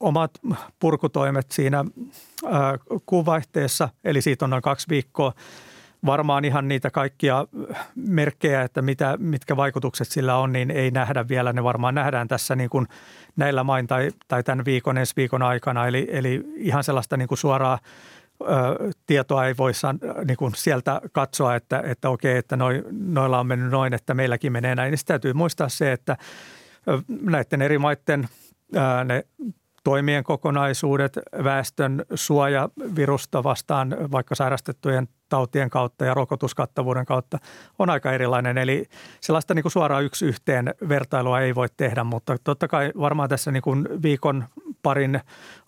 omat 0.00 0.30
purkutoimet 0.78 1.50
siinä 1.50 1.84
kuuvaihteessa, 3.06 3.88
eli 4.04 4.22
siitä 4.22 4.44
on 4.44 4.50
noin 4.50 4.62
kaksi 4.62 4.86
viikkoa 4.88 5.32
varmaan 6.06 6.44
ihan 6.44 6.68
niitä 6.68 6.90
kaikkia 6.90 7.46
merkkejä, 7.94 8.62
että 8.62 8.82
mitä, 8.82 9.16
mitkä 9.18 9.56
vaikutukset 9.56 10.08
sillä 10.08 10.36
on, 10.36 10.52
niin 10.52 10.70
ei 10.70 10.90
nähdä 10.90 11.28
vielä. 11.28 11.52
Ne 11.52 11.64
varmaan 11.64 11.94
nähdään 11.94 12.28
tässä 12.28 12.56
niin 12.56 12.70
kuin 12.70 12.86
näillä 13.36 13.64
main 13.64 13.86
tai, 13.86 14.10
tai 14.28 14.42
tämän 14.42 14.64
viikon, 14.64 14.98
ensi 14.98 15.12
viikon 15.16 15.42
aikana. 15.42 15.86
Eli, 15.86 16.08
eli 16.10 16.44
ihan 16.56 16.84
sellaista 16.84 17.16
niin 17.16 17.28
kuin 17.28 17.38
suoraa 17.38 17.78
ö, 18.42 18.46
tietoa 19.06 19.46
ei 19.46 19.54
voi 19.58 19.72
niin 20.28 20.36
kuin 20.36 20.54
sieltä 20.54 21.00
katsoa, 21.12 21.54
että, 21.54 21.82
että 21.86 22.10
okei, 22.10 22.36
että 22.36 22.56
noi, 22.56 22.82
noilla 22.90 23.40
on 23.40 23.46
mennyt 23.46 23.70
noin, 23.70 23.94
että 23.94 24.14
meilläkin 24.14 24.52
menee 24.52 24.74
näin. 24.74 24.90
Niin 24.90 24.98
täytyy 25.06 25.32
muistaa 25.32 25.68
se, 25.68 25.92
että 25.92 26.16
näiden 27.08 27.62
eri 27.62 27.78
maiden 27.78 28.28
ne 29.04 29.24
toimien 29.84 30.24
kokonaisuudet, 30.24 31.18
väestön 31.44 32.04
suoja 32.14 32.68
virusta 32.96 33.44
vastaan 33.44 33.96
vaikka 34.12 34.34
sairastettujen 34.34 35.08
tautien 35.28 35.70
kautta 35.70 36.04
ja 36.04 36.14
rokotuskattavuuden 36.14 37.06
kautta 37.06 37.38
on 37.78 37.90
aika 37.90 38.12
erilainen. 38.12 38.58
Eli 38.58 38.86
sellaista 39.20 39.54
niin 39.54 39.62
kuin 39.62 39.72
suoraan 39.72 40.04
yksi 40.04 40.26
yhteen 40.26 40.74
vertailua 40.88 41.40
ei 41.40 41.54
voi 41.54 41.68
tehdä, 41.76 42.04
mutta 42.04 42.36
totta 42.44 42.68
kai 42.68 42.92
varmaan 42.98 43.28
tässä 43.28 43.50
niin 43.50 43.62
kuin 43.62 43.88
viikon 44.02 44.44
parin 44.82 45.20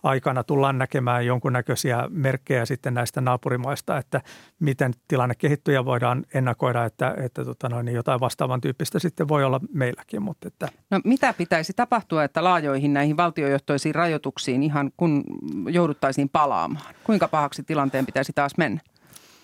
aikana 0.03 0.43
tullaan 0.43 0.77
näkemään 0.77 1.25
jonkunnäköisiä 1.25 2.07
merkkejä 2.09 2.65
sitten 2.65 2.93
näistä 2.93 3.21
naapurimaista, 3.21 3.97
että 3.97 4.21
miten 4.59 4.93
tilanne 5.07 5.35
kehittyy 5.35 5.73
ja 5.73 5.85
voidaan 5.85 6.25
ennakoida, 6.33 6.85
että, 6.85 7.15
että 7.17 7.45
tota 7.45 7.69
noin, 7.69 7.85
niin 7.85 7.95
jotain 7.95 8.19
vastaavan 8.19 8.61
tyyppistä 8.61 8.99
sitten 8.99 9.27
voi 9.27 9.43
olla 9.43 9.59
meilläkin. 9.73 10.21
Mutta 10.21 10.47
että. 10.47 10.69
No 10.91 10.99
mitä 11.03 11.33
pitäisi 11.33 11.73
tapahtua, 11.73 12.23
että 12.23 12.43
laajoihin 12.43 12.93
näihin 12.93 13.17
valtiojohtoisiin 13.17 13.95
rajoituksiin 13.95 14.63
ihan 14.63 14.91
kun 14.97 15.23
jouduttaisiin 15.69 16.29
palaamaan? 16.29 16.95
Kuinka 17.03 17.27
pahaksi 17.27 17.63
tilanteen 17.63 18.05
pitäisi 18.05 18.33
taas 18.35 18.57
mennä? 18.57 18.81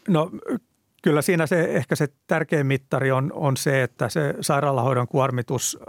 No 0.07 0.31
kyllä 1.03 1.21
siinä 1.21 1.47
se 1.47 1.63
ehkä 1.63 1.95
se 1.95 2.07
tärkein 2.27 2.67
mittari 2.67 3.11
on, 3.11 3.31
on 3.33 3.57
se, 3.57 3.83
että 3.83 4.09
se 4.09 4.33
sairaalahoidon 4.41 5.07
kuormitus 5.07 5.79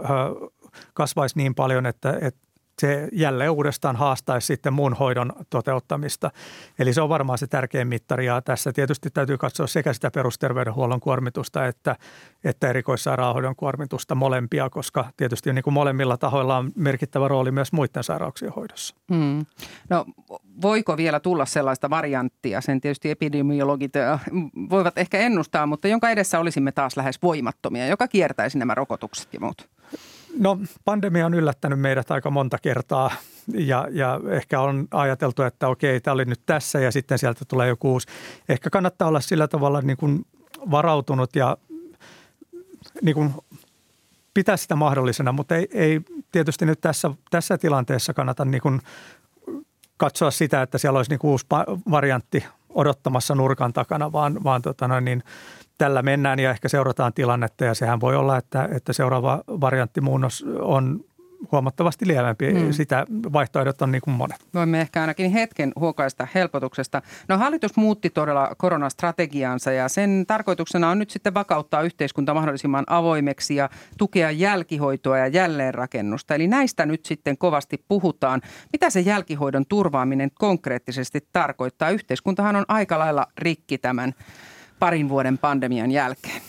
kasvaisi 0.93 1.37
niin 1.37 1.55
paljon, 1.55 1.85
että, 1.85 2.17
että 2.21 2.50
se 2.81 3.07
jälleen 3.11 3.51
uudestaan 3.51 3.95
haastaisi 3.95 4.47
sitten 4.47 4.73
muun 4.73 4.93
hoidon 4.93 5.33
toteuttamista. 5.49 6.31
Eli 6.79 6.93
se 6.93 7.01
on 7.01 7.09
varmaan 7.09 7.37
se 7.37 7.47
tärkein 7.47 7.87
mittari 7.87 8.25
ja 8.25 8.41
tässä 8.41 8.73
tietysti 8.73 9.09
täytyy 9.09 9.37
katsoa 9.37 9.67
sekä 9.67 9.93
sitä 9.93 10.11
perusterveydenhuollon 10.11 10.99
kuormitusta 10.99 11.67
että, 11.67 11.95
että 12.43 12.69
erikoissairaanhoidon 12.69 13.55
kuormitusta 13.55 14.15
molempia, 14.15 14.69
koska 14.69 15.05
tietysti 15.17 15.53
niin 15.53 15.63
kuin 15.63 15.73
molemmilla 15.73 16.17
tahoilla 16.17 16.57
on 16.57 16.71
merkittävä 16.75 17.27
rooli 17.27 17.51
myös 17.51 17.71
muiden 17.71 18.03
sairauksien 18.03 18.51
hoidossa. 18.51 18.95
Hmm. 19.13 19.45
No 19.89 20.05
voiko 20.61 20.97
vielä 20.97 21.19
tulla 21.19 21.45
sellaista 21.45 21.89
varianttia, 21.89 22.61
sen 22.61 22.81
tietysti 22.81 23.09
epidemiologit 23.09 23.93
voivat 24.69 24.97
ehkä 24.97 25.17
ennustaa, 25.17 25.65
mutta 25.65 25.87
jonka 25.87 26.09
edessä 26.09 26.39
olisimme 26.39 26.71
taas 26.71 26.97
lähes 26.97 27.21
voimattomia, 27.23 27.87
joka 27.87 28.07
kiertäisi 28.07 28.57
nämä 28.57 28.75
rokotukset 28.75 29.33
ja 29.33 29.39
muut? 29.39 29.69
No 30.39 30.59
pandemia 30.85 31.25
on 31.25 31.33
yllättänyt 31.33 31.79
meidät 31.79 32.11
aika 32.11 32.29
monta 32.29 32.57
kertaa 32.57 33.11
ja, 33.53 33.87
ja 33.91 34.19
ehkä 34.29 34.61
on 34.61 34.87
ajateltu, 34.91 35.41
että 35.41 35.67
okei, 35.67 36.01
tämä 36.01 36.13
oli 36.13 36.25
nyt 36.25 36.41
tässä 36.45 36.79
ja 36.79 36.91
sitten 36.91 37.19
sieltä 37.19 37.45
tulee 37.45 37.67
joku 37.67 37.91
uusi. 37.91 38.07
Ehkä 38.49 38.69
kannattaa 38.69 39.07
olla 39.07 39.19
sillä 39.19 39.47
tavalla 39.47 39.81
niin 39.81 39.97
kuin 39.97 40.25
varautunut 40.71 41.35
ja 41.35 41.57
niin 43.01 43.15
kuin 43.15 43.33
pitää 44.33 44.57
sitä 44.57 44.75
mahdollisena, 44.75 45.31
mutta 45.31 45.55
ei, 45.55 45.67
ei 45.71 46.01
tietysti 46.31 46.65
nyt 46.65 46.81
tässä, 46.81 47.11
tässä 47.31 47.57
tilanteessa 47.57 48.13
kannata 48.13 48.45
niin 48.45 48.61
kuin 48.61 48.81
katsoa 49.97 50.31
sitä, 50.31 50.61
että 50.61 50.77
siellä 50.77 50.97
olisi 50.97 51.11
niin 51.11 51.19
uusi 51.23 51.45
variantti 51.91 52.45
odottamassa 52.69 53.35
nurkan 53.35 53.73
takana, 53.73 54.11
vaan, 54.11 54.43
vaan 54.43 54.61
tota 54.61 54.87
noin, 54.87 55.05
niin 55.05 55.23
tällä 55.81 56.01
mennään 56.01 56.39
ja 56.39 56.51
ehkä 56.51 56.69
seurataan 56.69 57.13
tilannetta 57.13 57.65
ja 57.65 57.73
sehän 57.73 58.01
voi 58.01 58.15
olla, 58.15 58.37
että, 58.37 58.69
että 58.71 58.93
seuraava 58.93 59.41
varianttimuunnos 59.47 60.45
on 60.59 60.99
huomattavasti 61.51 62.07
lievempi. 62.07 62.53
Mm. 62.53 62.71
Sitä 62.71 63.05
vaihtoehdot 63.09 63.81
on 63.81 63.91
niin 63.91 64.01
kuin 64.01 64.13
monet. 64.13 64.37
Voimme 64.53 64.81
ehkä 64.81 65.01
ainakin 65.01 65.31
hetken 65.31 65.71
huokaista 65.79 66.27
helpotuksesta. 66.35 67.01
No 67.27 67.37
hallitus 67.37 67.75
muutti 67.75 68.09
todella 68.09 68.51
koronastrategiaansa 68.57 69.71
ja 69.71 69.89
sen 69.89 70.23
tarkoituksena 70.27 70.89
on 70.89 70.99
nyt 70.99 71.09
sitten 71.09 71.33
vakauttaa 71.33 71.81
yhteiskunta 71.81 72.33
mahdollisimman 72.33 72.85
avoimeksi 72.87 73.55
ja 73.55 73.69
tukea 73.97 74.31
jälkihoitoa 74.31 75.17
ja 75.17 75.27
jälleenrakennusta. 75.27 76.35
Eli 76.35 76.47
näistä 76.47 76.85
nyt 76.85 77.05
sitten 77.05 77.37
kovasti 77.37 77.83
puhutaan. 77.87 78.41
Mitä 78.73 78.89
se 78.89 78.99
jälkihoidon 78.99 79.65
turvaaminen 79.65 80.31
konkreettisesti 80.39 81.27
tarkoittaa? 81.33 81.89
Yhteiskuntahan 81.89 82.55
on 82.55 82.65
aika 82.67 82.99
lailla 82.99 83.27
rikki 83.37 83.77
tämän 83.77 84.13
parin 84.81 85.09
vuoden 85.09 85.37
pandemian 85.37 85.91
jälkeen? 85.91 86.41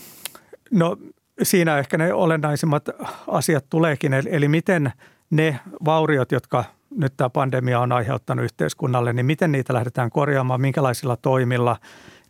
No 0.71 0.97
siinä 1.43 1.77
ehkä 1.77 1.97
ne 1.97 2.13
olennaisimmat 2.13 2.89
asiat 3.27 3.65
tuleekin, 3.69 4.13
eli 4.13 4.47
miten 4.47 4.91
ne 5.29 5.59
vauriot, 5.85 6.31
jotka 6.31 6.63
nyt 6.97 7.13
tämä 7.17 7.29
pandemia 7.29 7.79
on 7.79 7.91
aiheuttanut 7.91 8.45
yhteiskunnalle, 8.45 9.13
niin 9.13 9.25
miten 9.25 9.51
niitä 9.51 9.73
lähdetään 9.73 10.09
korjaamaan, 10.09 10.61
minkälaisilla 10.61 11.17
toimilla, 11.17 11.77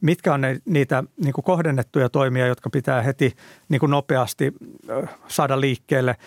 mitkä 0.01 0.33
on 0.33 0.41
ne, 0.41 0.57
niitä 0.65 1.03
niin 1.23 1.33
kohdennettuja 1.43 2.09
toimia, 2.09 2.47
jotka 2.47 2.69
pitää 2.69 3.01
heti 3.01 3.33
niin 3.69 3.81
nopeasti 3.87 4.53
saada 5.27 5.61
liikkeelle– 5.61 6.15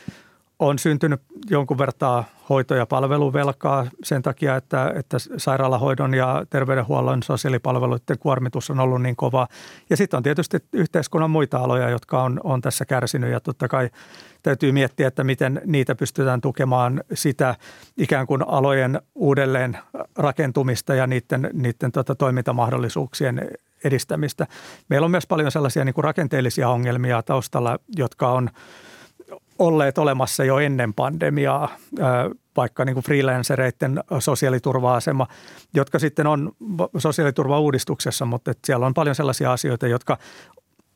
on 0.59 0.78
syntynyt 0.78 1.20
jonkun 1.50 1.78
vertaa 1.78 2.24
hoito- 2.48 2.74
ja 2.74 2.86
palveluvelkaa 2.86 3.86
sen 4.04 4.22
takia, 4.22 4.57
että, 4.57 4.92
että 4.96 5.16
sairaalahoidon 5.36 6.14
ja 6.14 6.44
terveydenhuollon 6.50 7.22
sosiaalipalveluiden 7.22 8.18
kuormitus 8.18 8.70
on 8.70 8.80
ollut 8.80 9.02
niin 9.02 9.16
kova. 9.16 9.48
Ja 9.90 9.96
sitten 9.96 10.16
on 10.16 10.22
tietysti 10.22 10.59
yhteiskunnan 10.72 11.30
muita 11.30 11.59
aloja, 11.59 11.90
jotka 11.90 12.22
on, 12.22 12.40
on 12.44 12.61
tässä 12.61 12.84
kärsinyt 12.84 13.30
ja 13.30 13.40
totta 13.40 13.68
kai 13.68 13.90
täytyy 14.42 14.72
miettiä, 14.72 15.09
että 15.09 15.24
miten 15.24 15.61
niitä 15.64 15.94
pystytään 15.94 16.40
tukemaan 16.40 17.04
sitä 17.14 17.54
ikään 17.96 18.26
kuin 18.26 18.48
alojen 18.48 19.00
uudelleen 19.14 19.78
rakentumista 20.16 20.94
ja 20.94 21.07
niiden, 21.07 21.50
niiden 21.52 21.92
tota 21.92 22.14
toimintamahdollisuuksien 22.14 23.48
edistämistä. 23.84 24.46
Meillä 24.88 25.04
on 25.04 25.11
myös 25.11 25.26
paljon 25.26 25.52
sellaisia 25.52 25.84
niin 25.84 25.94
kuin 25.94 26.04
rakenteellisia 26.04 26.68
ongelmia 26.68 27.22
taustalla, 27.22 27.78
jotka 27.96 28.28
on– 28.28 28.50
olleet 29.58 29.98
olemassa 29.98 30.44
jo 30.44 30.58
ennen 30.58 30.94
pandemiaa, 30.94 31.68
vaikka 32.56 32.84
niin 32.84 32.94
kuin 32.94 33.04
freelancereiden 33.04 34.00
sosiaaliturva-asema, 34.18 35.26
jotka 35.74 35.98
sitten 35.98 36.26
on 36.26 36.52
sosiaaliturvauudistuksessa, 36.96 38.24
mutta 38.24 38.52
siellä 38.64 38.86
on 38.86 38.94
paljon 38.94 39.14
sellaisia 39.14 39.52
asioita, 39.52 39.86
jotka 39.86 40.18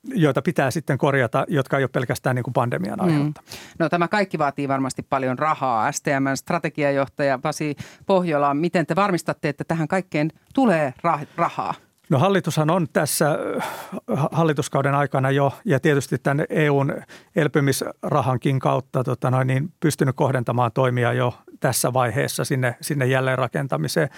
joita 0.04 0.42
pitää 0.42 0.70
sitten 0.70 0.98
korjata, 0.98 1.44
jotka 1.48 1.78
ei 1.78 1.84
ole 1.84 1.90
pelkästään 1.92 2.36
niin 2.36 2.42
kuin 2.42 2.54
pandemian 2.54 2.98
mm. 2.98 3.04
aiheutta. 3.04 3.40
Mm. 3.40 3.58
No 3.78 3.88
tämä 3.88 4.08
kaikki 4.08 4.38
vaatii 4.38 4.68
varmasti 4.68 5.02
paljon 5.02 5.38
rahaa. 5.38 5.92
STMn 5.92 6.36
strategiajohtaja 6.36 7.38
Pasi 7.38 7.76
Pohjola, 8.06 8.54
miten 8.54 8.86
te 8.86 8.96
varmistatte, 8.96 9.48
että 9.48 9.64
tähän 9.64 9.88
kaikkeen 9.88 10.30
tulee 10.54 10.94
rahaa? 11.36 11.74
No 12.10 12.18
hallitushan 12.18 12.70
on 12.70 12.86
tässä 12.92 13.30
äh, 13.30 14.28
hallituskauden 14.32 14.94
aikana 14.94 15.30
jo 15.30 15.52
ja 15.64 15.80
tietysti 15.80 16.18
tämän 16.18 16.46
EUn 16.50 17.02
elpymisrahankin 17.36 18.58
kautta 18.58 19.04
tota 19.04 19.30
noin, 19.30 19.46
niin 19.46 19.72
pystynyt 19.80 20.16
kohdentamaan 20.16 20.72
toimia 20.72 21.12
jo 21.12 21.34
tässä 21.60 21.92
vaiheessa 21.92 22.44
sinne, 22.44 22.76
sinne 22.80 23.06
jälleenrakentamiseen. 23.06 24.08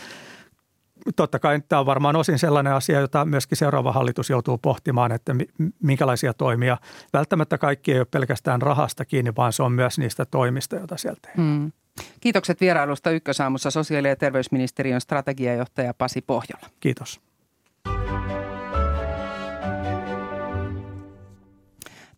Totta 1.16 1.38
kai 1.38 1.60
tämä 1.68 1.80
on 1.80 1.86
varmaan 1.86 2.16
osin 2.16 2.38
sellainen 2.38 2.72
asia, 2.72 3.00
jota 3.00 3.24
myöskin 3.24 3.58
seuraava 3.58 3.92
hallitus 3.92 4.30
joutuu 4.30 4.58
pohtimaan, 4.58 5.12
että 5.12 5.34
minkälaisia 5.82 6.34
toimia. 6.34 6.76
Välttämättä 7.12 7.58
kaikki 7.58 7.92
ei 7.92 7.98
ole 7.98 8.06
pelkästään 8.10 8.62
rahasta 8.62 9.04
kiinni, 9.04 9.32
vaan 9.36 9.52
se 9.52 9.62
on 9.62 9.72
myös 9.72 9.98
niistä 9.98 10.24
toimista, 10.24 10.76
joita 10.76 10.96
sieltä 10.96 11.20
tehdään. 11.22 11.48
Mm. 11.48 11.72
Kiitokset 12.20 12.60
vierailusta 12.60 13.10
Ykkösaamussa 13.10 13.70
sosiaali- 13.70 14.08
ja 14.08 14.16
terveysministeriön 14.16 15.00
strategiajohtaja 15.00 15.94
Pasi 15.94 16.20
Pohjola. 16.20 16.66
Kiitos. 16.80 17.31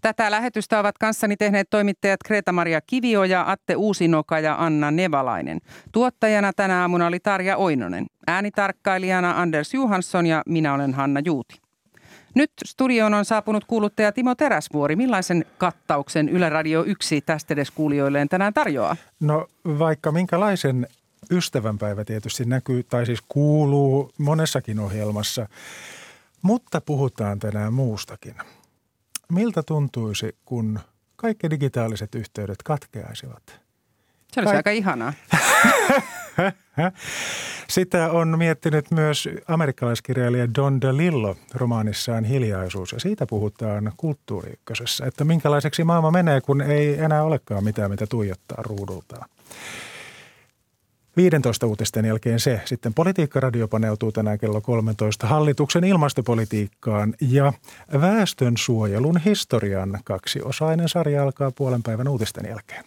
Tätä 0.05 0.31
lähetystä 0.31 0.81
ovat 0.81 0.99
kanssani 0.99 1.37
tehneet 1.37 1.71
toimittajat 1.71 2.21
Kreta-Maria 2.25 2.81
Kivioja, 2.81 3.45
Atte 3.51 3.77
Uusinoka 3.77 4.41
ja 4.41 4.57
Anna 4.59 4.91
Nevalainen. 4.91 5.61
Tuottajana 5.93 6.53
tänä 6.53 6.81
aamuna 6.81 7.07
oli 7.07 7.21
Tarja 7.21 7.57
Oinonen. 7.57 8.07
Äänitarkkailijana 8.27 9.41
Anders 9.41 9.75
Johansson 9.75 10.27
ja 10.27 10.43
minä 10.47 10.75
olen 10.75 10.95
Hanna 10.95 11.21
Juuti. 11.25 11.61
Nyt 12.35 12.51
studioon 12.65 13.15
on 13.15 13.25
saapunut 13.25 13.65
kuuluttaja 13.65 14.13
Timo 14.13 14.35
Teräsvuori. 14.35 14.97
Millaisen 14.97 15.45
kattauksen 15.59 16.29
Yle 16.29 16.49
Radio 16.49 16.83
1 16.83 17.21
tästä 17.21 17.55
edes 17.55 17.71
kuulijoilleen 17.71 18.29
tänään 18.29 18.55
tarjoaa? 18.55 18.97
No 19.21 19.47
vaikka 19.79 20.13
minkälaisen 20.13 20.87
ystävänpäivä 21.31 22.05
tietysti 22.05 22.45
näkyy 22.45 22.83
tai 22.83 23.07
siis 23.07 23.21
kuuluu 23.29 24.13
monessakin 24.19 24.81
ohjelmassa, 24.81 25.49
mutta 26.43 26.81
puhutaan 26.81 27.39
tänään 27.39 27.73
muustakin. 27.73 28.35
Miltä 29.33 29.63
tuntuisi, 29.63 30.37
kun 30.45 30.81
kaikki 31.17 31.51
digitaaliset 31.51 32.15
yhteydet 32.15 32.63
katkeaisivat? 32.65 33.43
Se 34.33 34.41
olisi 34.41 34.53
Kaik- 34.53 34.57
aika 34.57 34.71
ihanaa. 34.71 35.13
Sitä 37.69 38.11
on 38.11 38.39
miettinyt 38.39 38.91
myös 38.91 39.29
amerikkalaiskirjailija 39.49 40.55
Don 40.55 40.81
DeLillo 40.81 41.37
romaanissaan 41.55 42.25
Hiljaisuus 42.25 42.93
ja 42.93 43.01
siitä 43.01 43.27
puhutaan 43.27 43.93
kulttuuri 43.97 44.53
että 45.07 45.25
minkälaiseksi 45.25 45.85
maailma 45.85 46.11
menee, 46.11 46.41
kun 46.41 46.61
ei 46.61 46.99
enää 46.99 47.23
olekaan 47.23 47.65
mitään, 47.65 47.91
mitä 47.91 48.07
tuijottaa 48.07 48.63
ruudultaan. 48.63 49.29
15 51.17 51.67
uutisten 51.67 52.05
jälkeen 52.05 52.41
se. 52.41 52.61
Sitten 52.65 52.95
Politiikka-radio 52.95 53.69
paneutuu 53.69 54.13
tänään 54.13 54.39
kello 54.39 54.61
13 54.61 55.27
hallituksen 55.27 55.85
ilmastopolitiikkaan 55.85 57.15
ja 57.21 57.53
väestönsuojelun 58.01 59.21
historian 59.21 59.99
kaksiosainen 60.05 60.89
sarja 60.89 61.23
alkaa 61.23 61.51
puolen 61.51 61.83
päivän 61.83 62.09
uutisten 62.09 62.45
jälkeen. 62.49 62.85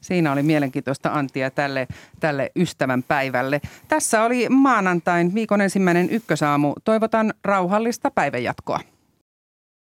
Siinä 0.00 0.32
oli 0.32 0.42
mielenkiintoista 0.42 1.10
antia 1.12 1.50
tälle, 1.50 1.86
tälle 2.20 2.50
ystävän 2.56 3.02
päivälle. 3.02 3.60
Tässä 3.88 4.22
oli 4.22 4.48
maanantain 4.48 5.34
viikon 5.34 5.60
ensimmäinen 5.60 6.10
ykkösaamu. 6.10 6.74
Toivotan 6.84 7.34
rauhallista 7.44 8.10
päivänjatkoa. 8.10 8.80